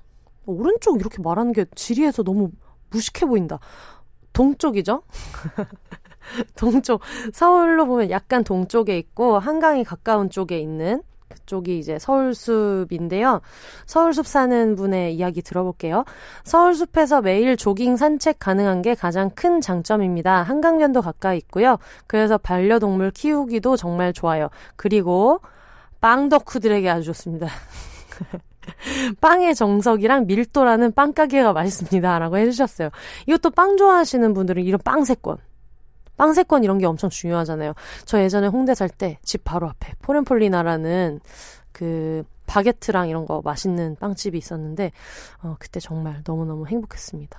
오른쪽 0.46 1.00
이렇게 1.00 1.22
말하는 1.22 1.52
게 1.52 1.64
지리에서 1.74 2.22
너무 2.22 2.50
무식해 2.90 3.26
보인다. 3.26 3.58
동쪽이죠? 4.32 5.02
동쪽. 6.56 7.00
서울로 7.32 7.86
보면 7.86 8.10
약간 8.10 8.42
동쪽에 8.42 8.98
있고, 8.98 9.38
한강이 9.38 9.84
가까운 9.84 10.30
쪽에 10.30 10.58
있는 10.58 11.02
그쪽이 11.28 11.78
이제 11.78 11.98
서울숲인데요. 11.98 13.40
서울숲 13.86 14.26
사는 14.26 14.76
분의 14.76 15.14
이야기 15.14 15.42
들어볼게요. 15.42 16.04
서울숲에서 16.44 17.22
매일 17.22 17.56
조깅 17.56 17.96
산책 17.96 18.38
가능한 18.38 18.82
게 18.82 18.94
가장 18.94 19.30
큰 19.30 19.60
장점입니다. 19.60 20.42
한강변도 20.42 21.02
가까이 21.02 21.38
있고요. 21.38 21.78
그래서 22.06 22.38
반려동물 22.38 23.10
키우기도 23.10 23.76
정말 23.76 24.12
좋아요. 24.12 24.48
그리고 24.76 25.40
빵 26.00 26.28
덕후들에게 26.28 26.88
아주 26.88 27.06
좋습니다. 27.06 27.48
빵의 29.20 29.54
정석이랑 29.54 30.26
밀도라는 30.26 30.92
빵가게가 30.92 31.52
맛있습니다. 31.52 32.18
라고 32.18 32.36
해주셨어요. 32.36 32.90
이것도 33.26 33.50
빵 33.50 33.76
좋아하시는 33.76 34.34
분들은 34.34 34.64
이런 34.64 34.80
빵세권 34.84 35.38
빵세권 36.16 36.64
이런 36.64 36.78
게 36.78 36.86
엄청 36.86 37.10
중요하잖아요. 37.10 37.74
저 38.04 38.20
예전에 38.22 38.46
홍대 38.46 38.74
살 38.74 38.88
때 38.88 39.18
집 39.22 39.44
바로 39.44 39.68
앞에 39.68 39.92
포렌폴리나라는 40.02 41.20
그 41.72 42.24
바게트랑 42.46 43.08
이런 43.08 43.26
거 43.26 43.42
맛있는 43.44 43.96
빵집이 43.96 44.38
있었는데 44.38 44.92
어, 45.42 45.56
그때 45.58 45.80
정말 45.80 46.22
너무너무 46.26 46.66
행복했습니다. 46.66 47.38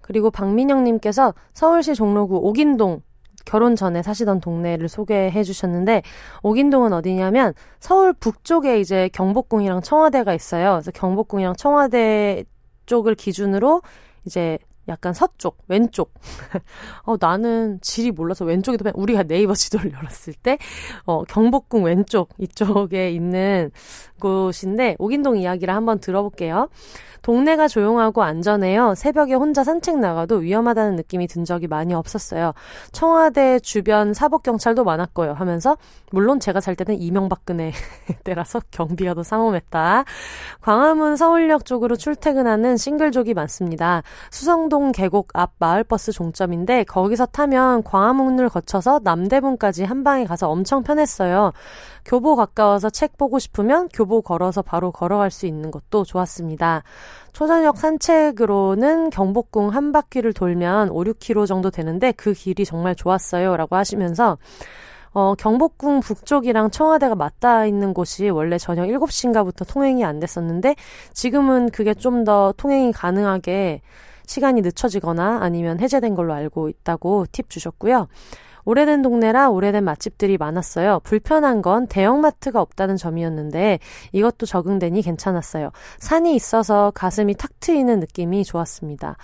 그리고 0.00 0.30
박민영님께서 0.30 1.34
서울시 1.52 1.94
종로구 1.94 2.36
옥인동 2.36 3.02
결혼 3.44 3.76
전에 3.76 4.02
사시던 4.02 4.40
동네를 4.40 4.88
소개해 4.88 5.42
주셨는데 5.44 6.02
옥인동은 6.42 6.92
어디냐면 6.92 7.54
서울 7.78 8.12
북쪽에 8.12 8.80
이제 8.80 9.08
경복궁이랑 9.12 9.82
청와대가 9.82 10.34
있어요. 10.34 10.72
그래서 10.72 10.90
경복궁이랑 10.92 11.54
청와대 11.56 12.44
쪽을 12.86 13.14
기준으로 13.14 13.82
이제 14.24 14.58
약간 14.88 15.12
서쪽, 15.12 15.58
왼쪽. 15.68 16.14
어, 17.04 17.16
나는 17.18 17.78
지리 17.80 18.10
몰라서 18.10 18.44
왼쪽에도 18.44 18.90
우리가 18.94 19.24
네이버 19.24 19.54
지도를 19.54 19.92
열었을 19.94 20.34
때, 20.34 20.58
어, 21.04 21.24
경복궁 21.24 21.84
왼쪽, 21.84 22.30
이쪽에 22.38 23.10
있는 23.10 23.70
곳인데, 24.20 24.96
옥인동 24.98 25.36
이야기를 25.36 25.74
한번 25.74 25.98
들어볼게요. 25.98 26.68
동네가 27.26 27.66
조용하고 27.66 28.22
안전해요. 28.22 28.94
새벽에 28.94 29.34
혼자 29.34 29.64
산책 29.64 29.98
나가도 29.98 30.36
위험하다는 30.36 30.94
느낌이 30.94 31.26
든 31.26 31.44
적이 31.44 31.66
많이 31.66 31.92
없었어요. 31.92 32.52
청와대 32.92 33.58
주변 33.58 34.14
사법경찰도 34.14 34.84
많았고요. 34.84 35.32
하면서 35.32 35.76
물론 36.12 36.38
제가 36.38 36.60
살 36.60 36.76
때는 36.76 37.00
이명박근혜 37.00 37.72
때라서 38.22 38.60
경비가 38.70 39.14
더 39.14 39.24
상험했다. 39.24 40.04
광화문 40.60 41.16
서울역 41.16 41.64
쪽으로 41.64 41.96
출퇴근하는 41.96 42.76
싱글족이 42.76 43.34
많습니다. 43.34 44.04
수성동 44.30 44.92
계곡 44.92 45.30
앞 45.34 45.54
마을버스 45.58 46.12
종점인데 46.12 46.84
거기서 46.84 47.26
타면 47.26 47.82
광화문을 47.82 48.48
거쳐서 48.50 49.00
남대문까지 49.02 49.82
한 49.82 50.04
방에 50.04 50.26
가서 50.26 50.48
엄청 50.48 50.84
편했어요. 50.84 51.52
교보 52.06 52.36
가까워서 52.36 52.88
책 52.88 53.18
보고 53.18 53.38
싶으면 53.40 53.88
교보 53.92 54.22
걸어서 54.22 54.62
바로 54.62 54.92
걸어갈 54.92 55.30
수 55.32 55.44
있는 55.46 55.72
것도 55.72 56.04
좋았습니다. 56.04 56.84
초저녁 57.32 57.76
산책으로는 57.76 59.10
경복궁 59.10 59.70
한 59.70 59.90
바퀴를 59.90 60.32
돌면 60.32 60.90
5, 60.90 61.04
6km 61.04 61.46
정도 61.46 61.70
되는데 61.70 62.12
그 62.12 62.32
길이 62.32 62.64
정말 62.64 62.94
좋았어요. 62.94 63.56
라고 63.56 63.74
하시면서 63.74 64.38
어, 65.12 65.34
경복궁 65.34 66.00
북쪽이랑 66.00 66.70
청와대가 66.70 67.16
맞닿아 67.16 67.66
있는 67.66 67.92
곳이 67.92 68.28
원래 68.30 68.56
저녁 68.56 68.86
7시인가부터 68.86 69.66
통행이 69.68 70.04
안 70.04 70.20
됐었는데 70.20 70.76
지금은 71.12 71.70
그게 71.70 71.92
좀 71.92 72.24
더 72.24 72.54
통행이 72.56 72.92
가능하게 72.92 73.82
시간이 74.26 74.60
늦춰지거나 74.60 75.38
아니면 75.42 75.80
해제된 75.80 76.14
걸로 76.14 76.34
알고 76.34 76.68
있다고 76.68 77.26
팁 77.32 77.48
주셨고요. 77.50 78.08
오래된 78.66 79.00
동네라 79.00 79.48
오래된 79.48 79.84
맛집들이 79.84 80.36
많았어요. 80.36 81.00
불편한 81.04 81.62
건 81.62 81.86
대형마트가 81.86 82.60
없다는 82.60 82.96
점이었는데 82.96 83.78
이것도 84.12 84.44
적응되니 84.44 85.00
괜찮았어요. 85.00 85.70
산이 85.98 86.34
있어서 86.34 86.92
가슴이 86.94 87.34
탁 87.36 87.50
트이는 87.60 88.00
느낌이 88.00 88.44
좋았습니다. 88.44 89.16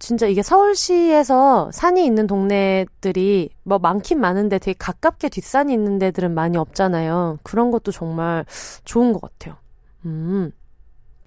진짜 0.00 0.26
이게 0.26 0.42
서울시에서 0.42 1.70
산이 1.72 2.04
있는 2.04 2.26
동네들이 2.26 3.50
뭐 3.64 3.78
많긴 3.78 4.20
많은데 4.20 4.58
되게 4.58 4.74
가깝게 4.78 5.28
뒷산이 5.28 5.72
있는 5.72 5.98
데들은 5.98 6.34
많이 6.34 6.56
없잖아요. 6.56 7.38
그런 7.42 7.70
것도 7.70 7.92
정말 7.92 8.44
좋은 8.84 9.12
것 9.12 9.20
같아요. 9.20 9.56
음. 10.06 10.52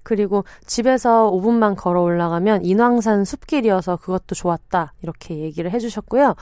그리고 0.02 0.44
집에서 0.66 1.30
5분만 1.32 1.76
걸어 1.76 2.02
올라가면 2.02 2.64
인왕산 2.64 3.24
숲길이어서 3.24 3.96
그것도 3.96 4.34
좋았다. 4.34 4.94
이렇게 5.02 5.38
얘기를 5.38 5.70
해주셨고요. 5.70 6.34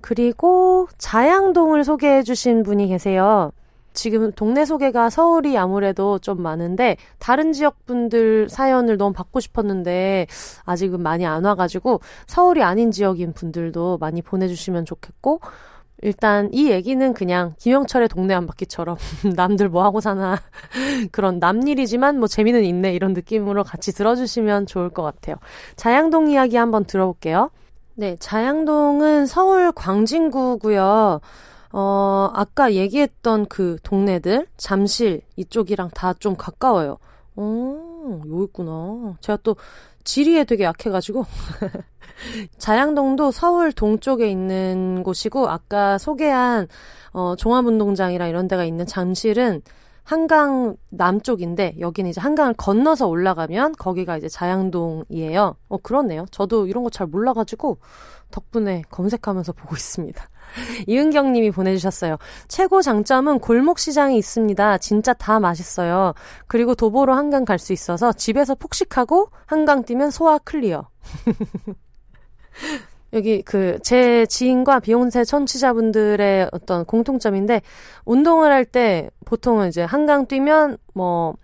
그리고 0.00 0.88
자양동을 0.98 1.84
소개해 1.84 2.22
주신 2.22 2.62
분이 2.62 2.88
계세요. 2.88 3.52
지금 3.94 4.32
동네 4.32 4.64
소개가 4.64 5.10
서울이 5.10 5.56
아무래도 5.58 6.18
좀 6.18 6.40
많은데 6.42 6.96
다른 7.18 7.52
지역 7.52 7.84
분들 7.84 8.48
사연을 8.48 8.96
너무 8.96 9.12
받고 9.12 9.40
싶었는데 9.40 10.26
아직은 10.64 11.02
많이 11.02 11.26
안 11.26 11.44
와가지고 11.44 12.00
서울이 12.26 12.62
아닌 12.62 12.90
지역인 12.90 13.32
분들도 13.34 13.98
많이 13.98 14.22
보내주시면 14.22 14.86
좋겠고 14.86 15.40
일단 16.02 16.50
이 16.52 16.68
얘기는 16.70 17.14
그냥 17.14 17.54
김영철의 17.58 18.08
동네 18.08 18.34
한 18.34 18.46
바퀴처럼 18.46 18.96
남들 19.36 19.68
뭐 19.68 19.84
하고 19.84 20.00
사나 20.00 20.36
그런 21.12 21.38
남일이지만 21.38 22.18
뭐 22.18 22.26
재미는 22.28 22.64
있네 22.64 22.92
이런 22.92 23.12
느낌으로 23.12 23.64
같이 23.64 23.92
들어주시면 23.92 24.66
좋을 24.66 24.90
것 24.90 25.02
같아요. 25.02 25.36
자양동 25.76 26.28
이야기 26.28 26.56
한번 26.56 26.84
들어볼게요. 26.84 27.50
네, 27.94 28.16
자양동은 28.18 29.26
서울 29.26 29.70
광진구고요. 29.72 31.20
어, 31.74 32.30
아까 32.34 32.72
얘기했던 32.74 33.46
그 33.46 33.76
동네들, 33.82 34.46
잠실 34.56 35.22
이쪽이랑 35.36 35.90
다 35.94 36.14
좀 36.18 36.36
가까워요. 36.36 36.98
어, 37.36 38.20
여기 38.30 38.44
있구나. 38.44 39.16
제가 39.20 39.38
또 39.42 39.56
지리에 40.04 40.44
되게 40.44 40.64
약해가지고. 40.64 41.24
자양동도 42.58 43.30
서울 43.30 43.72
동쪽에 43.72 44.30
있는 44.30 45.02
곳이고, 45.02 45.48
아까 45.48 45.98
소개한, 45.98 46.68
어, 47.12 47.34
종합운동장이랑 47.36 48.28
이런 48.28 48.48
데가 48.48 48.64
있는 48.64 48.86
잠실은 48.86 49.62
한강 50.04 50.76
남쪽인데, 50.90 51.76
여기는 51.80 52.10
이제 52.10 52.20
한강을 52.20 52.54
건너서 52.54 53.06
올라가면, 53.08 53.72
거기가 53.78 54.16
이제 54.16 54.28
자양동이에요. 54.28 55.56
어, 55.68 55.76
그렇네요. 55.78 56.26
저도 56.30 56.66
이런 56.66 56.82
거 56.84 56.90
잘 56.90 57.06
몰라가지고, 57.06 57.78
덕분에 58.32 58.82
검색하면서 58.90 59.52
보고 59.52 59.76
있습니다. 59.76 60.26
이은경 60.88 61.32
님이 61.32 61.50
보내주셨어요. 61.50 62.16
최고 62.48 62.82
장점은 62.82 63.38
골목 63.38 63.78
시장이 63.78 64.16
있습니다. 64.18 64.78
진짜 64.78 65.12
다 65.12 65.38
맛있어요. 65.38 66.14
그리고 66.46 66.74
도보로 66.74 67.14
한강 67.14 67.44
갈 67.44 67.58
수 67.58 67.72
있어서 67.72 68.12
집에서 68.12 68.54
폭식하고 68.54 69.28
한강 69.46 69.84
뛰면 69.84 70.10
소화 70.10 70.38
클리어. 70.38 70.88
여기 73.12 73.42
그 73.42 73.78
제 73.82 74.24
지인과 74.26 74.80
비욘세 74.80 75.24
청취자분들의 75.24 76.48
어떤 76.52 76.84
공통점인데 76.84 77.60
운동을 78.04 78.50
할 78.52 78.64
때 78.64 79.10
보통은 79.26 79.68
이제 79.68 79.82
한강 79.82 80.26
뛰면 80.26 80.78
뭐 80.94 81.34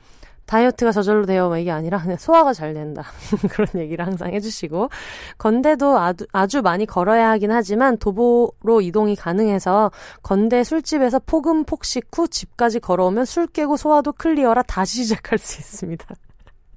다이어트가 0.46 0.92
저절로. 0.92 1.26
막 1.50 1.58
이게 1.58 1.70
아니라 1.70 1.98
그냥 2.00 2.16
소화가 2.16 2.54
잘 2.54 2.72
된다. 2.72 3.04
그런 3.50 3.68
얘기를 3.76 4.06
항상 4.06 4.32
해주시고 4.32 4.88
건대도 5.36 5.98
아주, 5.98 6.26
아주 6.32 6.62
많이 6.62 6.86
걸어야 6.86 7.30
하긴 7.32 7.50
하지만 7.52 7.98
도보로 7.98 8.80
이동이 8.80 9.14
가능해서 9.14 9.90
건대 10.22 10.64
술집에서 10.64 11.20
포금 11.26 11.64
폭식 11.64 12.06
후 12.16 12.28
집까지 12.28 12.80
걸어오면 12.80 13.26
술 13.26 13.46
깨고 13.46 13.76
소화도 13.76 14.12
클리어라 14.14 14.62
다시 14.62 15.04
시작할 15.04 15.38
수 15.38 15.60
있습니다. 15.60 16.06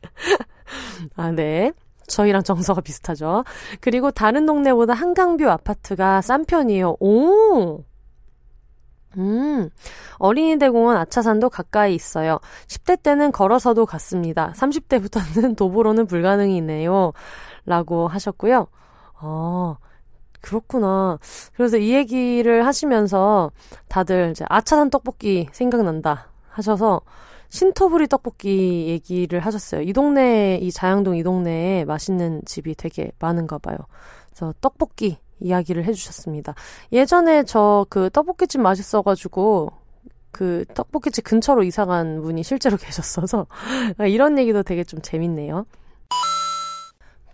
아, 1.16 1.32
네. 1.32 1.72
저희랑 2.12 2.44
정서가 2.44 2.82
비슷하죠. 2.82 3.44
그리고 3.80 4.12
다른 4.12 4.46
동네보다 4.46 4.94
한강뷰 4.94 5.50
아파트가 5.50 6.22
싼 6.22 6.46
편이에요. 6.46 6.98
오! 7.00 7.84
음, 9.18 9.70
어린이대 10.20 10.70
공원 10.70 10.98
아차산도 10.98 11.50
가까이 11.50 11.94
있어요. 11.96 12.40
10대 12.68 13.02
때는 13.02 13.32
걸어서도 13.32 13.86
갔습니다. 13.86 14.54
30대부터는 14.56 15.56
도보로는 15.58 16.08
불가능이네요. 16.08 17.12
라고 17.66 18.08
하셨고요. 18.08 18.68
어, 19.22 19.76
그렇구나. 20.42 21.20
그래서 21.56 21.78
이 21.78 21.94
얘기를 21.94 22.66
하시면서 22.66 23.52
다들 23.88 24.32
이제 24.32 24.46
아차산 24.50 24.90
떡볶이 24.90 25.48
생각난다 25.52 26.30
하셔서 26.50 27.02
신토부리 27.52 28.08
떡볶이 28.08 28.88
얘기를 28.88 29.40
하셨어요. 29.42 29.82
이 29.82 29.94
동네, 29.94 30.58
이 30.62 30.72
자양동 30.72 31.16
이 31.18 31.24
동네에 31.24 31.86
맛있는 31.86 32.42
집이 32.46 32.76
되게 32.76 33.12
많은가 33.20 33.58
봐요. 33.60 33.78
그래서 34.30 34.54
떡볶이 34.62 35.18
이야기를 35.42 35.84
해주셨습니다. 35.86 36.56
예전에 36.92 37.44
저 37.44 37.86
그 37.90 38.10
떡볶이집 38.12 38.62
맛있어가지고 38.62 39.72
그 40.32 40.64
떡볶이집 40.74 41.24
근처로 41.26 41.64
이사간 41.64 42.22
분이 42.22 42.44
실제로 42.44 42.78
계셨어서 42.82 43.48
이런 44.08 44.38
얘기도 44.40 44.64
되게 44.64 44.84
좀 44.84 45.02
재밌네요. 45.02 45.66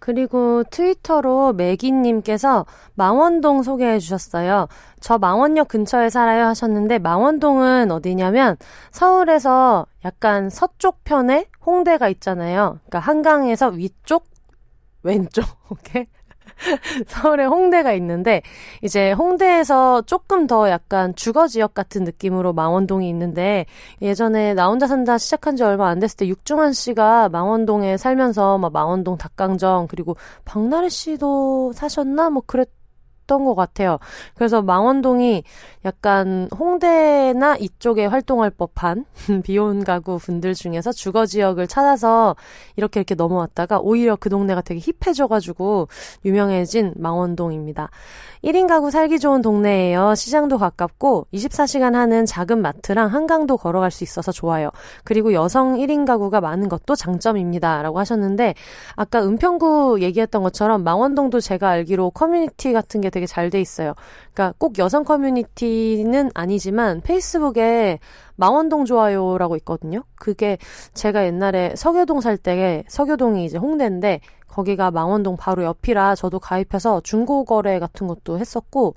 그리고 0.07 0.63
트위터로 0.71 1.51
매기님께서 1.51 2.65
망원동 2.95 3.61
소개해 3.61 3.99
주셨어요. 3.99 4.69
저 5.01 5.17
망원역 5.17 5.67
근처에 5.67 6.09
살아요 6.09 6.45
하셨는데 6.45 6.99
망원동은 6.99 7.91
어디냐면 7.91 8.55
서울에서 8.91 9.85
약간 10.05 10.49
서쪽 10.49 11.03
편에 11.03 11.47
홍대가 11.65 12.07
있잖아요. 12.07 12.79
그러니까 12.85 12.99
한강에서 12.99 13.67
위쪽 13.67 14.23
왼쪽 15.03 15.43
오케이 15.69 16.05
서울에 17.07 17.45
홍대가 17.45 17.93
있는데 17.93 18.41
이제 18.81 19.11
홍대에서 19.11 20.01
조금 20.03 20.47
더 20.47 20.69
약간 20.69 21.15
주거 21.15 21.47
지역 21.47 21.73
같은 21.73 22.03
느낌으로 22.03 22.53
망원동이 22.53 23.07
있는데 23.09 23.65
예전에 24.01 24.53
나 24.53 24.67
혼자 24.67 24.87
산다 24.87 25.17
시작한 25.17 25.55
지 25.55 25.63
얼마 25.63 25.89
안 25.89 25.99
됐을 25.99 26.17
때 26.17 26.27
육중한 26.27 26.73
씨가 26.73 27.29
망원동에 27.29 27.97
살면서 27.97 28.57
막 28.57 28.73
망원동 28.73 29.17
닭강정 29.17 29.87
그리고 29.87 30.15
박나래 30.45 30.89
씨도 30.89 31.73
사셨나? 31.73 32.29
뭐 32.29 32.43
그랬 32.45 32.69
했던 33.27 33.43
것 33.43 33.53
같아요. 33.53 33.99
그래서 34.33 34.61
망원동이 34.61 35.43
약간 35.85 36.49
홍대나 36.57 37.57
이쪽에 37.57 38.05
활동할 38.05 38.49
법한 38.49 39.05
비혼 39.43 39.83
가구 39.83 40.17
분들 40.17 40.53
중에서 40.53 40.91
주거 40.91 41.25
지역을 41.25 41.67
찾아서 41.67 42.35
이렇게 42.77 43.01
이렇게 43.01 43.15
넘어왔다가 43.15 43.79
오히려 43.79 44.15
그 44.15 44.29
동네가 44.29 44.61
되게 44.61 44.79
힙해져가지고 44.79 45.89
유명해진 46.25 46.93
망원동입니다. 46.95 47.89
1인 48.43 48.67
가구 48.67 48.91
살기 48.91 49.19
좋은 49.19 49.41
동네예요. 49.41 50.15
시장도 50.15 50.57
가깝고 50.57 51.27
24시간 51.33 51.93
하는 51.93 52.25
작은 52.25 52.61
마트랑 52.61 53.13
한강도 53.13 53.57
걸어갈 53.57 53.91
수 53.91 54.03
있어서 54.03 54.31
좋아요. 54.31 54.69
그리고 55.03 55.33
여성 55.33 55.75
1인 55.75 56.05
가구가 56.05 56.39
많은 56.39 56.69
것도 56.69 56.95
장점입니다. 56.95 57.81
라고 57.81 57.99
하셨는데 57.99 58.53
아까 58.95 59.23
은평구 59.23 59.97
얘기했던 60.01 60.43
것처럼 60.43 60.83
망원동도 60.83 61.39
제가 61.39 61.69
알기로 61.69 62.11
커뮤니티 62.11 62.73
같은 62.73 63.01
게 63.01 63.09
되게 63.17 63.25
잘 63.25 63.49
돼 63.49 63.59
있어요. 63.59 63.95
그러니까 64.33 64.53
꼭 64.59 64.77
여성 64.77 65.03
커뮤니티는 65.03 66.31
아니지만 66.35 67.01
페이스북에 67.01 67.99
망원동 68.35 68.85
좋아요라고 68.85 69.55
있거든요. 69.57 70.03
그게 70.15 70.57
제가 70.93 71.25
옛날에 71.25 71.73
서교동 71.75 72.21
살 72.21 72.37
때 72.37 72.83
서교동이 72.87 73.45
이제 73.45 73.57
홍대인데 73.57 74.21
거기가 74.47 74.91
망원동 74.91 75.37
바로 75.37 75.63
옆이라 75.63 76.13
저도 76.15 76.39
가입해서 76.39 77.01
중고 77.01 77.45
거래 77.45 77.79
같은 77.79 78.05
것도 78.07 78.37
했었고 78.37 78.93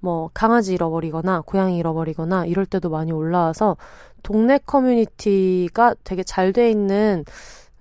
뭐 0.00 0.28
강아지 0.34 0.74
잃어버리거나 0.74 1.42
고양이 1.46 1.78
잃어버리거나 1.78 2.44
이럴 2.44 2.66
때도 2.66 2.90
많이 2.90 3.10
올라와서 3.12 3.78
동네 4.22 4.58
커뮤니티가 4.58 5.94
되게 6.04 6.22
잘 6.22 6.52
돼 6.52 6.70
있는 6.70 7.24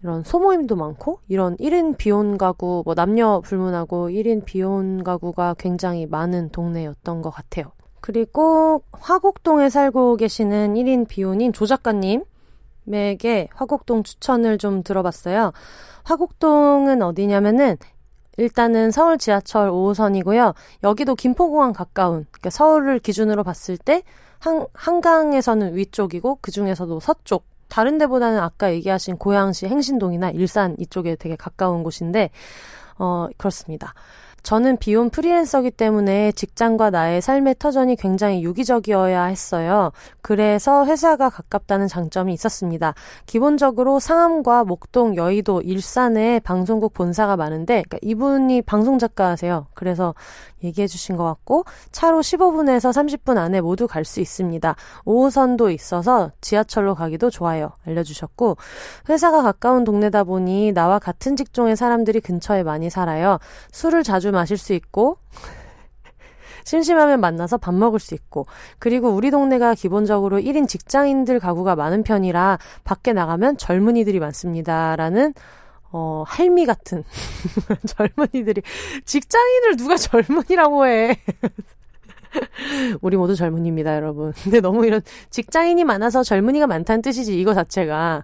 이런 0.04 0.22
소모임도 0.22 0.76
많고 0.76 1.20
이런 1.30 1.56
1인 1.58 1.98
비혼 1.98 2.38
가구 2.38 2.84
뭐 2.86 2.94
남녀 2.94 3.40
불문하고 3.40 4.10
1인 4.10 4.44
비혼 4.44 5.02
가구가 5.02 5.56
굉장히 5.58 6.06
많은 6.06 6.50
동네였던 6.50 7.22
것 7.22 7.30
같아요. 7.30 7.72
그리고 8.02 8.84
화곡동에 8.92 9.70
살고 9.70 10.18
계시는 10.18 10.74
1인 10.74 11.08
비혼인 11.08 11.54
조 11.54 11.66
작가님에게 11.66 13.48
화곡동 13.56 14.04
추천을 14.04 14.58
좀 14.58 14.84
들어봤어요. 14.84 15.54
화곡동은 16.04 17.02
어디냐면은 17.02 17.78
일단은 18.36 18.92
서울 18.92 19.18
지하철 19.18 19.72
5호선이고요. 19.72 20.54
여기도 20.84 21.16
김포공항 21.16 21.72
가까운 21.72 22.26
그러니까 22.32 22.50
서울을 22.50 23.00
기준으로 23.00 23.44
봤을 23.44 23.78
때 23.78 24.04
한, 24.40 24.66
한강에서는 24.74 25.78
위쪽이고 25.78 26.40
그 26.42 26.52
중에서도 26.52 27.00
서쪽 27.00 27.46
다른 27.74 27.98
데보다는 27.98 28.38
아까 28.38 28.72
얘기하신 28.72 29.18
고양시 29.18 29.66
행신동이나 29.66 30.30
일산 30.30 30.76
이쪽에 30.78 31.16
되게 31.16 31.36
가까운 31.36 31.82
곳인데, 31.82 32.30
어, 33.00 33.28
그렇습니다. 33.36 33.96
저는 34.44 34.78
비혼 34.78 35.10
프리랜서기 35.10 35.72
때문에 35.72 36.34
직장과 36.34 36.92
나의 36.92 37.20
삶의 37.22 37.56
터전이 37.58 37.96
굉장히 37.96 38.44
유기적이어야 38.44 39.24
했어요. 39.24 39.92
그래서 40.22 40.86
회사가 40.86 41.32
가깝다는 41.32 41.88
장점이 41.88 42.32
있었습니다. 42.34 42.94
기본적으로 43.26 44.00
상암과 44.00 44.66
목동, 44.66 45.16
여의도, 45.16 45.62
일산에 45.62 46.42
방송국 46.42 46.94
본사가 46.94 47.38
많은데 47.38 47.84
그러니까 47.88 47.98
이분이 48.04 48.62
방송 48.64 49.00
작가세요. 49.00 49.66
그래서 49.74 50.14
얘기해 50.64 50.88
주신 50.88 51.18
것 51.18 51.24
같고 51.24 51.66
차로 51.92 52.22
15분에서 52.22 52.92
30분 52.92 53.38
안에 53.38 53.60
모두 53.62 53.88
갈 53.88 54.04
수 54.04 54.20
있습니다. 54.20 54.76
5호선도 55.06 55.74
있어서 55.74 56.32
지하철로 56.42 56.96
가기도 56.96 57.30
좋아요. 57.30 57.72
알려주셨고 57.88 58.58
회사가 59.10 59.42
가까운 59.42 59.84
동네다 59.84 60.26
보니 60.26 60.74
나와 60.74 61.00
같은 61.00 61.36
직종의 61.36 61.76
사람들이 61.76 62.20
근처에 62.20 62.64
많이 62.64 62.90
살아요. 62.90 63.40
술을 63.72 64.04
자주 64.04 64.32
마실 64.32 64.58
수 64.58 64.74
있고 64.74 65.18
심심하면 66.66 67.20
만나서 67.20 67.58
밥 67.58 67.74
먹을 67.74 68.00
수 68.00 68.14
있고 68.14 68.46
그리고 68.80 69.10
우리 69.10 69.32
동네가 69.32 69.74
기본적으로 69.76 70.40
1인 70.40 70.68
직장인들 70.68 71.40
가구가 71.40 71.76
많은 71.76 72.04
편이라 72.04 72.58
밖에 72.84 73.14
나가면 73.14 73.58
젊은이들이 73.58 74.20
많습니다라는 74.20 75.34
어, 75.94 76.24
할미 76.26 76.66
같은 76.66 77.04
젊은이들이 77.86 78.64
직장인을 79.06 79.78
누가 79.78 79.96
젊은이라고 79.96 80.88
해. 80.88 81.20
우리 83.02 83.16
모두 83.16 83.36
젊은이입니다, 83.36 83.96
여러분. 83.96 84.34
근데 84.44 84.60
너무 84.60 84.88
이런 84.88 85.02
직장인이 85.30 85.84
많아서 85.84 86.24
젊은이가 86.24 86.66
많다는 86.66 87.04
뜻이지, 87.04 87.40
이거 87.40 87.54
자체가. 87.54 88.24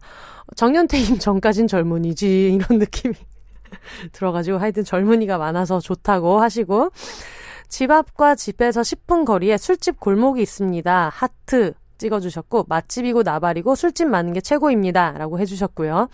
정년퇴임 0.55 1.19
전까진 1.19 1.67
젊은이지, 1.67 2.53
이런 2.53 2.79
느낌이 2.79 3.13
들어가지고 4.13 4.57
하여튼 4.57 4.83
젊은이가 4.83 5.37
많아서 5.37 5.79
좋다고 5.79 6.41
하시고. 6.41 6.89
집 7.67 7.91
앞과 7.91 8.33
집에서 8.33 8.81
10분 8.81 9.25
거리에 9.25 9.57
술집 9.57 9.99
골목이 9.99 10.41
있습니다. 10.41 11.09
하트, 11.13 11.75
찍어주셨고 11.99 12.65
맛집이고 12.67 13.21
나발이고 13.21 13.75
술집 13.75 14.07
많은 14.07 14.33
게 14.33 14.41
최고입니다. 14.41 15.11
라고 15.17 15.37
해주셨고요. 15.39 16.09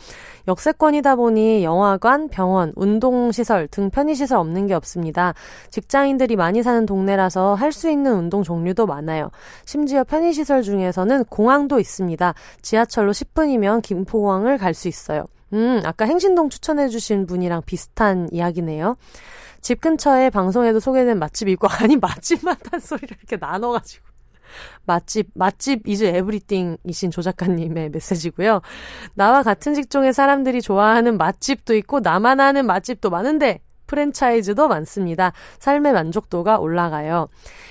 역세권이다 0.47 1.15
보니 1.15 1.63
영화관, 1.63 2.27
병원, 2.27 2.73
운동시설 2.75 3.69
등 3.69 3.89
편의시설 3.89 4.37
없는 4.37 4.67
게 4.67 4.73
없습니다. 4.73 5.33
직장인들이 5.69 6.35
많이 6.35 6.61
사는 6.61 6.85
동네라서 6.85 7.55
할 7.55 7.71
수 7.75 7.89
있는 7.89 8.13
운동 8.13 8.41
종류도 8.41 8.85
많아요. 8.85 9.29
심지어 9.65 10.03
편의시설 10.05 10.61
중에서는 10.63 11.25
공항도 11.25 11.79
있습니다. 11.79 12.33
지하철로 12.61 13.11
10분이면 13.11 13.81
김포공항을 13.81 14.57
갈 14.57 14.73
수 14.73 14.87
있어요. 14.87 15.25
음, 15.53 15.81
아까 15.85 16.05
행신동 16.05 16.49
추천해주신 16.49 17.27
분이랑 17.27 17.61
비슷한 17.65 18.27
이야기네요. 18.31 18.95
집 19.61 19.81
근처에 19.81 20.29
방송에도 20.29 20.79
소개된 20.79 21.17
맛집이 21.19 21.51
있고, 21.53 21.67
아니, 21.79 21.95
맛집만 21.97 22.55
한 22.71 22.79
소리를 22.79 23.15
이렇게 23.17 23.37
나눠가지고. 23.37 24.14
맛집, 24.85 25.29
맛집 25.33 25.87
이즈 25.87 26.03
에브리띵이신 26.03 27.11
조 27.11 27.21
작가님의 27.21 27.89
메시지고요. 27.89 28.61
나와 29.13 29.43
같은 29.43 29.73
직종의 29.73 30.13
사람들이 30.13 30.61
좋아하는 30.61 31.17
맛집도 31.17 31.75
있고 31.75 31.99
나만 31.99 32.39
아는 32.39 32.65
맛집도 32.65 33.09
많은데 33.09 33.61
프랜차이즈도 33.87 34.67
많습니다. 34.67 35.31
삶의 35.59 35.93
만족도가 35.93 36.57
올라가요. 36.57 37.27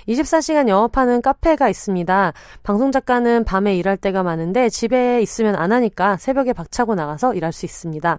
24시간 0.09 0.69
영업하는 0.69 1.23
카페가 1.23 1.69
있습니다. 1.69 2.33
방송 2.63 2.93
작가는 2.93 3.45
밤에 3.45 3.77
일할 3.77 3.97
때가 3.97 4.23
많은데 4.23 4.69
집에 4.69 5.21
있으면 5.23 5.57
안 5.57 5.73
하니까 5.73 6.17
새벽에 6.17 6.53
박차고 6.53 6.95
나가서 6.95 7.35
일할 7.35 7.53
수 7.53 7.67
있습니다. 7.67 8.19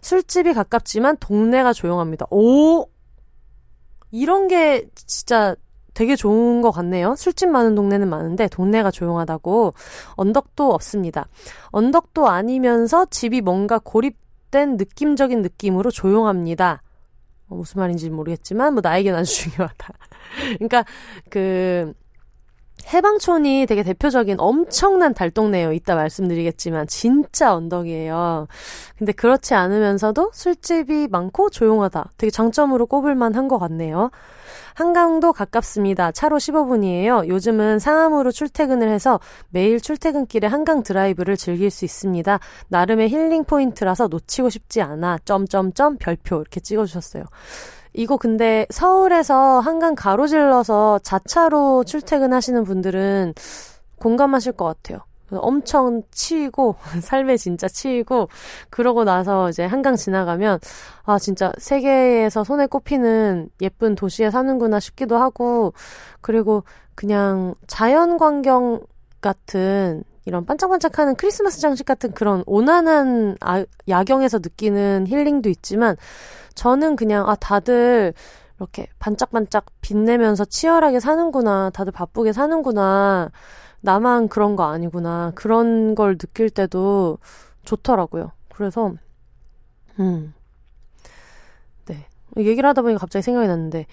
술집이 0.00 0.52
가깝지만 0.52 1.16
동네가 1.18 1.72
조용합니다. 1.72 2.26
오! 2.30 2.86
이런 4.10 4.48
게 4.48 4.86
진짜 4.94 5.56
되게 5.94 6.16
좋은 6.16 6.60
것 6.60 6.70
같네요. 6.72 7.14
술집 7.16 7.48
많은 7.48 7.74
동네는 7.74 8.08
많은데 8.08 8.48
동네가 8.48 8.90
조용하다고 8.90 9.72
언덕도 10.16 10.72
없습니다. 10.74 11.26
언덕도 11.70 12.28
아니면서 12.28 13.06
집이 13.06 13.40
뭔가 13.40 13.78
고립된 13.78 14.76
느낌적인 14.76 15.42
느낌으로 15.42 15.90
조용합니다. 15.90 16.82
어, 17.48 17.54
무슨 17.54 17.80
말인지 17.80 18.10
모르겠지만 18.10 18.74
뭐 18.74 18.80
나에겐 18.82 19.14
아주 19.14 19.32
중요하다. 19.50 19.94
그러니까 20.58 20.84
그 21.30 21.92
해방촌이 22.92 23.66
되게 23.66 23.82
대표적인 23.82 24.36
엄청난 24.40 25.14
달동네예요. 25.14 25.72
이따 25.72 25.94
말씀드리겠지만 25.94 26.86
진짜 26.86 27.54
언덕이에요. 27.54 28.46
근데 28.98 29.12
그렇지 29.12 29.54
않으면서도 29.54 30.32
술집이 30.34 31.08
많고 31.08 31.50
조용하다. 31.50 32.12
되게 32.18 32.30
장점으로 32.30 32.86
꼽을 32.86 33.14
만한 33.14 33.48
것 33.48 33.58
같네요. 33.58 34.10
한강도 34.74 35.32
가깝습니다. 35.32 36.12
차로 36.12 36.38
15분이에요. 36.38 37.28
요즘은 37.28 37.78
상암으로 37.78 38.32
출퇴근을 38.32 38.88
해서 38.88 39.20
매일 39.48 39.80
출퇴근길에 39.80 40.48
한강 40.48 40.82
드라이브를 40.82 41.36
즐길 41.36 41.70
수 41.70 41.84
있습니다. 41.84 42.38
나름의 42.68 43.08
힐링 43.08 43.44
포인트라서 43.44 44.08
놓치고 44.08 44.50
싶지 44.50 44.82
않아. 44.82 45.18
점점점 45.24 45.96
별표 45.98 46.40
이렇게 46.40 46.60
찍어주셨어요. 46.60 47.24
이거 47.92 48.16
근데 48.16 48.66
서울에서 48.70 49.60
한강 49.60 49.94
가로질러서 49.94 50.98
자차로 51.04 51.84
출퇴근하시는 51.84 52.64
분들은 52.64 53.34
공감하실 54.00 54.52
것 54.52 54.64
같아요. 54.64 54.98
엄청 55.40 56.02
치이고 56.10 56.76
삶에 57.02 57.36
진짜 57.36 57.68
치이고 57.68 58.28
그러고 58.70 59.04
나서 59.04 59.48
이제 59.50 59.64
한강 59.64 59.96
지나가면 59.96 60.60
아 61.04 61.18
진짜 61.18 61.52
세계에서 61.58 62.44
손에 62.44 62.66
꼽히는 62.66 63.50
예쁜 63.60 63.94
도시에 63.94 64.30
사는구나 64.30 64.80
싶기도 64.80 65.16
하고 65.16 65.72
그리고 66.20 66.64
그냥 66.94 67.54
자연 67.66 68.18
광경 68.18 68.80
같은 69.20 70.04
이런 70.26 70.46
반짝반짝하는 70.46 71.16
크리스마스 71.16 71.60
장식 71.60 71.84
같은 71.84 72.12
그런 72.12 72.42
온화한 72.46 73.36
아, 73.40 73.64
야경에서 73.88 74.38
느끼는 74.38 75.06
힐링도 75.06 75.48
있지만 75.50 75.96
저는 76.54 76.96
그냥 76.96 77.28
아 77.28 77.34
다들 77.34 78.14
이렇게 78.58 78.86
반짝반짝 78.98 79.66
빛내면서 79.80 80.44
치열하게 80.44 81.00
사는구나 81.00 81.70
다들 81.70 81.92
바쁘게 81.92 82.32
사는구나 82.32 83.30
나만 83.84 84.28
그런 84.28 84.56
거 84.56 84.64
아니구나. 84.64 85.32
그런 85.34 85.94
걸 85.94 86.16
느낄 86.16 86.48
때도 86.48 87.18
좋더라고요. 87.64 88.32
그래서, 88.54 88.94
음. 90.00 90.32
네. 91.84 92.06
얘기를 92.38 92.66
하다 92.66 92.80
보니까 92.80 92.98
갑자기 92.98 93.22
생각이 93.22 93.46
났는데, 93.46 93.84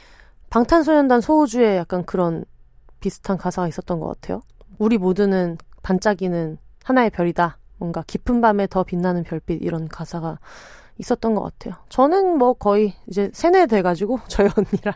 방탄소년단 0.50 1.20
소우주에 1.20 1.76
약간 1.76 2.06
그런 2.06 2.46
비슷한 3.02 3.38
가사가 3.38 3.68
있었던 3.68 4.00
것 4.00 4.08
같아요. 4.08 4.42
우리 4.80 4.98
모두는 4.98 5.58
반짝이는 5.84 6.58
하나의 6.86 7.10
별이다. 7.10 7.58
뭔가 7.78 8.04
깊은 8.08 8.40
밤에 8.40 8.68
더 8.68 8.84
빛나는 8.84 9.24
별빛 9.24 9.62
이런 9.62 9.90
가사가 9.90 10.40
있었던 11.00 11.36
것 11.36 11.42
같아요. 11.42 11.76
저는 11.90 12.38
뭐 12.38 12.54
거의 12.54 12.94
이제 13.08 13.30
세뇌 13.34 13.66
돼가지고 13.66 14.22
저희 14.30 14.48
언니랑 14.56 14.94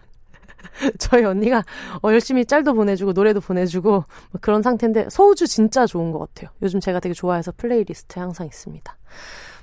저희 1.00 1.24
언니가 1.24 1.64
어, 2.04 2.12
열심히 2.12 2.46
짤도 2.46 2.74
보내주고 2.74 3.14
노래도 3.14 3.40
보내주고 3.40 3.90
뭐 3.92 4.06
그런 4.42 4.62
상태인데 4.62 5.10
소우주 5.10 5.48
진짜 5.48 5.86
좋은 5.86 6.12
것 6.12 6.20
같아요. 6.20 6.50
요즘 6.62 6.80
제가 6.80 7.00
되게 7.00 7.14
좋아해서 7.14 7.52
playlist에 7.58 8.22
항상 8.22 8.46
있습니다. 8.48 8.98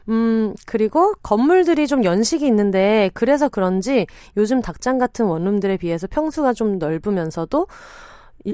음, 0.09 0.55
그리고 0.67 1.15
건물들이 1.23 1.87
좀 1.87 2.05
연식이 2.05 2.47
있는데 2.47 3.11
그래서 3.15 3.49
그런지 3.49 4.07
요즘 4.37 4.61
닭장 4.61 4.99
같은 4.99 5.27
원룸들에 5.27 5.77
비해서 5.77 6.07
평수가 6.09 6.55
좀 6.55 6.79
넓으면서도 6.79 7.67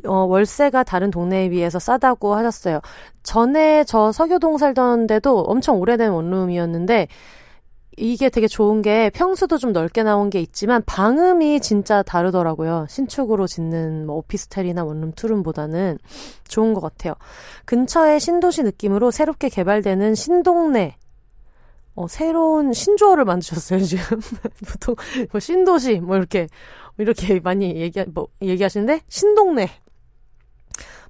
어, 0.07 0.15
월세가 0.15 0.85
다른 0.85 1.11
동네에 1.11 1.49
비해서 1.49 1.79
싸다고 1.79 2.35
하셨어요. 2.35 2.81
전에 3.23 3.85
저 3.85 4.13
서교동 4.13 4.59
살던 4.59 5.07
데도 5.07 5.41
엄청 5.41 5.81
오래된 5.81 6.11
원룸이었는데 6.11 7.09
이게 7.99 8.29
되게 8.29 8.47
좋은 8.47 8.81
게 8.83 9.11
평수도 9.11 9.59
좀 9.59 9.73
넓게 9.73 10.03
나온 10.03 10.31
게 10.31 10.41
있지만 10.41 10.83
방음이 10.87 11.61
진짜 11.61 12.03
다르더라고요. 12.03 12.87
신축으로 12.89 13.47
짓는 13.47 14.07
뭐 14.07 14.17
오피스텔이나 14.17 14.85
원룸 14.85 15.13
투룸보다는 15.13 15.99
좋은 16.47 16.75
것 16.75 16.81
같아요. 16.81 17.15
근처에 17.65 18.19
신도시 18.19 18.63
느낌으로 18.63 19.11
새롭게 19.11 19.49
개발되는 19.49 20.15
신동네 20.15 20.97
어, 21.99 22.07
새로운 22.07 22.73
신조어를 22.73 23.25
만드셨어요, 23.25 23.81
지금. 23.81 24.21
보통, 24.71 24.95
뭐, 25.33 25.41
신도시, 25.41 25.99
뭐, 25.99 26.17
이렇게, 26.17 26.47
이렇게 26.97 27.41
많이 27.41 27.75
얘기, 27.75 28.01
뭐, 28.05 28.29
얘기하시는데, 28.41 29.01
신동네. 29.09 29.69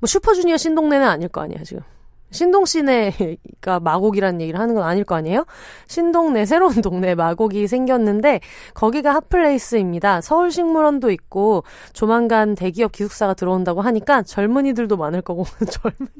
뭐, 0.00 0.06
슈퍼주니어 0.06 0.56
신동네는 0.56 1.06
아닐 1.06 1.28
거 1.28 1.42
아니야, 1.42 1.62
지금. 1.62 1.82
신동 2.30 3.05
씨네가 3.05 3.80
마곡이라는 3.80 4.40
얘기를 4.40 4.60
하는 4.60 4.74
건 4.74 4.84
아닐 4.84 5.04
거 5.04 5.14
아니에요? 5.14 5.44
신동네, 5.86 6.44
새로운 6.46 6.80
동네 6.82 7.14
마곡이 7.14 7.66
생겼는데, 7.66 8.40
거기가 8.74 9.14
hot 9.14 9.35
place입니다. 9.35 10.20
서울식물원도 10.20 11.10
있고, 11.10 11.64
조만간 11.92 12.54
대기업 12.54 12.92
기숙사가 12.92 13.34
들어온다고 13.34 13.80
하니까 13.80 14.22
젊은이들도 14.22 14.96
많을 14.96 15.22
거고, 15.22 15.44
젊은이, 15.70 16.10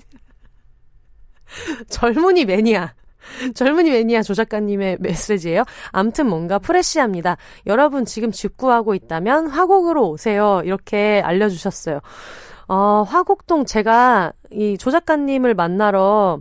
젊은이 1.89 2.45
매니아. 2.45 2.95
젊은이 3.55 3.91
매니아 3.91 4.23
조 4.23 4.35
작가님의 4.35 4.99
메시지예요. 5.01 5.65
암튼 5.91 6.29
뭔가 6.29 6.59
프레시합니다. 6.59 7.37
여러분 7.67 8.05
지금 8.05 8.31
직구하고 8.31 8.95
있다면 8.95 9.49
화곡으로 9.49 10.09
오세요. 10.09 10.63
이렇게 10.65 11.21
알려주셨어요. 11.25 12.01
어, 12.69 13.05
화곡동 13.07 13.65
제가 13.65 14.33
이 14.51 14.77
조 14.79 14.91
작가님을 14.91 15.55
만나러 15.55 16.41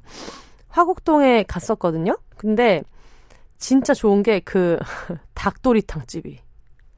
화곡동에 0.70 1.44
갔었거든요. 1.44 2.18
근데 2.38 2.84
진짜 3.58 3.94
좋은 3.94 4.24
게 4.24 4.40
그 4.46 4.78
닭도리탕 5.34 6.06
집이 6.08 6.40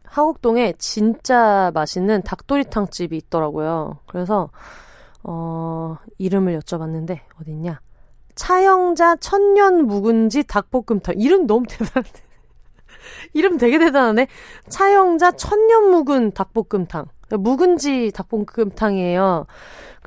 화곡동에 0.06 0.74
진짜 0.78 1.72
맛있는 1.74 2.22
닭도리탕 2.24 2.88
집이 2.90 3.16
있더라고요. 3.18 4.00
그래서 4.08 4.50
어 5.24 5.98
이름을 6.18 6.60
여쭤봤는데 6.60 7.20
어딨냐? 7.42 7.80
차영자 8.36 9.18
천년 9.18 9.86
묵은지 9.86 10.44
닭볶음탕 10.44 11.16
이름 11.18 11.46
너무 11.46 11.66
대단해. 11.68 12.10
이름 13.34 13.58
되게 13.58 13.78
대단하네. 13.78 14.28
차영자 14.70 15.34
천년 15.34 15.92
묵은 15.92 16.32
닭볶음탕. 16.32 17.06
묵은지 17.32 18.12
닭볶음탕이에요. 18.14 19.46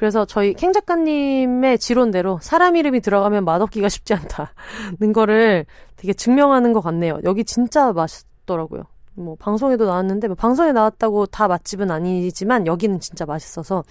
그래서 0.02 0.24
저희 0.24 0.52
캥 0.52 0.72
작가님의 0.72 1.78
지론대로 1.78 2.40
사람 2.42 2.74
이름이 2.74 3.02
들어가면 3.02 3.44
맛없기가 3.44 3.88
쉽지 3.88 4.14
않다는 4.14 5.12
거를 5.14 5.64
되게 5.94 6.12
증명하는 6.12 6.72
것 6.72 6.80
같네요. 6.80 7.20
여기 7.22 7.44
진짜 7.44 7.92
맛있더라고요. 7.92 8.82
뭐 9.14 9.36
방송에도 9.38 9.86
나왔는데 9.86 10.26
뭐 10.26 10.34
방송에 10.34 10.72
나왔다고 10.72 11.26
다 11.26 11.46
맛집은 11.46 11.92
아니지만 11.92 12.66
여기는 12.66 12.98
진짜 12.98 13.26
맛있어서 13.26 13.84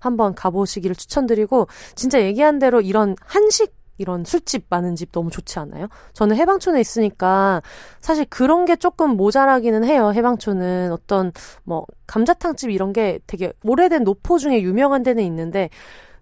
한번 0.00 0.34
가보시기를 0.34 0.96
추천드리고 0.96 1.66
진짜 1.94 2.22
얘기한 2.22 2.58
대로 2.58 2.80
이런 2.80 3.14
한식 3.26 3.74
이런 4.00 4.24
술집 4.24 4.66
많은 4.70 4.96
집 4.96 5.12
너무 5.12 5.30
좋지 5.30 5.58
않아요? 5.58 5.88
저는 6.14 6.36
해방촌에 6.36 6.80
있으니까 6.80 7.62
사실 8.00 8.24
그런 8.30 8.64
게 8.64 8.76
조금 8.76 9.10
모자라기는 9.16 9.84
해요. 9.84 10.12
해방촌은 10.14 10.90
어떤 10.92 11.32
뭐 11.64 11.84
감자탕집 12.06 12.70
이런 12.70 12.92
게 12.92 13.20
되게 13.26 13.52
오래된 13.62 14.04
노포 14.04 14.38
중에 14.38 14.62
유명한 14.62 15.02
데는 15.02 15.22
있는데 15.24 15.68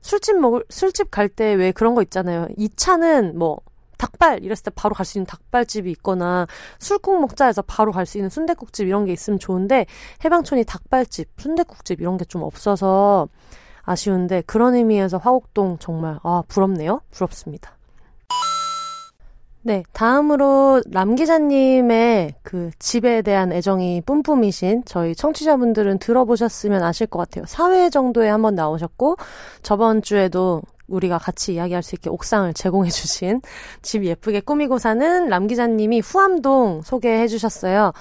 술집 0.00 0.38
먹을 0.38 0.64
술집 0.68 1.10
갈 1.10 1.28
때 1.28 1.54
왜 1.54 1.72
그런 1.72 1.94
거 1.94 2.02
있잖아요. 2.02 2.48
이 2.56 2.68
차는 2.74 3.38
뭐 3.38 3.58
닭발 3.98 4.44
이랬을 4.44 4.62
때 4.64 4.70
바로 4.74 4.94
갈 4.94 5.04
수 5.04 5.18
있는 5.18 5.26
닭발집이 5.26 5.90
있거나 5.90 6.46
술국 6.78 7.20
먹자 7.20 7.46
해서 7.46 7.62
바로 7.62 7.90
갈 7.92 8.06
수 8.06 8.16
있는 8.18 8.30
순대국집 8.30 8.86
이런 8.86 9.04
게 9.04 9.12
있으면 9.12 9.38
좋은데 9.40 9.86
해방촌이 10.24 10.64
닭발집, 10.64 11.28
순대국집 11.38 12.00
이런 12.00 12.16
게 12.16 12.24
좀 12.24 12.42
없어서 12.42 13.28
아쉬운데 13.88 14.42
그런 14.46 14.74
의미에서 14.74 15.16
화곡동 15.16 15.78
정말 15.78 16.18
아 16.22 16.42
부럽네요. 16.46 17.00
부럽습니다. 17.10 17.72
네, 19.62 19.82
다음으로 19.92 20.82
람 20.90 21.14
기자님의 21.14 22.34
그 22.42 22.70
집에 22.78 23.22
대한 23.22 23.50
애정이 23.52 24.02
뿜뿜이신 24.02 24.84
저희 24.86 25.14
청취자분들은 25.14 25.98
들어보셨으면 25.98 26.82
아실 26.82 27.06
것 27.06 27.18
같아요. 27.18 27.44
사회 27.46 27.90
정도에 27.90 28.28
한번 28.28 28.54
나오셨고 28.54 29.16
저번 29.62 30.02
주에도 30.02 30.62
우리가 30.86 31.18
같이 31.18 31.54
이야기할 31.54 31.82
수 31.82 31.94
있게 31.94 32.08
옥상을 32.10 32.52
제공해 32.54 32.90
주신 32.90 33.40
집 33.82 34.04
예쁘게 34.04 34.40
꾸미고 34.40 34.78
사는 34.78 35.28
람 35.28 35.46
기자님이 35.46 36.00
후암동 36.00 36.82
소개해 36.82 37.28
주셨어요. 37.28 37.92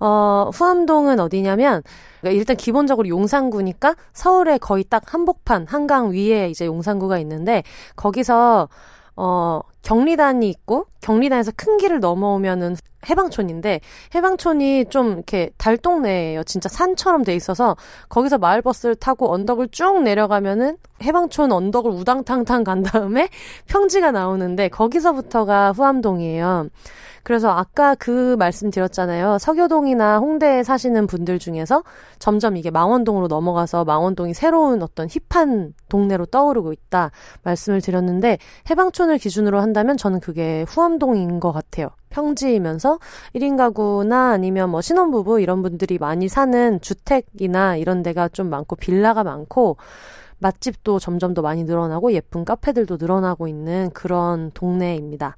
어, 0.00 0.50
후암동은 0.52 1.20
어디냐면, 1.20 1.82
그러니까 2.20 2.38
일단 2.38 2.56
기본적으로 2.56 3.08
용산구니까 3.08 3.96
서울에 4.12 4.58
거의 4.58 4.84
딱 4.84 5.12
한복판, 5.12 5.66
한강 5.68 6.12
위에 6.12 6.50
이제 6.50 6.66
용산구가 6.66 7.18
있는데, 7.18 7.62
거기서, 7.96 8.68
어, 9.16 9.60
경리단이 9.82 10.48
있고, 10.50 10.86
경리단에서 11.00 11.52
큰 11.56 11.76
길을 11.76 12.00
넘어오면은 12.00 12.76
해방촌인데, 13.08 13.80
해방촌이 14.14 14.86
좀 14.86 15.12
이렇게 15.12 15.50
달동네예요. 15.56 16.44
진짜 16.44 16.68
산처럼 16.68 17.24
돼 17.24 17.34
있어서, 17.34 17.76
거기서 18.08 18.38
마을버스를 18.38 18.96
타고 18.96 19.32
언덕을 19.32 19.68
쭉 19.68 20.02
내려가면은, 20.02 20.76
해방촌 21.02 21.52
언덕을 21.52 21.90
우당탕탕 21.92 22.64
간 22.64 22.82
다음에 22.82 23.28
평지가 23.66 24.10
나오는데, 24.10 24.68
거기서부터가 24.68 25.72
후암동이에요. 25.72 26.68
그래서 27.28 27.50
아까 27.50 27.94
그 27.94 28.36
말씀 28.38 28.70
드렸잖아요. 28.70 29.36
서교동이나 29.38 30.18
홍대에 30.18 30.62
사시는 30.62 31.06
분들 31.06 31.38
중에서 31.38 31.84
점점 32.18 32.56
이게 32.56 32.70
망원동으로 32.70 33.26
넘어가서 33.26 33.84
망원동이 33.84 34.32
새로운 34.32 34.82
어떤 34.82 35.08
힙한 35.08 35.74
동네로 35.90 36.24
떠오르고 36.24 36.72
있다 36.72 37.10
말씀을 37.42 37.82
드렸는데 37.82 38.38
해방촌을 38.70 39.18
기준으로 39.18 39.60
한 39.60 39.67
다면 39.72 39.96
저는 39.96 40.20
그게 40.20 40.64
후암동인 40.68 41.40
것 41.40 41.52
같아요. 41.52 41.88
평지이면서 42.10 42.98
1인 43.34 43.56
가구나 43.56 44.30
아니면 44.30 44.70
뭐 44.70 44.80
신혼부부 44.80 45.40
이런 45.40 45.62
분들이 45.62 45.98
많이 45.98 46.28
사는 46.28 46.80
주택이나 46.80 47.76
이런 47.76 48.02
데가 48.02 48.28
좀 48.28 48.50
많고 48.50 48.76
빌라가 48.76 49.24
많고 49.24 49.76
맛집도 50.40 50.98
점점 50.98 51.34
더 51.34 51.42
많이 51.42 51.64
늘어나고 51.64 52.12
예쁜 52.12 52.44
카페들도 52.44 52.96
늘어나고 53.00 53.48
있는 53.48 53.90
그런 53.90 54.50
동네입니다. 54.54 55.36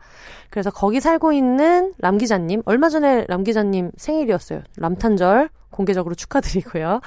그래서 0.51 0.71
거기 0.71 1.01
살고 1.01 1.33
있는 1.33 1.95
람 1.99 2.19
기자님, 2.19 2.63
얼마 2.67 2.89
전에 2.89 3.25
람 3.29 3.45
기자님 3.45 3.93
생일이었어요. 3.97 4.61
람탄절 4.77 5.49
공개적으로 5.81 6.15
축하드리고요. 6.15 7.01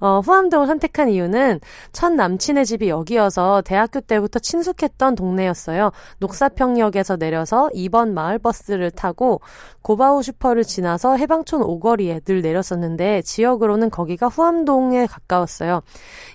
어, 0.00 0.20
후암동을 0.24 0.66
선택한 0.66 1.08
이유는 1.10 1.60
첫 1.92 2.12
남친의 2.12 2.66
집이 2.66 2.88
여기여서 2.88 3.62
대학교 3.64 4.00
때부터 4.00 4.38
친숙했던 4.38 5.14
동네였어요. 5.14 5.92
녹사평역에서 6.18 7.16
내려서 7.16 7.68
2번 7.74 8.12
마을버스를 8.12 8.90
타고 8.90 9.40
고바우 9.82 10.22
슈퍼를 10.22 10.64
지나서 10.64 11.16
해방촌 11.16 11.62
오거리에 11.62 12.20
늘 12.20 12.42
내렸었는데 12.42 13.22
지역으로는 13.22 13.90
거기가 13.90 14.26
후암동에 14.28 15.06
가까웠어요. 15.06 15.82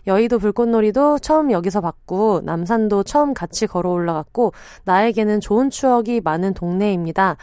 여의도 0.08 0.40
불꽃놀이도 0.40 1.20
처음 1.20 1.52
여기서 1.52 1.82
봤고 1.82 2.42
남산도 2.46 3.04
처음 3.04 3.34
같이 3.34 3.68
걸어 3.68 3.90
올라갔고 3.92 4.54
나에게는 4.86 5.42
좋은 5.42 5.70
추억이 5.70 6.22
많은 6.22 6.54
동네입니다. 6.54 7.36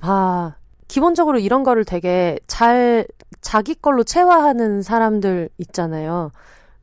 아, 0.00 0.54
기본적으로 0.92 1.38
이런 1.38 1.62
거를 1.62 1.86
되게 1.86 2.38
잘 2.46 3.06
자기 3.40 3.74
걸로 3.74 4.04
체화하는 4.04 4.82
사람들 4.82 5.48
있잖아요. 5.58 6.30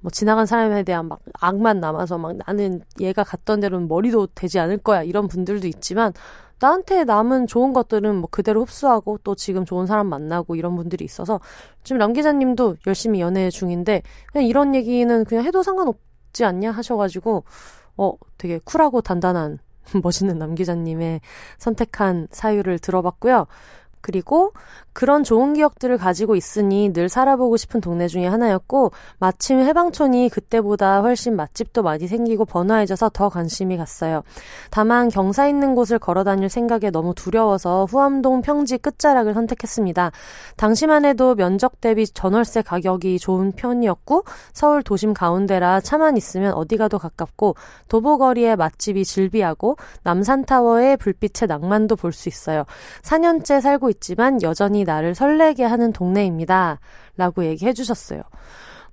뭐 0.01 0.09
지나간 0.11 0.45
사람에 0.45 0.83
대한 0.83 1.07
막 1.07 1.19
악만 1.39 1.79
남아서 1.79 2.17
막 2.17 2.35
나는 2.45 2.81
얘가 2.99 3.23
갔던 3.23 3.59
대로는 3.59 3.87
머리도 3.87 4.29
되지 4.33 4.59
않을 4.59 4.77
거야 4.77 5.03
이런 5.03 5.27
분들도 5.27 5.67
있지만 5.67 6.13
나한테 6.59 7.05
남은 7.05 7.47
좋은 7.47 7.73
것들은 7.73 8.15
뭐 8.15 8.29
그대로 8.29 8.61
흡수하고 8.61 9.19
또 9.23 9.35
지금 9.35 9.65
좋은 9.65 9.85
사람 9.85 10.07
만나고 10.07 10.55
이런 10.55 10.75
분들이 10.75 11.05
있어서 11.05 11.39
지금 11.83 11.99
남 11.99 12.13
기자님도 12.13 12.77
열심히 12.87 13.21
연애 13.21 13.49
중인데 13.49 14.03
그냥 14.31 14.45
이런 14.47 14.75
얘기는 14.75 15.25
그냥 15.25 15.45
해도 15.45 15.63
상관없지 15.63 16.43
않냐 16.45 16.71
하셔가지고 16.71 17.43
어 17.97 18.13
되게 18.37 18.59
쿨하고 18.63 19.01
단단한 19.01 19.59
멋있는 20.03 20.37
남 20.37 20.55
기자님의 20.55 21.21
선택한 21.57 22.27
사유를 22.31 22.79
들어봤고요. 22.79 23.47
그리고 24.01 24.53
그런 24.99 25.23
좋은 25.23 25.53
기억들을 25.53 25.97
가지고 25.97 26.35
있으니 26.35 26.91
늘 26.91 27.07
살아보고 27.07 27.55
싶은 27.55 27.79
동네 27.79 28.09
중에 28.09 28.27
하나였고 28.27 28.91
마침 29.17 29.61
해방촌이 29.61 30.27
그때보다 30.27 30.99
훨씬 30.99 31.37
맛집도 31.37 31.83
많이 31.83 32.05
생기고 32.05 32.43
번화해져서 32.43 33.11
더 33.13 33.29
관심이 33.29 33.77
갔어요. 33.77 34.23
다만 34.71 35.07
경사 35.07 35.47
있는 35.47 35.73
곳을 35.73 35.99
걸어 35.99 36.25
다닐 36.25 36.49
생각에 36.49 36.89
너무 36.89 37.15
두려워서 37.15 37.85
후암동 37.85 38.41
평지 38.41 38.77
끝자락을 38.77 39.33
선택했습니다. 39.33 40.11
당시만 40.57 41.05
해도 41.05 41.33
면적 41.33 41.79
대비 41.79 42.05
전월세 42.05 42.61
가격이 42.61 43.19
좋은 43.19 43.53
편이었고 43.53 44.25
서울 44.51 44.83
도심 44.83 45.13
가운데라 45.13 45.79
차만 45.79 46.17
있으면 46.17 46.51
어디 46.55 46.75
가도 46.75 46.99
가깝고 46.99 47.55
도보거리에 47.87 48.57
맛집이 48.57 49.05
즐비하고 49.05 49.77
남산타워의 50.03 50.97
불빛의 50.97 51.47
낭만도 51.47 51.95
볼 51.95 52.11
수 52.11 52.27
있어요. 52.27 52.65
4년째 53.03 53.61
살고 53.61 53.89
있지만 53.91 54.41
여전히 54.41 54.88
나를 54.89 55.13
설레게 55.13 55.63
하는 55.63 55.93
동네입니다. 55.93 56.79
라고 57.15 57.45
얘기해 57.45 57.73
주셨어요. 57.73 58.23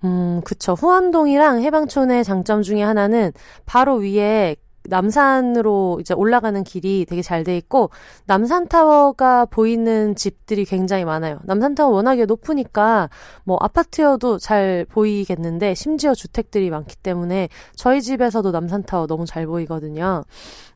음, 0.04 0.42
그쵸. 0.44 0.74
후암동이랑 0.74 1.62
해방촌의 1.62 2.22
장점 2.22 2.62
중에 2.62 2.82
하나는 2.82 3.32
바로 3.64 3.94
위에 3.94 4.56
남산으로 4.88 5.98
이제 6.00 6.14
올라가는 6.14 6.62
길이 6.62 7.06
되게 7.08 7.20
잘 7.22 7.42
돼 7.42 7.56
있고 7.56 7.90
남산타워가 8.26 9.46
보이는 9.46 10.14
집들이 10.14 10.64
굉장히 10.64 11.04
많아요. 11.04 11.40
남산타워 11.44 11.92
워낙에 11.94 12.24
높으니까 12.26 13.08
뭐 13.44 13.56
아파트여도 13.60 14.38
잘 14.38 14.86
보이겠는데 14.88 15.74
심지어 15.74 16.14
주택들이 16.14 16.70
많기 16.70 16.96
때문에 16.96 17.48
저희 17.74 18.00
집에서도 18.02 18.50
남산타워 18.50 19.06
너무 19.06 19.26
잘 19.26 19.46
보이거든요. 19.46 20.24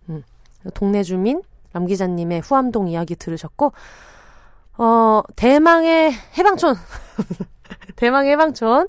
음, 0.08 0.22
동네 0.74 1.02
주민 1.02 1.42
람 1.72 1.86
기자님의 1.86 2.40
후암동 2.40 2.88
이야기 2.88 3.14
들으셨고 3.14 3.72
어, 4.82 5.22
대망의 5.36 6.10
해방촌. 6.38 6.74
대망 7.96 8.24
해방촌. 8.26 8.86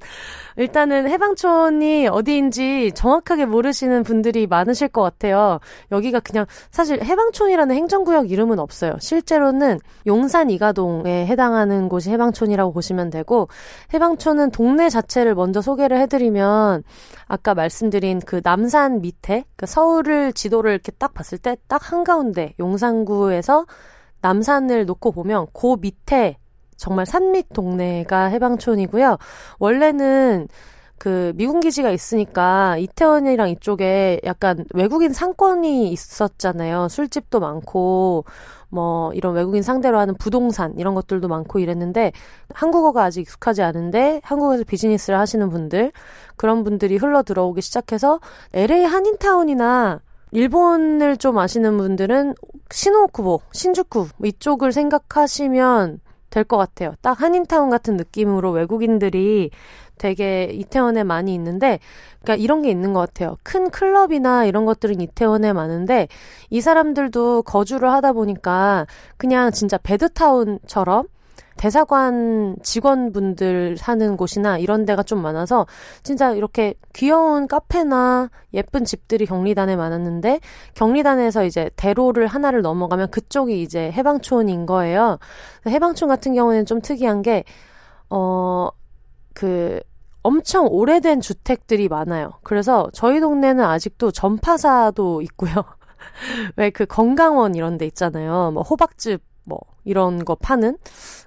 일단은 0.55 1.09
해방촌이 1.09 2.07
어디인지 2.07 2.93
정확하게 2.95 3.45
모르시는 3.45 4.03
분들이 4.03 4.47
많으실 4.47 4.87
것 4.87 5.01
같아요. 5.01 5.59
여기가 5.91 6.21
그냥 6.21 6.45
사실 6.71 7.03
해방촌이라는 7.03 7.75
행정구역 7.75 8.31
이름은 8.31 8.57
없어요. 8.59 8.95
실제로는 9.01 9.79
용산 10.07 10.49
이가동에 10.49 11.25
해당하는 11.25 11.89
곳이 11.89 12.09
해방촌이라고 12.11 12.71
보시면 12.71 13.09
되고 13.09 13.49
해방촌은 13.93 14.51
동네 14.51 14.87
자체를 14.87 15.35
먼저 15.35 15.61
소개를 15.61 15.99
해드리면 15.99 16.83
아까 17.27 17.53
말씀드린 17.53 18.21
그 18.25 18.39
남산 18.41 19.01
밑에 19.01 19.43
그 19.57 19.65
서울을 19.65 20.31
지도를 20.31 20.71
이렇게 20.71 20.93
딱 20.93 21.13
봤을 21.13 21.37
때 21.37 21.57
딱 21.67 21.91
한가운데 21.91 22.53
용산구에서 22.59 23.65
남산을 24.21 24.85
놓고 24.85 25.11
보면 25.11 25.47
그 25.53 25.77
밑에 25.79 26.37
정말 26.77 27.05
산밑 27.05 27.49
동네가 27.53 28.25
해방촌이고요. 28.25 29.17
원래는 29.59 30.47
그 30.97 31.33
미군 31.35 31.59
기지가 31.59 31.89
있으니까 31.89 32.77
이태원이랑 32.77 33.49
이쪽에 33.49 34.21
약간 34.23 34.65
외국인 34.73 35.13
상권이 35.13 35.91
있었잖아요. 35.91 36.89
술집도 36.89 37.39
많고 37.39 38.25
뭐 38.69 39.11
이런 39.13 39.33
외국인 39.33 39.63
상대로 39.63 39.99
하는 39.99 40.15
부동산 40.15 40.73
이런 40.77 40.93
것들도 40.93 41.27
많고 41.27 41.59
이랬는데 41.59 42.11
한국어가 42.53 43.03
아직 43.03 43.21
익숙하지 43.21 43.63
않은데 43.63 44.21
한국에서 44.23 44.63
비즈니스를 44.63 45.19
하시는 45.19 45.49
분들 45.49 45.91
그런 46.35 46.63
분들이 46.63 46.97
흘러 46.97 47.23
들어오기 47.23 47.61
시작해서 47.61 48.19
LA 48.53 48.83
한인타운이나 48.85 50.01
일본을 50.31 51.17
좀 51.17 51.37
아시는 51.37 51.77
분들은 51.77 52.35
신호쿠보, 52.71 53.41
신주쿠 53.51 54.07
뭐 54.17 54.27
이쪽을 54.27 54.71
생각하시면 54.71 55.99
될 56.29 56.45
것 56.45 56.57
같아요. 56.57 56.93
딱 57.01 57.21
한인타운 57.21 57.69
같은 57.69 57.97
느낌으로 57.97 58.51
외국인들이 58.51 59.51
되게 59.97 60.45
이태원에 60.45 61.03
많이 61.03 61.33
있는데, 61.35 61.79
그러니까 62.21 62.41
이런 62.41 62.61
게 62.61 62.71
있는 62.71 62.93
것 62.93 63.01
같아요. 63.01 63.37
큰 63.43 63.69
클럽이나 63.69 64.45
이런 64.45 64.65
것들은 64.65 65.01
이태원에 65.01 65.53
많은데, 65.53 66.07
이 66.49 66.61
사람들도 66.61 67.43
거주를 67.43 67.91
하다 67.91 68.13
보니까 68.13 68.87
그냥 69.17 69.51
진짜 69.51 69.77
베드타운처럼 69.77 71.07
대사관 71.61 72.55
직원분들 72.63 73.77
사는 73.77 74.17
곳이나 74.17 74.57
이런 74.57 74.83
데가 74.83 75.03
좀 75.03 75.21
많아서 75.21 75.67
진짜 76.01 76.31
이렇게 76.31 76.73
귀여운 76.93 77.47
카페나 77.47 78.31
예쁜 78.55 78.83
집들이 78.83 79.27
경리단에 79.27 79.75
많았는데 79.75 80.39
경리단에서 80.73 81.45
이제 81.45 81.69
대로를 81.75 82.25
하나를 82.25 82.63
넘어가면 82.63 83.11
그쪽이 83.11 83.61
이제 83.61 83.91
해방촌인 83.91 84.65
거예요. 84.65 85.19
해방촌 85.67 86.09
같은 86.09 86.33
경우는 86.33 86.65
좀 86.65 86.81
특이한 86.81 87.21
게, 87.21 87.43
어, 88.09 88.69
그, 89.35 89.79
엄청 90.23 90.67
오래된 90.67 91.21
주택들이 91.21 91.87
많아요. 91.89 92.31
그래서 92.43 92.89
저희 92.93 93.19
동네는 93.19 93.63
아직도 93.63 94.09
전파사도 94.11 95.21
있고요. 95.21 95.51
왜 96.57 96.71
그 96.71 96.85
건강원 96.87 97.53
이런 97.53 97.77
데 97.77 97.85
있잖아요. 97.85 98.49
뭐 98.51 98.63
호박즙 98.63 99.21
뭐 99.45 99.59
이런 99.83 100.23
거 100.23 100.35
파는 100.35 100.77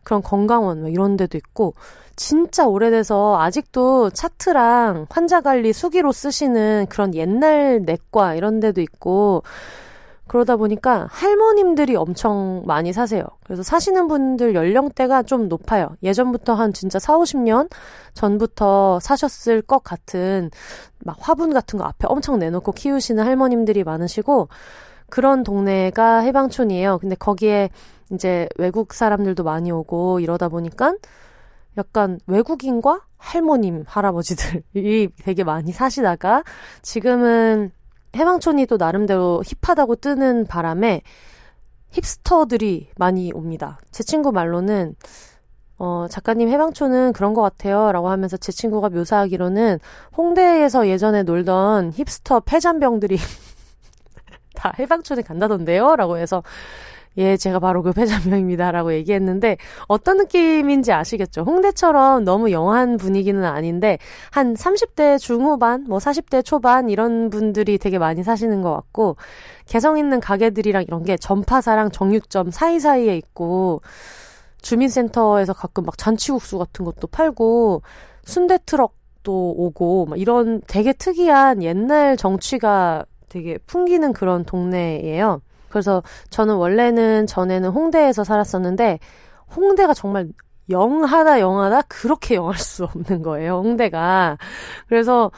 그런 0.03 0.23
건강원 0.23 0.81
뭐 0.81 0.91
이런 0.91 1.17
데도 1.17 1.39
있고 1.39 1.75
진짜 2.17 2.67
오래돼서 2.67 3.41
아직도 3.41 4.11
차트랑 4.11 5.07
환자 5.11 5.41
관리 5.41 5.73
수기로 5.73 6.13
쓰시는 6.13 6.87
그런 6.89 7.15
옛날 7.15 7.83
내과 7.85 8.35
이런 8.35 8.61
데도 8.61 8.81
있고 8.81 9.43
그러다 10.27 10.57
보니까 10.57 11.07
할머님들이 11.11 11.97
엄청 11.97 12.63
많이 12.67 12.93
사세요. 12.93 13.25
그래서 13.45 13.63
사시는 13.63 14.09
분들 14.09 14.55
연령대가 14.55 15.23
좀 15.23 15.49
높아요. 15.49 15.89
예전부터 16.03 16.55
한 16.55 16.73
진짜 16.73 16.99
4, 16.99 17.19
50년 17.19 17.69
전부터 18.15 19.01
사셨을 19.01 19.61
것 19.63 19.85
같은 19.85 20.51
막 21.01 21.17
화분 21.21 21.53
같은 21.53 21.79
거 21.79 21.85
앞에 21.85 22.07
엄청 22.09 22.39
내놓고 22.39 22.73
키우시는 22.73 23.23
할머님들이 23.25 23.85
많으시고 23.85 24.49
그런 25.11 25.43
동네가 25.43 26.21
해방촌이에요. 26.21 26.99
근데 26.99 27.15
거기에 27.15 27.69
이제 28.13 28.49
외국 28.57 28.93
사람들도 28.93 29.43
많이 29.45 29.71
오고 29.71 30.21
이러다 30.21 30.49
보니까 30.49 30.95
약간 31.77 32.21
외국인과 32.27 33.01
할머님, 33.17 33.85
할아버지들이 33.87 35.09
되게 35.23 35.45
많이 35.45 35.73
사시다가 35.73 36.45
지금은 36.83 37.73
해방촌이 38.15 38.67
또 38.67 38.77
나름대로 38.77 39.43
힙하다고 39.45 39.97
뜨는 39.97 40.47
바람에 40.47 41.03
힙스터들이 41.91 42.91
많이 42.97 43.33
옵니다. 43.33 43.81
제 43.91 44.03
친구 44.03 44.33
말로는 44.33 44.95
어, 45.79 46.07
작가님 46.09 46.49
해방촌은 46.49 47.13
그런 47.13 47.35
것 47.35 47.43
같아요. 47.43 47.91
라고 47.93 48.09
하면서 48.09 48.37
제 48.37 48.53
친구가 48.53 48.91
묘사하기로는 48.91 49.81
홍대에서 50.17 50.89
예전에 50.89 51.25
놀던 51.25 51.93
힙스터 51.93 52.41
폐잔병들이 52.41 53.19
다 54.55 54.73
해방촌에 54.79 55.23
간다던데요? 55.23 55.97
라고 55.97 56.17
해서 56.17 56.43
예, 57.17 57.37
제가 57.37 57.61
바로 57.61 57.83
그 57.83 57.93
패자명입니다라고 57.93 58.93
얘기했는데 58.95 59.57
어떤 59.87 60.17
느낌인지 60.19 60.93
아시겠죠? 60.93 61.43
홍대처럼 61.43 62.25
너무 62.25 62.51
영한 62.51 62.97
분위기는 62.97 63.43
아닌데 63.45 63.99
한 64.31 64.55
30대 64.55 65.19
중후반, 65.19 65.85
뭐 65.89 65.99
40대 65.99 66.45
초반 66.45 66.91
이런 66.91 67.31
분들이 67.31 67.79
되게 67.79 67.99
많이 67.99 68.23
사시는 68.23 68.63
것 68.63 68.73
같고 68.75 69.17
개성 69.67 69.99
있는 69.99 70.21
가게들이랑 70.21 70.85
이런 70.89 71.05
게 71.05 71.17
전파사랑 71.17 71.91
정육점 71.91 72.51
사이사이에 72.51 73.17
있고 73.17 73.81
주민센터에서 74.63 75.53
가끔 75.53 75.85
막 75.85 75.97
잔치국수 75.97 76.59
같은 76.59 76.85
것도 76.85 77.07
팔고 77.07 77.83
순대 78.25 78.59
트럭도 78.65 79.55
오고 79.57 80.07
막 80.07 80.19
이런 80.19 80.63
되게 80.67 80.93
특이한 80.93 81.63
옛날 81.63 82.17
정취가 82.17 83.05
되게 83.29 83.59
풍기는 83.67 84.13
그런 84.13 84.45
동네예요. 84.45 85.41
그래서 85.75 86.05
저는 86.31 86.55
원래는 86.55 87.27
전에는 87.27 87.69
홍대에서 87.71 88.23
살았었는데 88.23 89.01
홍대가 89.57 89.93
정말 89.93 90.29
영하다 90.71 91.41
영하다 91.41 91.83
그렇게 91.89 92.37
영할 92.37 92.57
수 92.59 92.85
없는 92.85 93.23
거예요. 93.23 93.57
홍대가. 93.59 94.39
그래서 94.87 95.33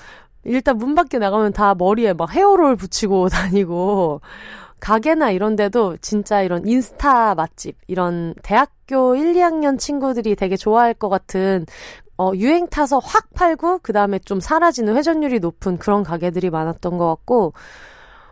일단 0.45 0.77
문 0.77 0.95
밖에 0.95 1.19
나가면 1.19 1.55
다 1.55 1.75
머리에 1.75 2.13
막 2.13 2.31
헤어롤 2.31 2.77
붙이고 2.77 3.31
다니고 3.31 4.21
가게나 4.79 5.31
이런 5.31 5.57
데도 5.57 5.97
진짜 6.03 6.43
이런 6.43 6.69
인스타 6.69 7.35
맛집, 7.35 7.79
이런 7.87 8.35
대학교 8.43 9.17
1, 9.17 9.33
2학년 9.33 9.79
친구들이 9.79 10.37
되게 10.37 10.55
좋아할 10.59 10.93
것 10.93 11.09
같은 11.09 11.65
어, 12.19 12.33
유행 12.35 12.67
타서 12.67 12.99
확 12.99 13.31
팔고, 13.35 13.81
그 13.83 13.93
다음에 13.95 14.19
좀 14.19 14.41
사라지는 14.41 14.97
회전율이 14.97 15.41
높은 15.41 15.79
그런 15.79 16.03
가게들이 16.03 16.51
많았던 16.51 16.97
것 16.99 17.07
같고, 17.09 17.53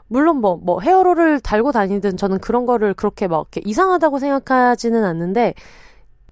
물론 0.09 0.39
뭐, 0.41 0.57
뭐, 0.57 0.81
헤어롤을 0.81 1.41
달고 1.41 1.73
다니든 1.73 2.17
저는 2.17 2.39
그런 2.39 2.67
거를 2.67 2.95
그렇게 2.95 3.27
막 3.27 3.49
이렇게 3.53 3.69
이상하다고 3.69 4.19
생각하지는 4.19 5.05
않는데, 5.05 5.55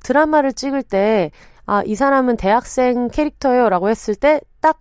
드라마를 0.02 0.52
찍을 0.52 0.82
때, 0.82 1.30
아, 1.66 1.82
이 1.84 1.94
사람은 1.94 2.36
대학생 2.36 3.08
캐릭터예요 3.08 3.68
라고 3.68 3.88
했을 3.88 4.14
때, 4.14 4.40
딱 4.60 4.80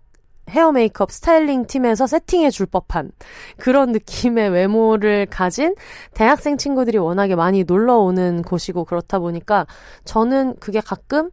헤어 0.50 0.72
메이크업 0.72 1.10
스타일링 1.10 1.66
팀에서 1.66 2.06
세팅해 2.06 2.50
줄 2.50 2.66
법한 2.66 3.12
그런 3.58 3.92
느낌의 3.92 4.50
외모를 4.50 5.26
가진 5.26 5.74
대학생 6.14 6.56
친구들이 6.56 6.98
워낙에 6.98 7.36
많이 7.36 7.64
놀러 7.64 7.98
오는 7.98 8.42
곳이고 8.42 8.84
그렇다 8.84 9.20
보니까 9.20 9.66
저는 10.04 10.56
그게 10.58 10.80
가끔, 10.80 11.30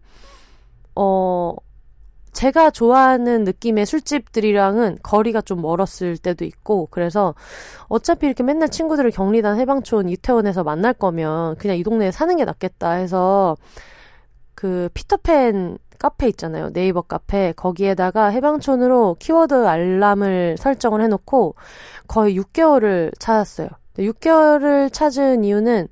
어, 0.95 1.55
제가 2.31 2.71
좋아하는 2.71 3.43
느낌의 3.43 3.85
술집들이랑은 3.85 4.99
거리가 5.03 5.41
좀 5.41 5.61
멀었을 5.61 6.17
때도 6.17 6.45
있고, 6.45 6.87
그래서 6.91 7.35
어차피 7.87 8.25
이렇게 8.25 8.43
맨날 8.43 8.69
친구들을 8.69 9.11
격리단 9.11 9.59
해방촌 9.59 10.09
이태원에서 10.09 10.63
만날 10.63 10.93
거면 10.93 11.55
그냥 11.57 11.77
이 11.77 11.83
동네에 11.83 12.11
사는 12.11 12.35
게 12.35 12.45
낫겠다 12.45 12.91
해서 12.91 13.57
그 14.55 14.89
피터팬 14.93 15.77
카페 15.99 16.27
있잖아요. 16.29 16.71
네이버 16.71 17.01
카페. 17.01 17.51
거기에다가 17.51 18.27
해방촌으로 18.27 19.17
키워드 19.19 19.67
알람을 19.67 20.55
설정을 20.57 21.01
해놓고 21.01 21.55
거의 22.07 22.39
6개월을 22.39 23.11
찾았어요. 23.19 23.67
6개월을 23.97 24.91
찾은 24.93 25.43
이유는 25.43 25.89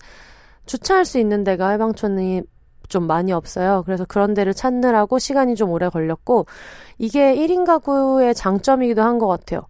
주차할 0.66 1.06
수 1.06 1.20
있는 1.20 1.44
데가 1.44 1.70
해방촌이 1.70 2.42
좀 2.88 3.08
많이 3.08 3.32
없어요. 3.32 3.84
그래서 3.86 4.06
그런 4.06 4.34
데를 4.34 4.54
찾느라고 4.54 5.20
시간이 5.20 5.56
좀 5.56 5.70
오래 5.72 5.90
걸렸고, 5.90 6.46
이게 6.98 7.36
1인 7.36 7.66
가구의 7.66 8.34
장점이기도 8.36 9.02
한 9.02 9.18
것 9.20 9.28
같아요. 9.28 9.62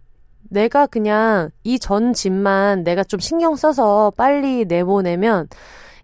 내가 0.50 0.86
그냥 0.86 1.50
이 1.64 1.78
전 1.78 2.12
집만 2.12 2.84
내가 2.84 3.04
좀 3.04 3.20
신경 3.20 3.56
써서 3.56 4.12
빨리 4.16 4.64
내보내면, 4.64 5.48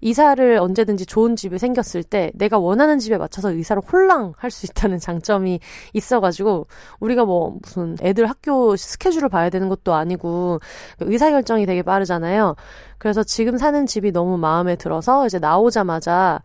이사를 0.00 0.58
언제든지 0.58 1.06
좋은 1.06 1.34
집이 1.34 1.58
생겼을 1.58 2.02
때 2.04 2.30
내가 2.34 2.58
원하는 2.58 2.98
집에 2.98 3.16
맞춰서 3.16 3.52
이사를 3.52 3.80
홀랑 3.90 4.34
할 4.36 4.50
수 4.50 4.66
있다는 4.66 4.98
장점이 4.98 5.60
있어가지고 5.94 6.66
우리가 7.00 7.24
뭐 7.24 7.56
무슨 7.62 7.96
애들 8.02 8.26
학교 8.28 8.76
스케줄을 8.76 9.30
봐야 9.30 9.48
되는 9.48 9.70
것도 9.70 9.94
아니고 9.94 10.60
의사결정이 11.00 11.64
되게 11.64 11.80
빠르잖아요. 11.80 12.54
그래서 12.98 13.22
지금 13.22 13.56
사는 13.56 13.86
집이 13.86 14.12
너무 14.12 14.36
마음에 14.36 14.76
들어서 14.76 15.24
이제 15.24 15.38
나오자마자 15.38 16.42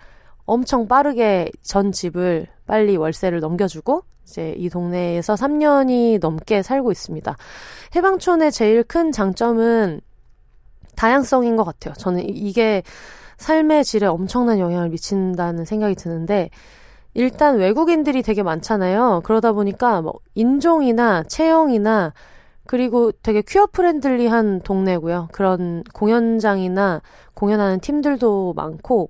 엄청 0.50 0.88
빠르게 0.88 1.52
전 1.62 1.92
집을 1.92 2.48
빨리 2.66 2.98
월세를 2.98 3.40
넘겨주고 3.40 4.04
이제 4.24 4.54
이 4.58 4.70
동네에서 4.70 5.36
3년이 5.36 6.20
넘게 6.20 6.64
살고 6.64 6.92
있습니다. 6.92 7.36
해방촌의 7.96 8.52
제일 8.52 8.84
큰 8.84 9.12
장점은 9.12 10.02
다양성인 10.96 11.56
것 11.56 11.64
같아요. 11.64 11.94
저는 11.94 12.28
이게 12.28 12.84
삶의 13.38 13.86
질에 13.86 14.08
엄청난 14.08 14.60
영향을 14.60 14.90
미친다는 14.90 15.66
생각이 15.66 15.96
드는데 15.96 16.50
일단 17.14 17.58
외국인들이 17.58 18.22
되게 18.22 18.44
많잖아요. 18.44 19.22
그러다 19.24 19.54
보니까 19.54 20.02
뭐 20.02 20.14
인종이나 20.36 21.24
체형이나 21.24 22.14
그리고 22.68 23.12
되게 23.12 23.42
queer 23.42 23.68
friendly한 23.72 24.62
동네고요. 24.62 25.30
그런 25.32 25.84
공연장이나 25.94 27.02
공연하는 27.34 27.80
팀들도 27.80 28.54
많고 28.56 29.10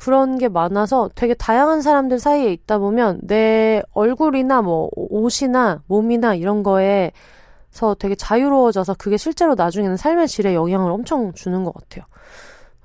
그런 0.00 0.38
게 0.38 0.48
많아서 0.48 1.10
되게 1.14 1.34
다양한 1.34 1.82
사람들 1.82 2.18
사이에 2.18 2.54
있다 2.54 2.78
보면 2.78 3.20
내 3.22 3.82
얼굴이나 3.92 4.62
뭐 4.62 4.88
옷이나 4.94 5.82
몸이나 5.88 6.34
이런 6.34 6.62
거에서 6.62 7.94
되게 7.98 8.14
자유로워져서 8.14 8.94
그게 8.94 9.18
실제로 9.18 9.54
나중에는 9.54 9.98
삶의 9.98 10.26
질에 10.26 10.54
영향을 10.54 10.90
엄청 10.90 11.34
주는 11.34 11.64
것 11.64 11.74
같아요. 11.74 12.06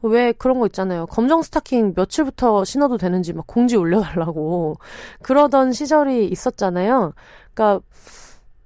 왜 0.01 0.33
그런 0.33 0.59
거 0.59 0.65
있잖아요. 0.65 1.05
검정 1.05 1.41
스타킹 1.41 1.93
며칠부터 1.95 2.65
신어도 2.65 2.97
되는지 2.97 3.31
막 3.31 3.47
공지 3.47 3.77
올려달라고 3.77 4.75
그러던 5.23 5.71
시절이 5.71 6.27
있었잖아요. 6.27 7.13
그러니까 7.53 7.85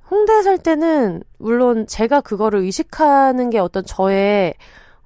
홍대에 0.09 0.41
살 0.41 0.57
때는 0.57 1.21
물론 1.37 1.85
제가 1.85 2.21
그거를 2.21 2.61
의식하는 2.61 3.51
게 3.51 3.59
어떤 3.59 3.85
저의 3.85 4.55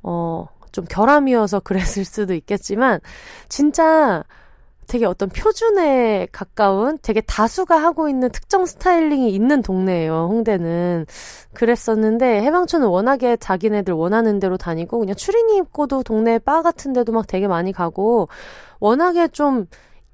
어 0.01 0.47
좀 0.73 0.83
결함이어서 0.89 1.61
그랬을 1.63 2.03
수도 2.03 2.33
있겠지만 2.33 2.99
진짜 3.47 4.23
되게 4.87 5.05
어떤 5.05 5.29
표준에 5.29 6.27
가까운 6.33 6.97
되게 7.01 7.21
다수가 7.21 7.77
하고 7.77 8.09
있는 8.09 8.29
특정 8.29 8.65
스타일링이 8.65 9.33
있는 9.33 9.61
동네예요. 9.61 10.27
홍대는 10.29 11.05
그랬었는데 11.53 12.41
해방촌은 12.41 12.87
워낙에 12.87 13.37
자기네들 13.37 13.93
원하는 13.93 14.39
대로 14.39 14.57
다니고 14.57 14.99
그냥 14.99 15.15
추리닝 15.15 15.55
입고도 15.63 16.03
동네 16.03 16.37
바 16.37 16.61
같은 16.61 16.91
데도 16.91 17.13
막 17.13 17.27
되게 17.27 17.47
많이 17.47 17.71
가고 17.71 18.27
워낙에 18.81 19.29
좀 19.29 19.67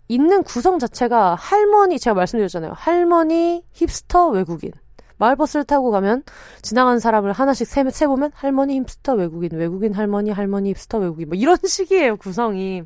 있는 0.07 0.43
구성 0.43 0.79
자체가 0.79 1.35
할머니 1.35 1.99
제가 1.99 2.15
말씀드렸잖아요. 2.15 2.73
할머니, 2.75 3.63
힙스터, 3.73 4.29
외국인. 4.29 4.71
마을버스를 5.19 5.65
타고 5.65 5.91
가면 5.91 6.23
지나가는 6.61 6.99
사람을 6.99 7.31
하나씩 7.31 7.67
세, 7.67 7.87
세보면 7.87 8.31
할머니 8.33 8.79
힙스터 8.79 9.13
외국인, 9.13 9.51
외국인 9.53 9.93
할머니, 9.93 10.31
할머니 10.31 10.71
힙스터 10.73 10.97
외국인 10.97 11.29
뭐 11.29 11.37
이런 11.37 11.57
식이에요 11.63 12.17
구성이. 12.17 12.83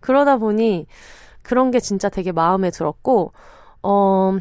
그러다 0.00 0.38
보니 0.38 0.86
그런 1.42 1.70
게 1.70 1.80
진짜 1.80 2.08
되게 2.08 2.32
마음에 2.32 2.70
들었고 2.70 3.32
어 3.82 4.38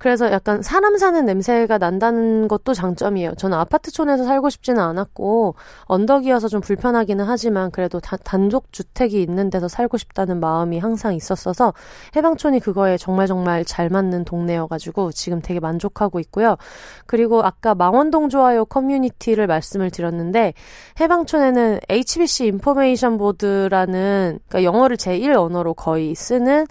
그래서 0.00 0.32
약간 0.32 0.62
사람 0.62 0.96
사는 0.96 1.26
냄새가 1.26 1.76
난다는 1.76 2.48
것도 2.48 2.72
장점이에요. 2.72 3.34
저는 3.34 3.58
아파트촌에서 3.58 4.24
살고 4.24 4.48
싶지는 4.48 4.82
않았고 4.82 5.56
언덕이어서 5.84 6.48
좀 6.48 6.62
불편하기는 6.62 7.22
하지만 7.22 7.70
그래도 7.70 8.00
다, 8.00 8.16
단독 8.16 8.72
주택이 8.72 9.20
있는 9.20 9.50
데서 9.50 9.68
살고 9.68 9.98
싶다는 9.98 10.40
마음이 10.40 10.78
항상 10.78 11.14
있었어서 11.14 11.74
해방촌이 12.16 12.60
그거에 12.60 12.96
정말 12.96 13.26
정말 13.26 13.62
잘 13.62 13.90
맞는 13.90 14.24
동네여가지고 14.24 15.12
지금 15.12 15.42
되게 15.42 15.60
만족하고 15.60 16.18
있고요. 16.20 16.56
그리고 17.04 17.42
아까 17.42 17.74
망원동 17.74 18.30
좋아요 18.30 18.64
커뮤니티를 18.64 19.46
말씀을 19.46 19.90
드렸는데 19.90 20.54
해방촌에는 20.98 21.78
HBC 21.90 22.46
인포메이션 22.46 23.18
보드라는 23.18 24.38
그러니까 24.48 24.64
영어를 24.64 24.96
제1 24.96 25.36
언어로 25.36 25.74
거의 25.74 26.14
쓰는 26.14 26.64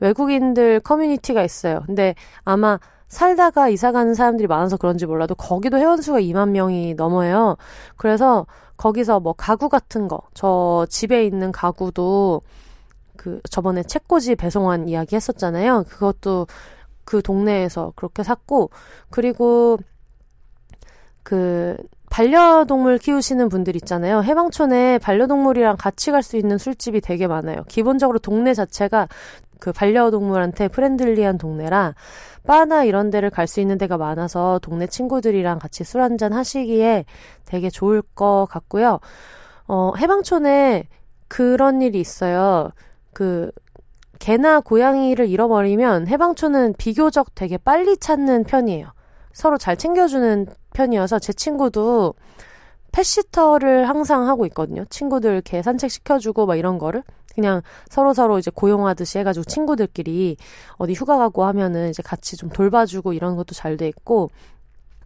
외국인들 0.00 0.80
커뮤니티가 0.80 1.42
있어요. 1.42 1.82
근데 1.86 2.14
아마 2.44 2.78
살다가 3.08 3.68
이사 3.68 3.92
가는 3.92 4.14
사람들이 4.14 4.48
많아서 4.48 4.76
그런지 4.76 5.06
몰라도 5.06 5.34
거기도 5.34 5.78
회원수가 5.78 6.20
2만 6.20 6.50
명이 6.50 6.94
넘어요. 6.94 7.56
그래서 7.96 8.46
거기서 8.76 9.20
뭐 9.20 9.34
가구 9.34 9.68
같은 9.68 10.08
거, 10.08 10.20
저 10.34 10.86
집에 10.90 11.24
있는 11.24 11.52
가구도 11.52 12.42
그 13.16 13.40
저번에 13.50 13.82
책꽂이 13.84 14.34
배송한 14.36 14.88
이야기 14.88 15.14
했었잖아요. 15.16 15.84
그것도 15.88 16.46
그 17.04 17.22
동네에서 17.22 17.92
그렇게 17.94 18.22
샀고 18.22 18.70
그리고 19.10 19.78
그 21.22 21.76
반려동물 22.10 22.98
키우시는 22.98 23.48
분들 23.48 23.76
있잖아요. 23.76 24.22
해방촌에 24.22 24.98
반려동물이랑 24.98 25.76
같이 25.78 26.10
갈 26.10 26.22
수 26.22 26.36
있는 26.36 26.58
술집이 26.58 27.00
되게 27.00 27.26
많아요. 27.26 27.64
기본적으로 27.68 28.18
동네 28.18 28.54
자체가 28.54 29.08
그 29.64 29.72
반려동물한테 29.72 30.68
friendly한 30.68 31.38
동네라 31.38 31.94
바나 32.46 32.84
이런 32.84 33.08
데를 33.08 33.30
갈 33.30 33.46
수 33.46 33.60
있는 33.60 33.78
데가 33.78 33.96
많아서 33.96 34.58
동네 34.62 34.86
친구들이랑 34.86 35.58
같이 35.58 35.84
술 35.84 36.02
한잔 36.02 36.34
하시기에 36.34 37.06
되게 37.46 37.70
좋을 37.70 38.02
것 38.14 38.46
같고요. 38.50 39.00
어, 39.66 39.92
해방촌에 39.96 40.84
그런 41.28 41.80
일이 41.80 41.98
있어요. 41.98 42.72
그 43.14 43.50
개나 44.18 44.60
고양이를 44.60 45.30
잃어버리면 45.30 46.08
해방촌은 46.08 46.74
비교적 46.76 47.34
되게 47.34 47.56
빨리 47.56 47.96
찾는 47.96 48.44
편이에요. 48.44 48.88
서로 49.32 49.56
잘 49.56 49.78
챙겨주는 49.78 50.46
편이어서 50.74 51.18
제 51.20 51.32
친구도 51.32 52.12
펫시터를 52.94 53.88
항상 53.88 54.28
하고 54.28 54.46
있거든요. 54.46 54.84
친구들 54.88 55.40
개 55.42 55.62
산책 55.62 55.90
시켜주고 55.90 56.46
막 56.46 56.54
이런 56.56 56.78
거를. 56.78 57.02
그냥 57.34 57.62
서로 57.88 58.14
서로 58.14 58.38
이제 58.38 58.52
고용하듯이 58.54 59.18
해가지고 59.18 59.44
친구들끼리 59.44 60.36
어디 60.76 60.92
휴가 60.92 61.18
가고 61.18 61.44
하면은 61.46 61.90
이제 61.90 62.02
같이 62.04 62.36
좀 62.36 62.48
돌봐주고 62.50 63.12
이런 63.12 63.34
것도 63.34 63.54
잘 63.54 63.76
돼 63.76 63.88
있고. 63.88 64.30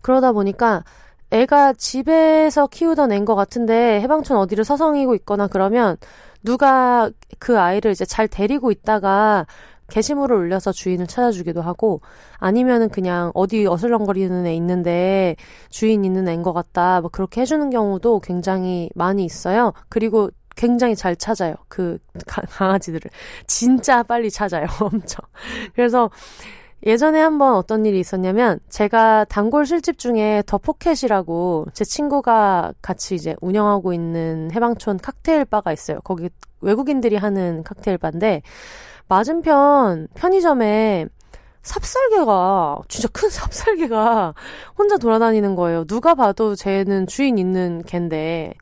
그러다 0.03 0.33
보니까 0.33 0.85
애가 1.31 1.73
집에서 1.75 2.67
키우던 2.67 3.25
것 3.25 3.35
같은데 3.35 4.01
해방촌 4.03 4.37
어디를 4.37 4.65
서성이고 4.65 5.15
있거나 5.17 5.47
그러면 5.47 5.97
누가 6.43 7.11
그 7.39 7.59
아이를 7.59 7.91
이제 7.91 8.05
잘 8.05 8.29
데리고 8.29 8.71
있다가 8.71 9.47
게시물을 9.91 10.37
올려서 10.37 10.73
주인을 10.73 11.07
찾아주기도 11.07 11.63
하고 11.63 12.01
아니면은 12.37 12.89
그냥 12.89 13.33
어디 13.35 13.67
어슬렁거리는 13.67 14.47
애 14.47 14.55
있는데 14.55 15.37
주인 15.71 16.05
있는 16.05 16.29
애인 16.29 16.43
것 16.43 16.53
같다 16.53 17.01
뭐 17.01 17.11
그렇게 17.11 17.41
해주는 17.41 17.71
경우도 17.71 18.21
굉장히 18.21 18.91
많이 18.95 19.25
있어요. 19.25 19.73
그리고 19.89 20.31
굉장히 20.57 20.97
잘 20.97 21.15
찾아요. 21.15 21.55
그 21.69 21.99
강아지들을 22.27 23.11
진짜 23.47 24.03
빨리 24.03 24.31
찾아요. 24.31 24.67
엄청. 24.83 25.25
그래서 25.75 26.11
예전에 26.85 27.21
한번 27.21 27.55
어떤 27.55 27.87
일이 27.87 27.99
있었냐면 27.99 28.61
제가 28.69 29.25
단골 29.25 29.67
술집 29.67 29.99
중에 29.99 30.43
더 30.47 30.59
포켓이라고 30.59 31.67
제 31.73 31.85
친구가 31.85 32.73
같이 32.83 33.15
이제 33.15 33.35
운영하고 33.41 33.93
있는 33.93 34.51
해방촌 34.53 34.99
칵테일 34.99 35.45
바가 35.45 35.73
있어요. 35.73 36.01
거기 36.03 36.29
외국인들이 36.61 37.17
하는 37.17 37.63
칵테일 37.65 37.99
바인데 37.99 38.43
맞은편 39.09 40.09
편의점에 40.15 41.07
삽살개가 41.63 42.79
진짜 42.89 43.09
큰 43.13 43.29
삽살개가 43.31 44.35
혼자 44.79 44.97
돌아다니는 44.97 45.55
거예요. 45.57 45.85
누가 45.85 46.15
봐도 46.15 46.55
쟤는 46.55 47.07
주인 47.07 47.37
있는 47.39 47.83
갠데 47.87 48.55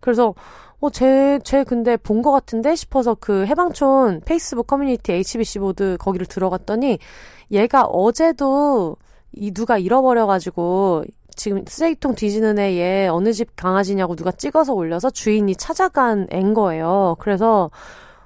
그래서 0.00 0.34
어, 0.80 0.90
쟤, 0.90 1.38
쟤 1.44 1.64
근데 1.64 1.96
본 1.96 2.22
것 2.22 2.30
같은데 2.32 2.74
싶어서 2.74 3.14
그 3.18 3.46
해방촌 3.46 4.20
페이스북 4.26 4.66
커뮤니티 4.66 5.12
HBC 5.12 5.58
보드 5.60 5.96
거기를 5.98 6.26
들어갔더니 6.26 6.98
얘가 7.50 7.84
어제도 7.84 8.96
이 9.32 9.50
누가 9.52 9.78
잃어버려가지고 9.78 11.04
지금 11.36 11.64
쓰레기통 11.66 12.14
뒤지는 12.14 12.58
애 12.58 12.72
얘 12.78 13.08
어느 13.08 13.32
집 13.32 13.56
강아지냐고 13.56 14.14
누가 14.16 14.30
찍어서 14.30 14.72
올려서 14.74 15.10
주인이 15.10 15.54
찾아간 15.56 16.26
앤 16.30 16.54
거예요. 16.54 17.16
그래서 17.18 17.70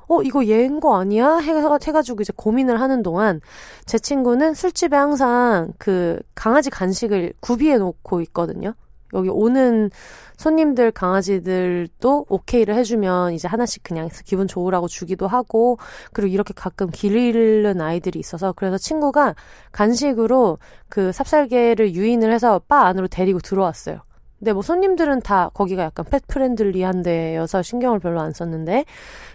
어, 0.08 0.22
이거 0.22 0.46
얘인 0.46 0.80
거 0.80 0.98
아니야? 0.98 1.36
해가, 1.36 1.78
해가지고 1.84 2.22
이제 2.22 2.32
고민을 2.34 2.80
하는 2.80 3.02
동안 3.02 3.40
제 3.84 3.98
친구는 3.98 4.54
술집에 4.54 4.96
항상 4.96 5.72
그 5.78 6.18
강아지 6.34 6.70
간식을 6.70 7.34
구비해 7.40 7.76
놓고 7.78 8.22
있거든요. 8.22 8.74
여기 9.14 9.28
오는 9.30 9.90
손님들 10.36 10.92
강아지들도 10.92 12.26
오케이를 12.28 12.74
해주면 12.74 13.32
이제 13.32 13.48
하나씩 13.48 13.82
그냥 13.82 14.08
기분 14.24 14.46
좋으라고 14.46 14.86
주기도 14.86 15.26
하고 15.26 15.78
그리고 16.12 16.32
이렇게 16.32 16.52
가끔 16.54 16.90
길 16.90 17.16
잃는 17.16 17.80
아이들이 17.80 18.18
있어서 18.18 18.52
그래서 18.52 18.76
친구가 18.78 19.34
간식으로 19.72 20.58
그 20.88 21.10
삽살개를 21.12 21.94
유인을 21.94 22.32
해서 22.32 22.60
바 22.68 22.86
안으로 22.86 23.08
데리고 23.08 23.40
들어왔어요. 23.40 24.00
근데 24.38 24.52
뭐 24.52 24.62
손님들은 24.62 25.20
다 25.22 25.50
거기가 25.52 25.82
약간 25.82 26.06
pet 26.08 26.22
friendly한 26.28 27.02
데여서 27.02 27.62
신경을 27.62 27.98
별로 27.98 28.20
안 28.20 28.32
썼는데 28.32 28.84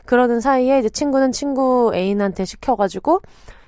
그러는 0.06 0.40
사이에 0.40 0.80
이제 0.80 0.90
친구는 0.90 1.32
친구 1.32 1.92
애인한테 1.94 2.46
시켜가지고 2.46 3.22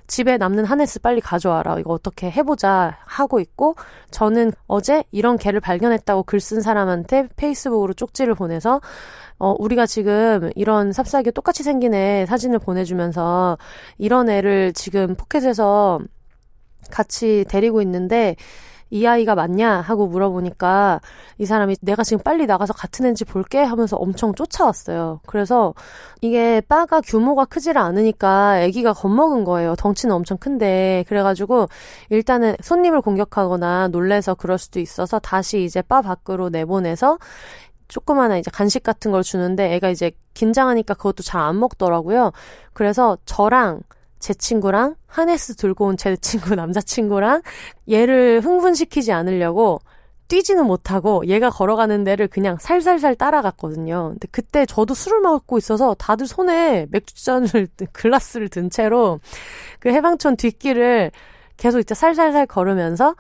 집에 0.08 0.38
남는 0.38 0.66
하네스 0.66 1.02
빨리 1.02 1.20
가져와라. 1.20 1.80
이거 1.80 1.92
어떻게 1.92 2.30
해보자 2.30 2.98
하고 3.06 3.40
있고 3.40 3.76
저는 4.12 4.52
어제 4.68 5.04
이런 5.12 5.38
개를 5.38 5.60
발견했다고 5.60 6.24
글 6.24 6.40
쓴 6.40 6.62
사람한테 6.62 7.28
페이스북으로 7.36 7.94
쪽지를 7.94 8.36
보내서 8.36 8.82
어, 9.40 9.56
우리가 9.58 9.86
지금 9.88 10.52
이런 10.56 10.94
삽살개 10.94 11.32
똑같이 11.32 11.64
생긴 11.64 11.94
애 11.96 12.26
사진을 12.28 12.60
보내주면서 12.60 13.58
이런 13.98 14.30
애를 14.30 14.74
지금 14.74 15.16
포켓에서 15.16 16.00
같이 16.92 17.44
데리고 17.50 17.82
있는데 17.82 18.36
이 18.92 19.06
아이가 19.06 19.36
맞냐 19.36 19.82
하고 19.82 20.08
물어보니까 20.08 21.02
이 21.38 21.46
사람이 21.46 21.78
내가 21.82 22.04
지금 22.04 22.24
빨리 22.24 22.46
나가서 22.46 22.74
같은 22.74 23.06
애인지 23.06 23.26
볼게 23.26 23.62
하면서 23.62 23.98
엄청 23.98 24.34
쫓아왔어요. 24.34 25.22
그래서 25.26 25.74
이게 26.22 26.62
바가 26.62 27.02
규모가 27.02 27.46
크지를 27.46 27.82
않으니까 27.82 28.64
아기가 28.64 28.94
겁먹은 28.94 29.44
거예요. 29.44 29.76
덩치는 29.76 30.14
엄청 30.14 30.38
큰데 30.38 31.04
그래가지고 31.08 31.68
일단은 32.10 32.56
손님을 32.62 33.02
공격하거나 33.02 33.90
놀래서 33.90 34.36
그럴 34.36 34.58
수도 34.58 34.80
있어서 34.80 35.20
다시 35.20 35.64
이제 35.64 35.82
바 35.82 36.02
밖으로 36.02 36.50
내보내서 36.50 37.18
조그마한 37.88 38.40
이제 38.40 38.50
간식 38.52 38.84
같은 38.84 39.12
걸 39.12 39.24
주는데 39.24 39.74
애가 39.76 39.90
이제 39.90 40.12
긴장하니까 40.34 40.94
그것도 40.96 41.24
잘 41.24 41.42
안 41.42 41.60
먹더라고요. 41.60 42.32
그래서 42.74 43.18
저랑 43.26 43.82
제 44.26 44.34
친구랑 44.34 44.96
하네스 45.06 45.56
들고 45.56 45.86
온 45.86 45.98
제 45.98 46.16
친구 46.18 46.56
남자친구랑 46.56 47.44
얘를 47.92 48.42
흥분시키지 48.42 49.12
않으려고 49.12 49.82
뛰지는 50.28 50.66
못하고 50.66 51.28
얘가 51.28 51.52
걸어가는 51.52 52.04
데를 52.04 52.28
그냥 52.28 52.58
살살살 52.60 53.16
따라갔거든요. 53.16 54.14
근데 54.14 54.28
그때 54.32 54.66
저도 54.66 54.96
술을 54.96 55.22
먹고 55.22 55.60
있어서 55.60 55.94
다들 55.94 56.26
손에 56.26 56.88
맥주잔을 56.90 57.68
글라스를 57.94 58.50
든 58.50 58.72
채로 58.72 59.20
그 59.80 59.90
해방촌 59.90 60.38
뒷길을 60.38 61.12
계속 61.58 61.80
이제 61.80 61.94
살살살 61.94 62.48
걸으면서 62.48 63.16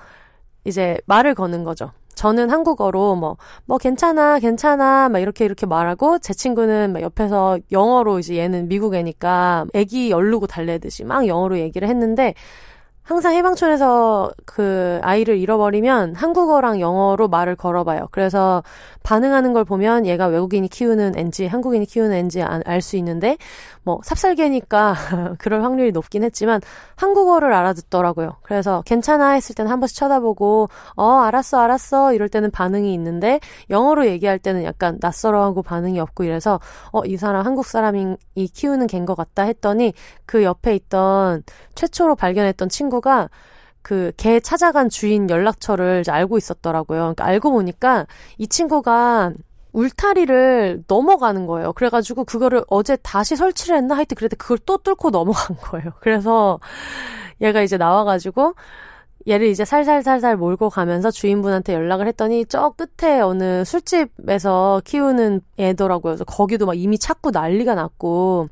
이제 0.63 0.97
말을 1.05 1.35
거는 1.35 1.63
거죠. 1.63 1.91
저는 2.15 2.49
한국어로 2.49 3.15
뭐, 3.15 3.37
뭐 3.65 3.77
괜찮아, 3.77 4.39
괜찮아, 4.39 5.09
막 5.09 5.19
이렇게 5.19 5.45
이렇게 5.45 5.65
말하고, 5.65 6.19
제 6.19 6.33
친구는 6.33 6.93
막 6.93 7.01
옆에서 7.01 7.59
영어로 7.71 8.19
이제 8.19 8.37
얘는 8.37 8.67
미국 8.67 8.95
애니까 8.95 9.65
애기 9.73 10.11
열르고 10.11 10.47
달래듯이 10.47 11.03
막 11.03 11.27
영어로 11.27 11.59
얘기를 11.59 11.87
했는데, 11.87 12.33
항상 13.03 13.35
해방촌에서 13.35 14.31
그 14.45 14.99
아이를 15.03 15.37
잃어버리면 15.37 16.15
한국어랑 16.15 16.79
영어로 16.79 17.27
말을 17.27 17.55
걸어봐요. 17.55 18.07
그래서 18.09 18.63
반응하는 19.03 19.53
걸 19.53 19.63
보면 19.63 20.07
얘가 20.07 20.25
외국인이 20.25 20.67
키우는 20.67 21.15
앤지, 21.15 21.45
한국인이 21.45 21.85
키우는 21.85 22.13
앤지 22.15 22.41
알 22.41 22.81
수 22.81 22.97
있는데, 22.97 23.37
뭐, 23.85 23.99
삽살개니까 24.03 24.95
그럴 25.39 25.63
확률이 25.63 25.91
높긴 25.91 26.23
했지만, 26.23 26.59
한국어를 26.95 27.53
알아듣더라고요. 27.53 28.37
그래서 28.41 28.81
괜찮아 28.85 29.31
했을 29.31 29.55
때는 29.55 29.71
한 29.71 29.79
번씩 29.79 29.95
쳐다보고, 29.97 30.67
어, 30.95 31.11
알았어, 31.19 31.59
알았어, 31.59 32.13
이럴 32.13 32.27
때는 32.27 32.51
반응이 32.51 32.93
있는데, 32.95 33.39
영어로 33.69 34.07
얘기할 34.07 34.39
때는 34.39 34.63
약간 34.63 34.97
낯설어하고 34.99 35.61
반응이 35.61 35.99
없고 35.99 36.23
이래서, 36.23 36.59
어, 36.91 37.05
이 37.05 37.15
사람 37.15 37.45
한국 37.45 37.65
사람이 37.65 38.17
키우는 38.53 38.87
개인 38.87 39.05
것 39.05 39.15
같다 39.15 39.43
했더니, 39.43 39.93
그 40.25 40.43
옆에 40.43 40.75
있던 40.75 41.43
최초로 41.75 42.15
발견했던 42.15 42.69
친구가 42.69 43.29
그개 43.85 44.39
찾아간 44.39 44.89
주인 44.89 45.29
연락처를 45.29 46.03
알고 46.09 46.39
있었더라고요. 46.39 46.99
그러니까 47.01 47.25
알고 47.25 47.51
보니까 47.51 48.07
이 48.39 48.47
친구가 48.47 49.31
울타리를 49.75 50.85
넘어가는 50.87 51.45
거예요. 51.45 51.73
그래가지고 51.73 52.23
그거를 52.23 52.63
어제 52.69 52.95
다시 52.95 53.35
설치를 53.35 53.75
했나 53.75 53.95
하여튼 53.95 54.15
그랬는데 54.15 54.37
그걸 54.37 54.57
또 54.65 54.77
뚫고 54.77 55.09
넘어간 55.09 55.57
거예요. 55.57 55.91
그래서 55.99 56.59
얘가 57.41 57.61
이제 57.61 57.77
나와가지고 57.77 58.55
얘를 59.27 59.47
이제 59.47 59.65
살살살살 59.65 60.37
몰고 60.37 60.69
가면서 60.69 61.11
주인분한테 61.11 61.73
연락을 61.73 62.07
했더니 62.07 62.45
저 62.45 62.73
끝에 62.77 63.19
어느 63.19 63.65
술집에서 63.65 64.81
키우는 64.85 65.41
애더라고요. 65.57 66.13
그래서 66.13 66.23
거기도 66.23 66.65
막 66.65 66.77
이미 66.77 66.97
찾고 66.97 67.31
난리가 67.31 67.75
났고 67.75 68.47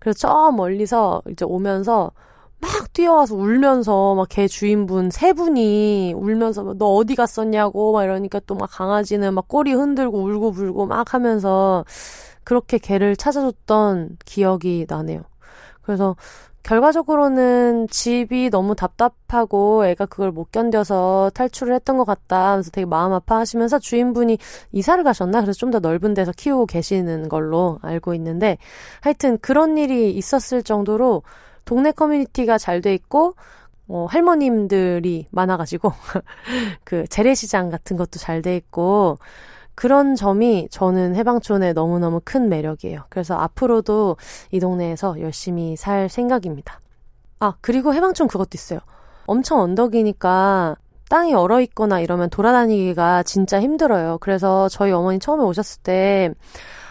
그래서 0.00 0.18
저 0.18 0.50
멀리서 0.50 1.22
이제 1.30 1.44
오면서 1.44 2.10
막 2.60 2.92
뛰어와서 2.92 3.34
울면서 3.36 4.14
막 4.14 4.28
개 4.28 4.48
주인분 4.48 5.10
세 5.10 5.32
분이 5.32 6.14
울면서 6.16 6.74
너 6.78 6.86
어디 6.94 7.14
갔었냐고 7.14 7.92
막 7.92 8.04
이러니까 8.04 8.40
또 8.40 8.54
막 8.56 8.68
강아지는 8.72 9.34
막 9.34 9.46
꼬리 9.48 9.72
흔들고 9.72 10.18
울고 10.22 10.52
불고 10.52 10.86
막 10.86 11.14
하면서 11.14 11.84
그렇게 12.44 12.78
개를 12.78 13.16
찾아줬던 13.16 14.18
기억이 14.24 14.86
나네요. 14.88 15.22
그래서 15.82 16.16
결과적으로는 16.62 17.86
집이 17.88 18.50
너무 18.50 18.74
답답하고 18.74 19.86
애가 19.86 20.06
그걸 20.06 20.32
못 20.32 20.50
견뎌서 20.50 21.30
탈출을 21.34 21.74
했던 21.74 21.96
것 21.96 22.04
같다 22.04 22.50
하면서 22.50 22.70
되게 22.72 22.84
마음 22.86 23.12
아파하시면서 23.12 23.78
주인분이 23.78 24.38
이사를 24.72 25.02
가셨나? 25.04 25.42
그래서 25.42 25.56
좀 25.58 25.70
더 25.70 25.78
넓은 25.80 26.14
데서 26.14 26.32
키우고 26.32 26.66
계시는 26.66 27.28
걸로 27.28 27.78
알고 27.82 28.14
있는데 28.14 28.58
하여튼 29.00 29.38
그런 29.40 29.78
일이 29.78 30.10
있었을 30.12 30.62
정도로 30.64 31.22
동네 31.66 31.92
커뮤니티가 31.92 32.56
잘 32.56 32.80
돼 32.80 32.94
있고 32.94 33.34
어, 33.88 34.06
할머님들이 34.08 35.26
많아가지고 35.30 35.92
그 36.84 37.06
재래시장 37.08 37.70
같은 37.70 37.96
것도 37.96 38.18
잘 38.18 38.40
돼 38.42 38.56
있고 38.56 39.18
그런 39.74 40.14
점이 40.14 40.68
저는 40.70 41.14
해방촌의 41.16 41.74
너무너무 41.74 42.20
큰 42.24 42.48
매력이에요. 42.48 43.04
그래서 43.10 43.36
앞으로도 43.36 44.16
이 44.50 44.58
동네에서 44.58 45.20
열심히 45.20 45.76
살 45.76 46.08
생각입니다. 46.08 46.80
아, 47.40 47.54
그리고 47.60 47.92
해방촌 47.92 48.26
그것도 48.28 48.50
있어요. 48.54 48.80
엄청 49.26 49.60
언덕이니까 49.60 50.76
땅이 51.10 51.34
얼어 51.34 51.60
있거나 51.60 52.00
이러면 52.00 52.30
돌아다니기가 52.30 53.22
진짜 53.24 53.60
힘들어요. 53.60 54.16
그래서 54.20 54.68
저희 54.70 54.92
어머니 54.92 55.18
처음에 55.18 55.42
오셨을 55.44 55.82
때 55.82 56.32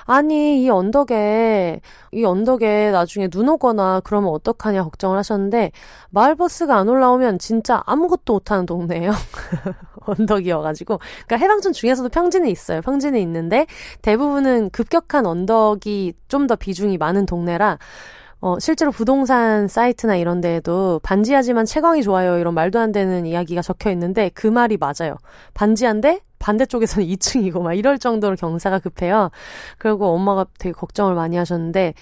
아니, 0.07 0.64
이 0.64 0.69
언덕에, 0.69 1.82
이 2.14 2.23
언덕에 2.23 2.91
나중에 2.91 3.27
눈 3.27 3.49
오거나 3.49 4.02
그러면 4.03 4.32
어떡하냐 4.34 4.84
걱정을 4.84 5.18
하셨는데, 5.18 5.72
마을버스가 6.11 6.77
안 6.77 6.88
올라오면 6.90 7.40
진짜 7.40 7.82
아무것도 7.86 8.34
못하는 8.34 8.65
동네예요. 8.68 9.11
언덕이어가지고. 10.06 10.99
그러니까 11.26 11.38
해방촌 11.38 11.73
중에서도 11.73 12.10
평지는 12.10 12.49
있어요. 12.49 12.82
평지는 12.82 13.19
있는데, 13.19 13.65
대부분은 14.03 14.69
급격한 14.72 15.26
언덕이 15.26 16.14
좀 16.27 16.45
더 16.45 16.56
비중이 16.56 16.98
많은 16.99 17.26
동네라, 17.26 17.80
어, 18.41 18.60
실제로 18.60 18.91
부동산 18.91 19.68
사이트나 19.68 20.18
이런 20.18 20.40
데에도 20.41 20.99
반지하지만 21.03 21.66
채광이 21.66 22.03
좋아요. 22.03 22.38
이런 22.38 22.53
말도 22.53 22.80
안 22.80 22.91
되는 22.91 23.26
이야기가 23.26 23.62
적혀 23.62 23.90
있는데 23.91 24.30
그 24.34 24.45
말이 24.48 24.78
맞아요. 24.78 25.16
반지한데 25.53 26.20
반대쪽에서는 26.40 27.07
2층이고 27.10 27.62
막 27.62 27.74
이럴 27.74 27.98
정도로 27.98 28.36
경사가 28.36 28.80
급해요. 28.80 29.32
그리고 29.78 30.07
엄마가 30.14 30.45
되게 30.60 30.74
걱정을 30.74 31.16
많이 31.16 31.38
하셨는데 31.38 31.94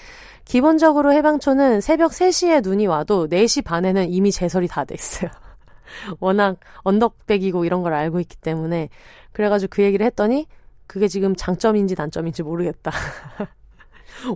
기본적으로 0.46 1.14
해방촌은 1.14 1.80
새벽 1.82 2.12
3시에 2.12 2.62
눈이 2.64 2.88
와도 2.88 3.28
4시 3.30 3.64
반에는 3.64 4.10
이미 4.12 4.32
제설이 4.32 4.68
다 4.68 4.84
돼 4.84 4.96
있어요. 4.96 5.30
워낙 6.20 6.58
언덕백이고 6.84 7.64
이런 7.64 7.82
걸 7.84 7.94
알고 7.94 8.20
있기 8.20 8.36
때문에 8.38 8.90
그래가지고 9.32 9.70
그 9.72 9.84
얘기를 9.84 10.06
했더니 10.06 10.48
그게 10.88 11.08
지금 11.08 11.36
장점인지 11.36 11.96
단점인지 11.96 12.44
모르겠다. 12.44 12.92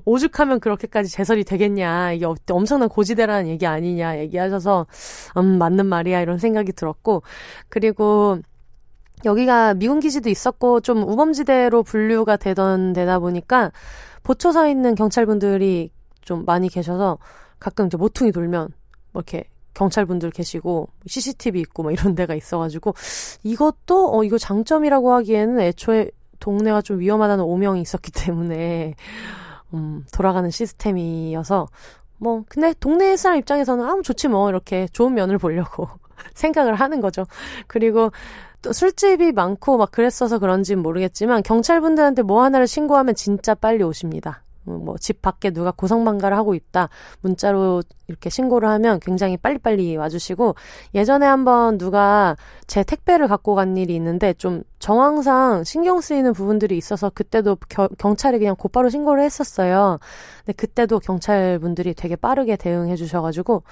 오죽하면 0.06 0.60
그렇게까지 0.60 1.10
제설이 1.10 1.44
되겠냐. 1.44 2.14
이게 2.14 2.26
엄청난 2.50 2.90
고지대라는 2.90 3.48
얘기 3.50 3.66
아니냐 3.66 4.20
얘기하셔서, 4.20 4.88
음, 5.38 5.58
맞는 5.58 5.86
말이야. 5.86 6.22
이런 6.22 6.38
생각이 6.38 6.74
들었고. 6.74 7.24
그리고 7.70 8.40
여기가 9.26 9.74
미군 9.74 10.00
기지도 10.00 10.30
있었고 10.30 10.82
좀 10.82 11.04
우범지대로 11.04 11.84
분류가 11.84 12.38
되던 12.38 12.94
데다 12.94 13.20
보니까 13.20 13.72
보초 14.24 14.52
서 14.52 14.68
있는 14.68 14.94
경찰분들이 14.96 15.92
좀 16.22 16.46
많이 16.46 16.70
계셔서 16.70 17.18
가끔 17.60 17.88
이제 17.88 17.98
모퉁이 17.98 18.32
돌면 18.32 18.70
뭐 19.12 19.22
이렇게 19.22 19.46
경찰분들 19.74 20.32
계시고 20.32 20.90
CCTV 21.06 21.62
있고 21.62 21.84
막 21.84 21.92
이런 21.92 22.16
데가 22.16 22.36
있어가지고 22.36 22.94
이것도 23.44 24.18
어 24.18 24.24
이거 24.24 24.38
장점이라고 24.38 25.14
하기에는 25.14 25.60
애초에 25.62 26.12
동네가 26.40 26.82
좀 26.82 27.00
위험하다는 27.00 27.44
오명이 27.44 27.82
있었기 27.82 28.12
때문에 28.26 28.96
음 29.74 30.06
돌아가는 30.14 30.50
시스템이어서 30.50 31.68
뭐 32.18 32.44
근데 32.48 32.74
동네 32.80 33.16
사람 33.16 33.38
입장에서는 33.38 33.86
아무 33.86 34.02
좋지 34.02 34.28
뭐 34.28 34.50
이렇게 34.50 34.88
좋은 34.92 35.14
면을 35.14 35.38
보려고 35.38 35.88
생각을 36.34 36.76
하는 36.76 37.02
거죠. 37.02 37.26
그리고 37.68 38.12
또 38.62 38.74
술집이 38.74 39.34
많고 39.34 39.78
막 39.78 39.92
그랬어서 39.92 40.40
그런지는 40.40 40.82
모르겠지만 40.82 41.44
경찰분들한테 41.44 42.24
뭐 42.24 42.44
하나를 42.44 42.68
신고하면 42.68 43.16
진짜 43.16 43.54
빨리 43.54 43.84
오십니다. 43.84 44.44
음, 44.68 44.86
뭐집 44.86 45.22
밖에 45.22 45.52
누가 45.52 45.72
고성방가를 45.72 46.36
하고 46.36 46.56
있다 46.56 46.90
문자로 47.22 47.84
이렇게 48.08 48.30
신고를 48.30 48.70
하면 48.70 49.00
굉장히 49.00 49.38
빨리빨리 49.38 49.98
와주시고 49.98 50.56
예전에 50.96 51.26
한번 51.26 51.78
누가 51.78 52.36
제 52.68 52.84
택배를 52.84 53.28
갖고 53.28 53.56
간 53.56 53.76
일이 53.78 53.96
있는데 53.96 54.34
좀 54.34 54.64
정황상 54.80 55.64
신경 55.64 56.02
쓰이는 56.02 56.34
부분들이 56.34 56.78
있어서 56.78 57.10
그때도 57.10 57.58
겨, 57.70 57.88
경찰이 57.98 58.40
그냥 58.40 58.56
곧바로 58.58 58.90
신고를 58.90 59.24
했었어요. 59.24 60.00
근데 60.46 60.54
그때도 60.54 61.00
경찰분들이 61.00 61.94
되게 61.94 62.16
빠르게 62.16 62.56
대응해 62.56 62.96
주셔가지고 62.96 63.64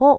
어, 0.00 0.16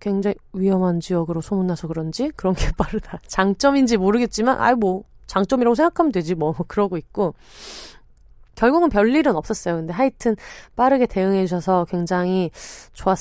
굉장히 0.00 0.34
위험한 0.52 1.00
지역으로 1.00 1.40
소문나서 1.40 1.86
그런지 1.88 2.30
그런 2.34 2.54
게 2.54 2.70
빠르다. 2.76 3.20
장점인지 3.26 3.98
모르겠지만, 3.98 4.60
아이, 4.60 4.74
뭐, 4.74 5.04
장점이라고 5.26 5.74
생각하면 5.74 6.10
되지, 6.10 6.34
뭐, 6.34 6.54
그러고 6.66 6.96
있고. 6.96 7.34
결국은 8.60 8.90
별일은 8.90 9.36
없었어요. 9.36 9.76
근데 9.76 9.94
하여튼 9.94 10.36
빠르게 10.76 11.06
대응해 11.06 11.46
주셔서 11.46 11.86
굉장히 11.88 12.50
좋았, 12.92 13.16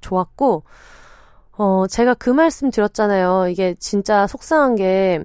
좋았고, 0.00 0.62
어, 1.58 1.86
제가 1.88 2.14
그 2.14 2.30
말씀 2.30 2.70
드렸잖아요. 2.70 3.48
이게 3.48 3.74
진짜 3.80 4.28
속상한 4.28 4.76
게, 4.76 5.24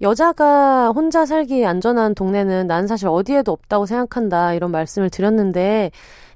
여자가 0.00 0.92
혼자 0.92 1.26
살기 1.26 1.66
안전한 1.66 2.14
동네는 2.14 2.66
난 2.66 2.86
사실 2.86 3.06
어디에도 3.06 3.52
없다고 3.52 3.84
생각한다. 3.84 4.54
이런 4.54 4.70
말씀을 4.70 5.10
드렸는데, 5.10 5.90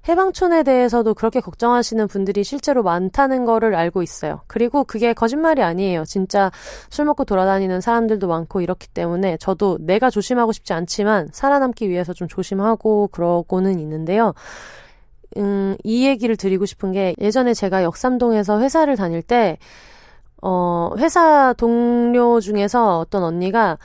해방촌에 0.08 0.62
대해서도 0.62 1.14
그렇게 1.14 1.40
걱정하시는 1.40 2.06
분들이 2.08 2.44
실제로 2.44 2.82
많다는 2.82 3.44
거를 3.44 3.74
알고 3.74 4.02
있어요. 4.02 4.40
그리고 4.46 4.84
그게 4.84 5.12
거짓말이 5.12 5.62
아니에요. 5.62 6.04
진짜 6.04 6.50
술 6.90 7.04
먹고 7.06 7.24
돌아다니는 7.24 7.80
사람들도 7.80 8.28
많고 8.28 8.60
이렇기 8.60 8.88
때문에 8.88 9.36
저도 9.38 9.78
내가 9.80 10.10
조심하고 10.10 10.52
싶지 10.52 10.72
않지만 10.72 11.28
살아남기 11.32 11.88
위해서 11.88 12.12
좀 12.12 12.28
조심하고 12.28 13.08
그러고는 13.08 13.80
있는데요. 13.80 14.34
음, 15.38 15.76
이 15.82 16.06
얘기를 16.06 16.36
드리고 16.36 16.66
싶은 16.66 16.92
게 16.92 17.14
예전에 17.20 17.52
제가 17.52 17.82
역삼동에서 17.82 18.60
회사를 18.60 18.96
다닐 18.96 19.22
때 19.22 19.58
어, 20.40 20.90
회사 20.98 21.52
동료 21.54 22.40
중에서 22.40 22.98
어떤 22.98 23.24
언니가 23.24 23.78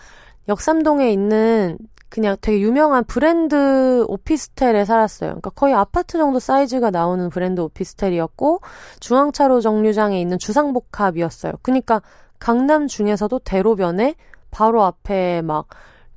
역삼동에 0.48 1.12
있는 1.12 1.78
그냥 2.12 2.36
되게 2.42 2.60
유명한 2.60 3.06
브랜드 3.06 4.04
오피스텔에 4.06 4.84
살았어요. 4.84 5.30
그러니까 5.30 5.50
거의 5.52 5.74
아파트 5.74 6.18
정도 6.18 6.40
사이즈가 6.40 6.92
나오는 6.92 7.30
브랜드 7.30 7.62
오피스텔이었고 7.62 8.60
중앙차로 9.00 9.62
정류장에 9.62 10.20
있는 10.20 10.38
주상복합이었어요. 10.38 11.54
그러니까 11.62 12.02
강남 12.38 12.88
중에서도 12.88 13.40
대로변에 13.40 14.16
바로 14.52 14.84
앞에 14.84 15.42
막 15.42 15.68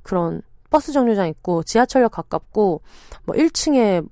그런 0.03 0.41
버스 0.69 0.91
정류장 0.91 1.29
있고 1.29 1.63
지하철역 1.63 2.11
가깝고 2.11 2.81
뭐 3.23 3.35
1층에 3.35 4.05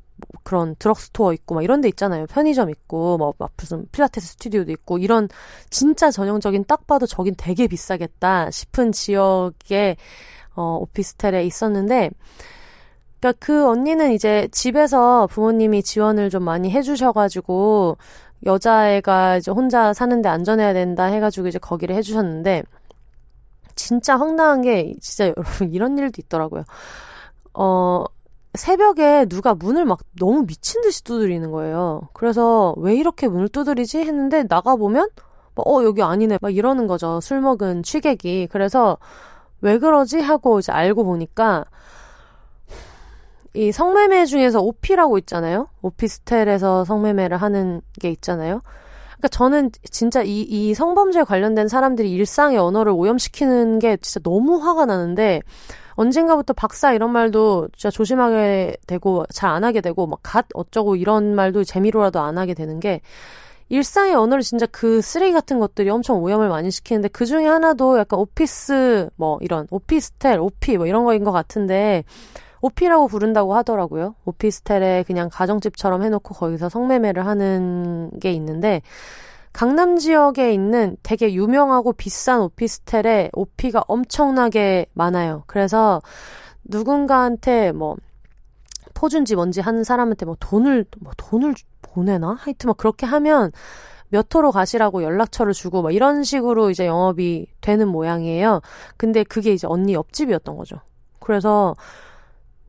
그런 0.44 0.78
드럭스토어 0.80 1.34
있고 1.34 1.56
막 1.56 1.66
이런 1.66 1.82
데 1.82 1.90
있잖아요. 1.90 2.28
편의점 2.28 2.70
있고 2.70 3.18
뭐 3.18 3.34
무슨 3.58 3.88
필라테스 3.92 4.28
스튜디오도 4.28 4.72
있고 4.72 5.00
이런 5.00 5.28
진짜 5.70 6.12
전형적인 6.12 6.64
딱 6.66 6.88
봐도 6.88 7.06
저긴 7.06 7.36
되게 7.38 7.68
비싸겠다 7.68 8.52
싶은 8.52 8.94
지역에 8.94 9.98
어, 10.56 10.78
오피스텔에 10.82 11.44
있었는데, 11.46 12.12
그니까 13.20 13.38
그 13.40 13.68
언니는 13.68 14.12
이제 14.12 14.48
집에서 14.52 15.28
부모님이 15.28 15.84
지원을 15.84 16.30
좀 16.30 16.44
많이 16.44 16.70
해주셔가지고, 16.72 17.98
여자애가 18.46 19.38
이제 19.38 19.52
혼자 19.52 19.94
사는데 19.94 20.28
안전해야 20.30 20.74
된다 20.74 21.06
해가지고 21.06 21.48
이제 21.48 21.60
거기를 21.60 21.96
해주셨는데, 21.96 22.64
진짜 23.76 24.18
황당한 24.18 24.62
게, 24.62 24.94
진짜 25.02 25.28
여러분 25.38 25.72
이런 25.74 25.98
일도 25.98 26.22
있더라고요. 26.24 26.64
어, 27.54 28.04
새벽에 28.56 29.26
누가 29.26 29.56
문을 29.56 29.86
막 29.86 30.00
너무 30.20 30.46
미친 30.46 30.82
듯이 30.82 31.04
두드리는 31.04 31.50
거예요. 31.52 32.02
그래서 32.14 32.76
왜 32.78 32.96
이렇게 32.96 33.28
문을 33.28 33.50
두드리지 33.50 34.00
했는데 34.00 34.44
나가 34.48 34.76
보면, 34.76 35.10
어, 35.56 35.84
여기 35.84 36.02
아니네. 36.02 36.40
막 36.42 36.56
이러는 36.56 36.88
거죠. 36.88 37.20
술 37.22 37.42
먹은 37.42 37.84
취객이. 37.84 38.48
그래서 38.52 38.98
왜 39.64 39.80
그러지 39.80 40.20
하고 40.20 40.60
이제 40.60 40.72
알고 40.74 41.06
보니까 41.06 41.66
이 43.54 43.72
성매매 43.72 44.26
중에서 44.26 44.60
오피라고 44.62 45.18
있잖아요. 45.20 45.68
오피스텔에서 45.82 46.84
성매매를 46.86 47.38
하는 47.38 47.82
게 48.00 48.10
있잖아요. 48.10 48.62
그러니까 49.18 49.28
저는 49.30 49.72
진짜 49.90 50.22
이, 50.22 50.42
이 50.42 50.74
성범죄 50.74 51.24
관련된 51.24 51.70
사람들이 51.70 52.12
일상의 52.12 52.58
언어를 52.58 52.92
오염시키는 52.92 53.80
게 53.80 53.96
진짜 53.98 54.20
너무 54.22 54.58
화가 54.58 54.86
나는데 54.86 55.42
언젠가부터 55.96 56.54
박사 56.54 56.92
이런 56.94 57.12
말도 57.12 57.70
진짜 57.78 57.90
조심하게 57.90 58.76
되고 58.86 59.26
잘 59.32 59.50
안 59.52 59.64
하게 59.64 59.80
되고 59.80 60.08
막 60.08 60.20
갓 60.24 60.48
어쩌고 60.54 60.98
이런 60.98 61.36
말도 61.36 61.64
재미로라도 61.64 62.20
안 62.20 62.38
하게 62.38 62.54
되는 62.54 62.80
게 62.82 63.00
일상의 63.74 64.14
언어를 64.14 64.44
진짜 64.44 64.68
그 64.68 65.02
쓰레기 65.02 65.34
같은 65.34 65.58
것들이 65.58 65.90
엄청 65.90 66.22
오염을 66.22 66.48
많이 66.48 66.70
시키는데 66.70 67.08
그 67.08 67.26
중에 67.26 67.48
하나도 67.48 67.98
약간 67.98 68.20
오피스 68.20 69.10
뭐 69.16 69.40
이런 69.42 69.66
오피스텔, 69.72 70.40
오피 70.40 70.78
뭐 70.78 70.86
이런 70.86 71.06
거인 71.06 71.24
것 71.24 71.32
같은데 71.32 72.04
오피라고 72.62 73.08
부른다고 73.08 73.56
하더라고요. 73.56 74.14
오피스텔에 74.26 75.06
그냥 75.08 75.28
가정집처럼 75.34 76.04
해놓고 76.04 76.36
거기서 76.36 76.70
성매매를 76.70 77.26
하는 77.26 78.12
게 78.20 78.32
있는데 78.34 78.84
강남 79.54 79.98
지역에 79.98 80.54
있는 80.54 80.96
되게 81.02 81.34
유명하고 81.34 81.94
비싼 81.94 82.42
오피스텔에 82.42 83.32
오피가 83.34 83.84
엄청나게 83.88 84.86
많아요. 84.94 85.46
그래서 85.48 86.00
누군가한테 86.64 87.72
뭐 87.72 87.96
포준지 88.94 89.36
뭔지 89.36 89.62
하는 89.62 89.84
사람한테 89.84 90.26
뭐 90.26 90.36
돈을 90.40 90.86
뭐 91.00 91.14
돈을 91.18 91.56
보내나? 91.82 92.38
하여튼 92.40 92.68
막 92.68 92.78
그렇게 92.78 93.06
하면 93.06 93.52
몇 94.10 94.28
호로 94.34 94.52
가시라고 94.52 95.04
연락처를 95.04 95.54
주고 95.54 95.82
막 95.82 95.92
이런 95.92 96.24
식으로 96.24 96.70
이제 96.70 96.86
영업이 96.86 97.48
되는 97.62 97.88
모양이에요. 97.88 98.62
근데 98.96 99.24
그게 99.24 99.54
이제 99.54 99.66
언니 99.68 99.94
옆집이었던 99.94 100.56
거죠. 100.56 100.78
그래서 101.20 101.76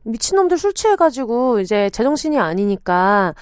미친놈들 0.03 0.57
술 0.57 0.73
취해가지고 0.73 1.59
이제 1.59 1.89
제정신이 1.91 2.39
아니니까 2.39 3.35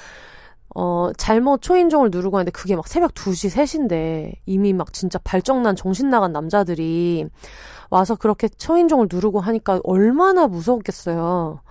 어, 0.75 1.11
잘못 1.17 1.61
초인종을 1.61 2.09
누르고 2.11 2.37
하는데 2.37 2.51
그게 2.51 2.75
막 2.75 2.87
새벽 2.87 3.13
2시, 3.13 3.55
3시인데 3.55 4.33
이미 4.45 4.73
막 4.73 4.91
진짜 4.91 5.19
발정난 5.23 5.75
정신 5.75 6.09
나간 6.09 6.31
남자들이 6.31 7.27
와서 7.89 8.15
그렇게 8.15 8.47
초인종을 8.49 9.07
누르고 9.11 9.39
하니까 9.39 9.79
얼마나 9.83 10.47
무서웠겠어요. 10.47 11.61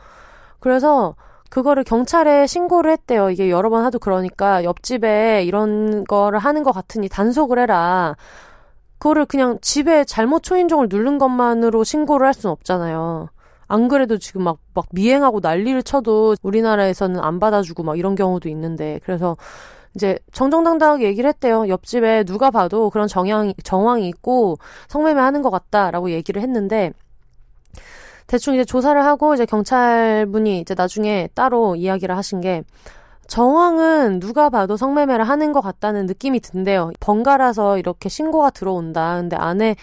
그래서 0.62 1.16
그거를 1.50 1.84
경찰에 1.84 2.46
신고를 2.46 2.92
했대요. 2.92 3.28
이게 3.28 3.50
여러 3.50 3.68
번 3.68 3.84
하도 3.84 3.98
그러니까 3.98 4.64
옆집에 4.64 5.42
이런 5.44 6.04
거를 6.04 6.38
하는 6.38 6.62
것 6.62 6.72
같으니 6.72 7.08
단속을 7.10 7.58
해라. 7.58 8.16
그거를 8.98 9.26
그냥 9.26 9.58
집에 9.60 10.04
잘못 10.04 10.44
초인종을 10.44 10.86
누른 10.88 11.18
것만으로 11.18 11.84
신고를 11.84 12.26
할 12.26 12.32
수는 12.32 12.52
없잖아요. 12.52 13.28
안 13.66 13.88
그래도 13.88 14.18
지금 14.18 14.44
막, 14.44 14.58
막 14.72 14.86
미행하고 14.92 15.40
난리를 15.42 15.82
쳐도 15.82 16.36
우리나라에서는 16.42 17.20
안 17.20 17.40
받아주고 17.40 17.82
막 17.82 17.98
이런 17.98 18.14
경우도 18.14 18.48
있는데. 18.48 19.00
그래서 19.04 19.36
이제 19.94 20.18
정정당당하게 20.32 21.04
얘기를 21.06 21.28
했대요. 21.28 21.68
옆집에 21.68 22.24
누가 22.24 22.50
봐도 22.50 22.88
그런 22.90 23.08
정황, 23.08 23.52
정황이 23.62 24.08
있고 24.08 24.56
성매매 24.88 25.20
하는 25.20 25.42
것 25.42 25.50
같다라고 25.50 26.12
얘기를 26.12 26.40
했는데 26.40 26.92
대충 28.32 28.54
이제 28.54 28.64
조사를 28.64 29.04
하고 29.04 29.34
이제 29.34 29.44
경찰분이 29.44 30.60
이제 30.60 30.74
나중에 30.74 31.28
따로 31.34 31.76
이야기를 31.76 32.16
하신 32.16 32.40
게 32.40 32.64
정황은 33.26 34.20
누가 34.20 34.48
봐도 34.48 34.78
성매매를 34.78 35.28
하는 35.28 35.52
것 35.52 35.60
같다는 35.60 36.06
느낌이 36.06 36.40
든대요. 36.40 36.92
번갈아서 36.98 37.76
이렇게 37.76 38.08
신고가 38.08 38.48
들어온다. 38.48 39.16
근데 39.16 39.36
안에 39.36 39.76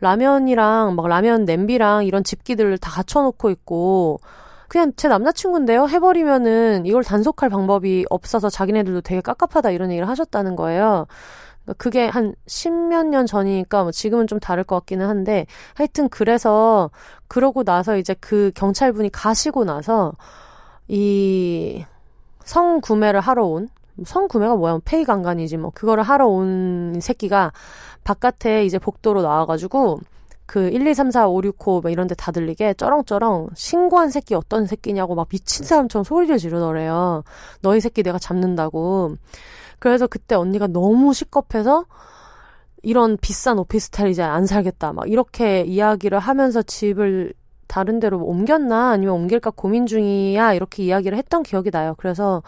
라면이랑 0.00 0.96
막 0.96 1.06
라면 1.06 1.44
냄비랑 1.44 2.04
이런 2.04 2.24
집기들을 2.24 2.76
다 2.78 2.90
갖춰놓고 2.90 3.50
있고 3.50 4.18
그냥 4.66 4.90
제 4.96 5.06
남자친구인데요. 5.06 5.86
해버리면은 5.86 6.86
이걸 6.86 7.04
단속할 7.04 7.50
방법이 7.50 8.06
없어서 8.10 8.50
자기네들도 8.50 9.02
되게 9.02 9.20
깝깝하다 9.20 9.70
이런 9.70 9.92
얘기를 9.92 10.08
하셨다는 10.08 10.56
거예요. 10.56 11.06
그러니까 11.64 11.74
그게 11.82 12.06
한 12.06 12.34
십몇 12.46 13.06
년 13.06 13.26
전이니까 13.26 13.82
뭐 13.82 13.92
지금은 13.92 14.26
좀 14.26 14.40
다를 14.40 14.64
것 14.64 14.76
같기는 14.80 15.06
한데 15.06 15.46
하여튼 15.74 16.08
그래서 16.08 16.90
그러고 17.28 17.64
나서 17.64 17.96
이제 17.96 18.14
그 18.20 18.50
경찰분이 18.54 19.10
가시고 19.10 19.64
나서 19.64 20.12
이 20.88 21.84
성구매를 22.44 23.20
하러 23.20 23.46
온 23.46 23.68
성구매가 24.04 24.56
뭐야 24.56 24.80
페이 24.84 25.04
강간이지 25.04 25.56
뭐 25.58 25.70
그거를 25.74 26.02
하러 26.02 26.26
온 26.28 26.98
새끼가 27.00 27.52
바깥에 28.04 28.64
이제 28.64 28.78
복도로 28.78 29.22
나와가지고 29.22 30.00
그 30.46 30.68
1, 30.68 30.86
2, 30.86 30.94
3, 30.94 31.10
4, 31.10 31.28
5, 31.28 31.40
6, 31.44 31.68
5 31.68 31.82
이런 31.88 32.08
데 32.08 32.14
다 32.16 32.32
들리게 32.32 32.74
쩌렁쩌렁 32.74 33.48
신고한 33.54 34.10
새끼 34.10 34.34
어떤 34.34 34.66
새끼냐고 34.66 35.14
막 35.14 35.28
미친 35.28 35.64
사람처럼 35.64 36.04
소리를 36.04 36.36
지르더래요. 36.38 37.22
너희 37.62 37.80
새끼 37.80 38.02
내가 38.02 38.18
잡는다고. 38.18 39.16
그래서 39.82 40.06
그때 40.06 40.36
언니가 40.36 40.68
너무 40.68 41.12
시겁해서 41.12 41.86
이런 42.84 43.16
비싼 43.16 43.58
오피스텔 43.58 44.10
이제 44.10 44.22
안 44.22 44.46
살겠다. 44.46 44.92
막 44.92 45.10
이렇게 45.10 45.62
이야기를 45.62 46.20
하면서 46.20 46.62
집을 46.62 47.34
다른 47.66 47.98
데로 47.98 48.24
옮겼나 48.24 48.90
아니면 48.90 49.16
옮길까 49.16 49.50
고민 49.50 49.86
중이야. 49.86 50.54
이렇게 50.54 50.84
이야기를 50.84 51.18
했던 51.18 51.42
기억이 51.42 51.72
나요. 51.72 51.96
그래서 51.98 52.44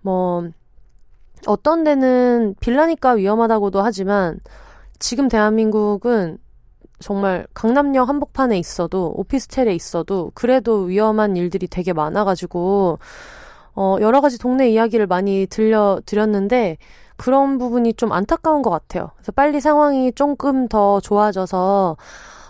뭐 0.00 0.48
어떤 1.46 1.84
데는 1.84 2.54
빌라니까 2.58 3.12
위험하다고도 3.12 3.82
하지만 3.82 4.40
지금 4.98 5.28
대한민국은 5.28 6.38
정말 7.00 7.46
강남역 7.52 8.08
한복판에 8.08 8.58
있어도 8.58 9.12
오피스텔에 9.14 9.74
있어도 9.74 10.30
그래도 10.32 10.84
위험한 10.84 11.36
일들이 11.36 11.66
되게 11.66 11.92
많아가지고 11.92 12.98
어, 13.76 13.98
여러 14.00 14.20
가지 14.20 14.38
동네 14.38 14.70
이야기를 14.70 15.06
많이 15.06 15.46
들려 15.46 16.00
드렸는데 16.06 16.78
그런 17.16 17.58
부분이 17.58 17.94
좀 17.94 18.12
안타까운 18.12 18.62
것 18.62 18.70
같아요. 18.70 19.10
그래서 19.16 19.32
빨리 19.32 19.60
상황이 19.60 20.12
조금 20.12 20.66
더 20.66 21.00
좋아져서 21.00 21.96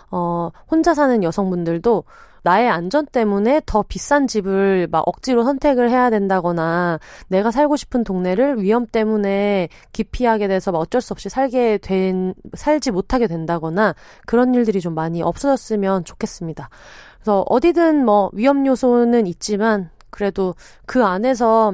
어, 0.09 0.49
혼자 0.69 0.93
사는 0.93 1.21
여성분들도 1.21 2.03
나의 2.43 2.69
안전 2.69 3.05
때문에 3.05 3.61
더 3.65 3.83
비싼 3.83 4.25
집을 4.25 4.87
막 4.89 5.03
억지로 5.05 5.43
선택을 5.43 5.89
해야 5.89 6.09
된다거나 6.09 6.97
내가 7.27 7.51
살고 7.51 7.75
싶은 7.75 8.05
동네를 8.05 8.61
위험 8.61 8.85
때문에 8.85 9.67
기피하게 9.91 10.47
돼서 10.47 10.71
막 10.71 10.79
어쩔 10.79 11.01
수 11.01 11.11
없이 11.11 11.27
살게 11.27 11.79
된, 11.79 12.33
살지 12.53 12.91
못하게 12.91 13.27
된다거나 13.27 13.95
그런 14.25 14.53
일들이 14.53 14.79
좀 14.79 14.95
많이 14.95 15.21
없어졌으면 15.21 16.05
좋겠습니다. 16.05 16.69
그래서 17.17 17.43
어디든 17.49 18.05
뭐 18.05 18.29
위험 18.31 18.65
요소는 18.65 19.27
있지만 19.27 19.89
그래도 20.09 20.55
그 20.85 21.03
안에서 21.03 21.73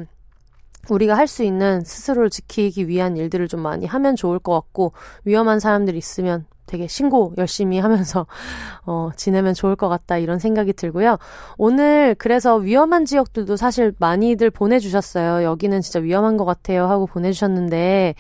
우리가 0.90 1.16
할 1.16 1.28
수 1.28 1.44
있는 1.44 1.82
스스로를 1.84 2.30
지키기 2.30 2.88
위한 2.88 3.16
일들을 3.16 3.48
좀 3.48 3.62
많이 3.62 3.86
하면 3.86 4.16
좋을 4.16 4.40
것 4.40 4.54
같고 4.54 4.92
위험한 5.26 5.60
사람들 5.60 5.96
있으면 5.96 6.46
되게 6.66 6.88
신고 6.88 7.34
열심히 7.38 7.80
하면서 7.80 8.26
어, 8.86 9.12
지내면 9.16 9.54
좋을 9.54 9.76
것 9.76 9.90
같다 9.90 10.18
이런 10.18 10.40
생각이 10.40 10.74
들고요. 10.74 11.18
오늘 11.58 12.16
그래서 12.18 12.56
위험한 12.58 13.06
지역들도 13.06 13.56
사실 13.56 13.94
많이들 14.00 14.50
보내주셨어요. 14.50 15.44
여기는 15.46 15.82
진짜 15.82 16.00
위험한 16.00 16.38
것 16.38 16.46
같아요 16.46 16.88
하고 16.88 17.06
보내주셨는데 17.06 18.16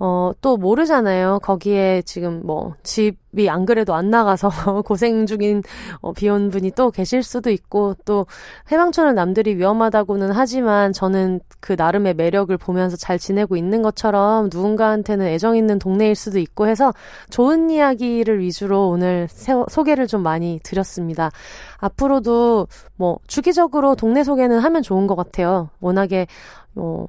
어, 0.00 0.32
또 0.40 0.56
모르잖아요. 0.56 1.38
거기에 1.40 2.02
지금 2.02 2.40
뭐 2.44 2.74
집이 2.82 3.48
안 3.48 3.64
그래도 3.64 3.94
안 3.94 4.10
나가서 4.10 4.48
고생 4.82 5.24
중인 5.24 5.62
어, 6.00 6.12
비온 6.12 6.50
분이 6.50 6.72
또 6.72 6.90
계실 6.90 7.22
수도 7.22 7.50
있고 7.50 7.94
또 8.04 8.26
해방촌은 8.72 9.14
남들이 9.14 9.54
위험하다고는 9.54 10.32
하지만 10.32 10.92
저는 10.92 11.40
그 11.60 11.74
나름의 11.78 12.14
매력을 12.14 12.56
보면서 12.56 12.96
잘 12.96 13.20
지내고 13.20 13.56
있는 13.56 13.82
것처럼 13.82 14.48
누군가한테는 14.52 15.26
애정 15.26 15.56
있는 15.56 15.78
동네일 15.78 16.16
수도 16.16 16.40
있고 16.40 16.66
해서 16.66 16.92
좋은 17.30 17.70
이야기를 17.70 18.40
위주로 18.40 18.88
오늘 18.88 19.28
세, 19.30 19.52
소개를 19.70 20.08
좀 20.08 20.24
많이 20.24 20.58
드렸습니다. 20.64 21.30
앞으로도 21.78 22.66
뭐 22.96 23.18
주기적으로 23.28 23.94
동네 23.94 24.24
소개는 24.24 24.58
하면 24.58 24.82
좋은 24.82 25.06
것 25.06 25.14
같아요. 25.14 25.68
워낙에 25.80 26.26
어 26.74 27.06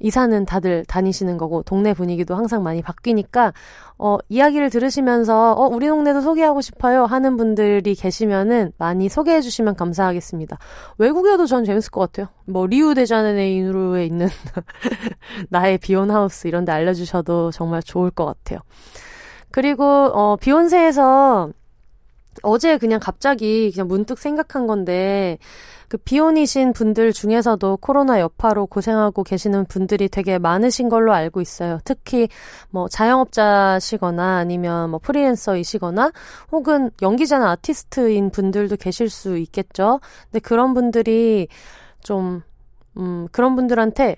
이사는 0.00 0.44
다들 0.44 0.84
다니시는 0.86 1.38
거고 1.38 1.62
동네 1.62 1.92
분위기도 1.94 2.34
항상 2.36 2.62
많이 2.62 2.82
바뀌니까 2.82 3.52
어 3.98 4.18
이야기를 4.28 4.70
들으시면서 4.70 5.54
어 5.54 5.66
우리 5.66 5.88
동네도 5.88 6.20
소개하고 6.20 6.60
싶어요 6.60 7.04
하는 7.04 7.36
분들이 7.36 7.94
계시면은 7.94 8.72
많이 8.78 9.08
소개해 9.08 9.40
주시면 9.40 9.74
감사하겠습니다. 9.74 10.58
외국에도 10.98 11.46
전 11.46 11.64
재밌을 11.64 11.90
것 11.90 12.00
같아요. 12.00 12.28
뭐 12.46 12.66
리우데자네이루에 12.66 14.06
있는 14.06 14.28
나의 15.50 15.78
비온 15.78 16.10
하우스 16.10 16.46
이런 16.46 16.64
데 16.64 16.72
알려 16.72 16.94
주셔도 16.94 17.50
정말 17.50 17.82
좋을 17.82 18.10
것 18.10 18.24
같아요. 18.24 18.60
그리고 19.50 19.84
어 19.84 20.36
비욘세에서 20.36 21.50
어제 22.42 22.78
그냥 22.78 23.00
갑자기 23.00 23.70
그냥 23.72 23.88
문득 23.88 24.18
생각한 24.18 24.66
건데 24.66 25.38
그 25.88 25.96
비혼이신 25.96 26.74
분들 26.74 27.12
중에서도 27.12 27.78
코로나 27.78 28.20
여파로 28.20 28.66
고생하고 28.66 29.24
계시는 29.24 29.64
분들이 29.66 30.08
되게 30.08 30.38
많으신 30.38 30.88
걸로 30.88 31.12
알고 31.12 31.40
있어요. 31.40 31.78
특히 31.84 32.28
뭐 32.70 32.88
자영업자시거나 32.88 34.36
아니면 34.36 34.90
뭐 34.90 35.00
프리랜서이시거나 35.02 36.12
혹은 36.52 36.90
연기자나 37.00 37.50
아티스트인 37.52 38.30
분들도 38.30 38.76
계실 38.76 39.08
수 39.08 39.38
있겠죠. 39.38 40.00
근데 40.24 40.40
그런 40.40 40.74
분들이 40.74 41.48
좀 42.02 42.42
음, 42.98 43.28
그런 43.32 43.56
분들한테 43.56 44.16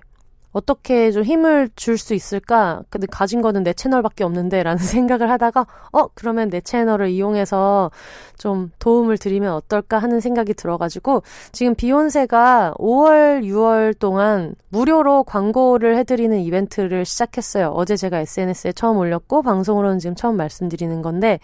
어떻게 0.53 1.13
좀 1.13 1.23
힘을 1.23 1.71
줄 1.77 1.97
수 1.99 2.15
있을까? 2.15 2.83
근데 2.91 3.07
가진 3.07 3.41
거는 3.43 3.63
내 3.63 3.73
채널밖에 3.73 4.25
없는데 4.25 4.63
라는 4.63 4.79
생각을 4.83 5.31
하다가 5.31 5.67
어 5.93 6.09
그러면 6.15 6.51
내 6.51 6.61
채널을 6.61 7.11
이용해서 7.11 7.91
좀 8.39 8.71
도움을 8.79 9.19
드리면 9.19 9.53
어떨까 9.53 9.99
하는 9.99 10.21
생각이 10.21 10.55
들어가지고 10.55 11.23
지금 11.53 11.75
비욘세가 11.75 12.75
5월, 12.79 13.43
6월 13.45 13.99
동안 13.99 14.55
무료로 14.71 15.25
광고를 15.25 15.97
해드리는 15.99 16.39
이벤트를 16.41 17.05
시작했어요. 17.05 17.69
어제 17.69 17.97
제가 17.97 18.21
SNS에 18.21 18.73
처음 18.73 18.97
올렸고 18.97 19.43
방송으로는 19.43 19.99
지금 19.99 20.15
처음 20.15 20.37
말씀드리는 20.37 21.03
건데 21.03 21.39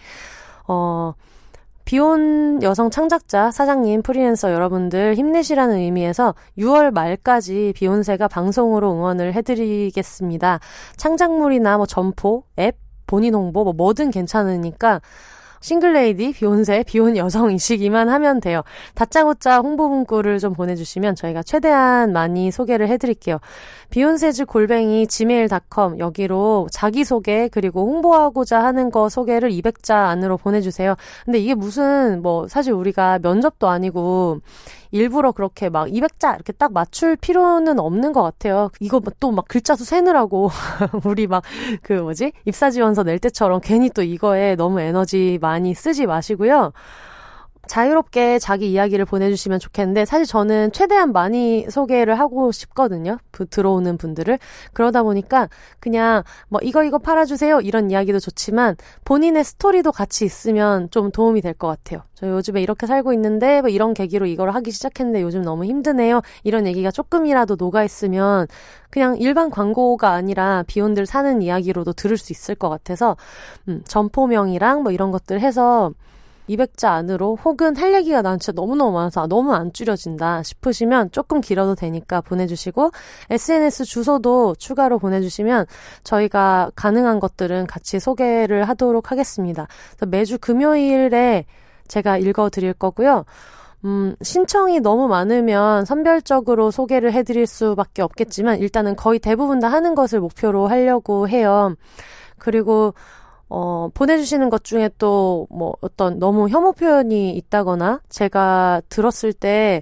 어 0.66 1.12
비온 1.86 2.64
여성 2.64 2.90
창작자, 2.90 3.52
사장님, 3.52 4.02
프리랜서 4.02 4.52
여러분들 4.52 5.14
힘내시라는 5.14 5.76
의미에서 5.76 6.34
6월 6.58 6.90
말까지 6.90 7.74
비욘세가 7.76 8.26
방송으로 8.26 8.92
응원을 8.92 9.32
해드리겠습니다. 9.34 10.58
창작물이나 10.96 11.76
뭐 11.76 11.86
점포, 11.86 12.42
앱, 12.58 12.76
본인 13.06 13.34
홍보, 13.34 13.62
뭐 13.62 13.72
뭐든 13.72 14.10
괜찮으니까 14.10 15.00
싱글레이디, 15.60 16.32
비욘세, 16.32 16.84
비혼 16.86 17.16
여성이시기만 17.16 18.08
하면 18.08 18.40
돼요. 18.40 18.62
다짜고짜 18.94 19.58
홍보 19.58 19.88
문구를 19.88 20.38
좀 20.38 20.52
보내주시면 20.52 21.14
저희가 21.14 21.42
최대한 21.42 22.12
많이 22.12 22.50
소개를 22.50 22.88
해드릴게요. 22.88 23.38
비욘세즈 23.90 24.46
골뱅이 24.46 25.06
gmail.com 25.06 25.98
여기로 25.98 26.68
자기소개 26.72 27.48
그리고 27.52 27.86
홍보하고자 27.86 28.62
하는 28.62 28.90
거 28.90 29.08
소개를 29.08 29.50
200자 29.50 30.06
안으로 30.06 30.36
보내주세요. 30.36 30.94
근데 31.24 31.38
이게 31.38 31.54
무슨 31.54 32.22
뭐 32.22 32.48
사실 32.48 32.72
우리가 32.72 33.18
면접도 33.20 33.68
아니고 33.68 34.40
일부러 34.92 35.32
그렇게 35.32 35.68
막 35.68 35.88
200자 35.88 36.34
이렇게 36.34 36.52
딱 36.52 36.72
맞출 36.72 37.16
필요는 37.16 37.78
없는 37.78 38.12
것 38.12 38.22
같아요. 38.22 38.70
이거 38.80 39.00
또 39.20 39.30
막 39.32 39.44
글자 39.48 39.76
수 39.76 39.84
세느라고 39.84 40.50
우리 41.04 41.26
막 41.26 41.42
그 41.82 41.92
뭐지 41.92 42.32
입사 42.44 42.70
지원서 42.70 43.02
낼 43.02 43.18
때처럼 43.18 43.60
괜히 43.62 43.90
또 43.90 44.02
이거에 44.02 44.56
너무 44.56 44.80
에너지 44.80 45.38
많이 45.47 45.74
쓰지 45.74 46.06
마시고요. 46.06 46.73
자유롭게 47.66 48.38
자기 48.38 48.70
이야기를 48.70 49.05
보내주시면 49.05 49.59
좋겠는데 49.59 50.05
사실 50.05 50.24
저는 50.26 50.72
최대한 50.72 51.12
많이 51.12 51.66
소개를 51.68 52.18
하고 52.18 52.52
싶거든요. 52.52 53.18
그 53.30 53.47
들어오는 53.47 53.98
분들을 53.98 54.38
그러다 54.72 55.02
보니까 55.02 55.48
그냥 55.80 56.22
뭐 56.48 56.60
이거 56.62 56.84
이거 56.84 56.98
팔아주세요 56.98 57.60
이런 57.60 57.90
이야기도 57.90 58.18
좋지만 58.20 58.76
본인의 59.05 59.44
스토리도 59.44 59.93
같이 59.93 60.24
있으면 60.24 60.88
좀 60.90 61.10
도움이 61.10 61.40
될 61.40 61.56
것 61.56 61.68
같아요. 61.68 62.02
저 62.14 62.28
요즘에 62.28 62.62
이렇게 62.62 62.86
살고 62.86 63.12
있는데 63.14 63.62
뭐 63.62 63.70
이런 63.70 63.94
계기로 63.94 64.26
이걸 64.26 64.51
하기 64.51 64.70
시작했는데 64.70 65.22
요즘 65.22 65.43
너무 65.43 65.64
힘드네요. 65.64 66.20
이런 66.44 66.66
얘기가 66.66 66.90
조금이라도 66.90 67.56
녹아 67.59 67.82
있으면 67.84 68.47
그냥 68.90 69.16
일반 69.18 69.51
광고가 69.51 70.10
아니라 70.10 70.64
비혼들 70.66 71.06
사는 71.06 71.40
이야기로도 71.43 71.93
들을 71.94 72.16
수 72.18 72.32
있을 72.32 72.55
것 72.55 72.68
같아서 72.68 73.16
음, 73.68 73.82
점포명이랑 73.86 74.82
뭐 74.82 74.93
이런 74.93 75.10
것들 75.10 75.40
해서 75.40 75.93
200자 76.48 76.90
안으로 76.90 77.36
혹은 77.44 77.77
할 77.77 77.94
얘기가 77.94 78.23
난 78.23 78.39
진짜 78.39 78.52
너무너무 78.52 78.93
많아서 78.93 79.27
너무 79.27 79.52
안 79.55 79.73
줄여진다 79.73 80.43
싶으시면 80.43 81.10
조금 81.12 81.40
길어도 81.40 81.74
되니까 81.74 82.20
보내주시고 82.20 82.90
SNS 83.31 83.85
주소도 83.85 84.55
추가로 84.56 84.98
보내주시면 84.98 85.66
저희가 86.05 86.70
가능한 86.77 87.20
것들은 87.20 87.66
같이 87.66 87.98
소개를 88.01 88.68
하도록 88.68 89.10
하겠습니다. 89.10 89.66
매주 90.06 90.39
금요일에 90.39 91.44
제가 91.89 92.18
읽어드릴 92.18 92.74
거고요. 92.74 93.24
음, 93.85 94.16
신청이 94.20 94.81
너무 94.81 95.06
많으면 95.06 95.85
선별적으로 95.85 96.70
소개를 96.70 97.12
해드릴 97.12 97.47
수밖에 97.47 98.02
없겠지만 98.02 98.59
일단은 98.59 98.97
거의 98.97 99.18
대부분 99.18 99.60
다 99.60 99.68
하는 99.68 99.94
것을 99.94 100.20
목표로 100.20 100.66
하려고 100.66 101.28
해요. 101.28 101.74
그리고 102.39 102.94
어, 103.48 103.89
보내주시는 103.94 104.51
것 104.51 104.64
중에 104.64 104.90
또, 104.98 105.47
뭐, 105.51 105.74
어떤 105.81 106.18
너무 106.18 106.48
혐오 106.48 106.73
표현이 106.73 107.36
있다거나, 107.36 108.01
제가 108.09 108.82
들었을 108.89 109.32
때, 109.32 109.81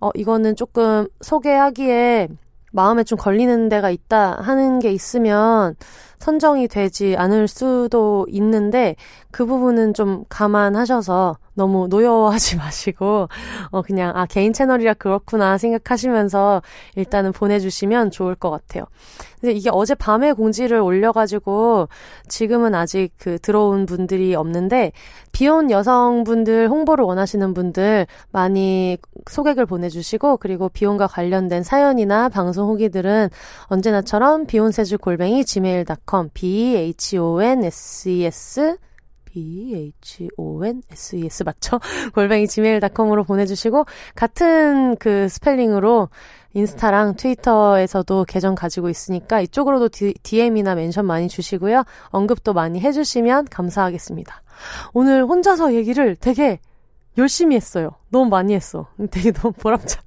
어, 0.00 0.10
이거는 0.14 0.56
조금 0.56 1.06
소개하기에 1.20 2.28
마음에 2.72 3.02
좀 3.04 3.16
걸리는 3.18 3.68
데가 3.70 3.90
있다 3.90 4.40
하는 4.42 4.78
게 4.78 4.92
있으면 4.92 5.74
선정이 6.18 6.68
되지 6.68 7.16
않을 7.16 7.48
수도 7.48 8.26
있는데, 8.28 8.94
그 9.30 9.46
부분은 9.46 9.94
좀 9.94 10.24
감안하셔서 10.28 11.38
너무 11.58 11.88
노여워하지 11.88 12.56
마시고, 12.62 13.28
어, 13.70 13.82
그냥, 13.82 14.16
아, 14.16 14.24
개인 14.26 14.52
채널이라 14.52 14.94
그렇구나 14.94 15.58
생각하시면서 15.58 16.62
일단은 16.94 17.32
보내주시면 17.32 18.12
좋을 18.12 18.36
것 18.36 18.48
같아요. 18.50 18.84
근데 19.40 19.52
이게 19.52 19.68
어제 19.72 19.94
밤에 19.94 20.32
공지를 20.32 20.78
올려가지고, 20.80 21.88
지금은 22.28 22.74
아직 22.76 23.10
그 23.18 23.38
들어온 23.40 23.86
분들이 23.86 24.36
없는데, 24.36 24.92
비혼 25.32 25.70
여성분들 25.70 26.68
홍보를 26.68 27.04
원하시는 27.04 27.52
분들 27.54 28.06
많이 28.30 28.96
소개글 29.28 29.66
보내주시고, 29.66 30.36
그리고 30.36 30.68
비혼과 30.68 31.08
관련된 31.08 31.64
사연이나 31.64 32.28
방송 32.28 32.68
후기들은 32.68 33.30
언제나처럼 33.64 34.46
비혼세즈 34.46 34.98
골뱅이 34.98 35.44
gmail.com, 35.44 36.30
b-h-o-n-s-e-s 36.34 36.98
B-H-O-N-S-E-S 39.38 41.42
맞죠? 41.44 41.80
골뱅이 42.14 42.48
gmail.com으로 42.48 43.24
보내주시고, 43.24 43.84
같은 44.14 44.96
그 44.96 45.28
스펠링으로 45.28 46.08
인스타랑 46.54 47.16
트위터에서도 47.16 48.24
계정 48.26 48.54
가지고 48.54 48.88
있으니까 48.88 49.40
이쪽으로도 49.40 49.90
D, 49.90 50.14
DM이나 50.22 50.74
mention 50.74 51.06
많이 51.06 51.28
주시고요. 51.28 51.84
언급도 52.08 52.52
많이 52.52 52.80
해주시면 52.80 53.46
감사하겠습니다. 53.50 54.42
오늘 54.92 55.24
혼자서 55.24 55.74
얘기를 55.74 56.16
되게 56.16 56.58
열심히 57.16 57.56
했어요. 57.56 57.90
너무 58.10 58.28
많이 58.28 58.54
했어. 58.54 58.88
되게 59.10 59.32
너무 59.32 59.52
보람차. 59.52 60.00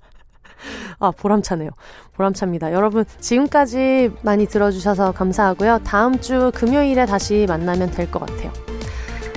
아, 0.99 1.11
보람차네요. 1.11 1.71
보람차입니다. 2.13 2.73
여러분, 2.73 3.05
지금까지 3.19 4.11
많이 4.21 4.45
들어주셔서 4.45 5.13
감사하고요. 5.13 5.79
다음 5.83 6.19
주 6.19 6.51
금요일에 6.53 7.05
다시 7.05 7.45
만나면 7.47 7.91
될 7.91 8.11
것 8.11 8.19
같아요. 8.19 8.51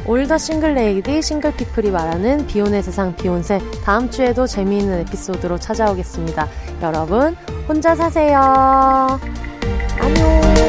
All 0.06 0.22
the 0.22 0.38
single 0.38 0.74
lady 0.74 1.22
single 1.22 1.52
people이 1.54 1.90
말하는 1.90 2.46
비혼의 2.46 2.82
세상 2.82 3.14
비혼세 3.16 3.58
다음 3.84 4.10
주에도 4.10 4.46
재미있는 4.46 5.00
에피소드로 5.00 5.58
찾아오겠습니다. 5.58 6.48
여러분 6.82 7.36
혼자 7.66 7.94
사세요. 7.94 8.38
안녕. 10.00 10.63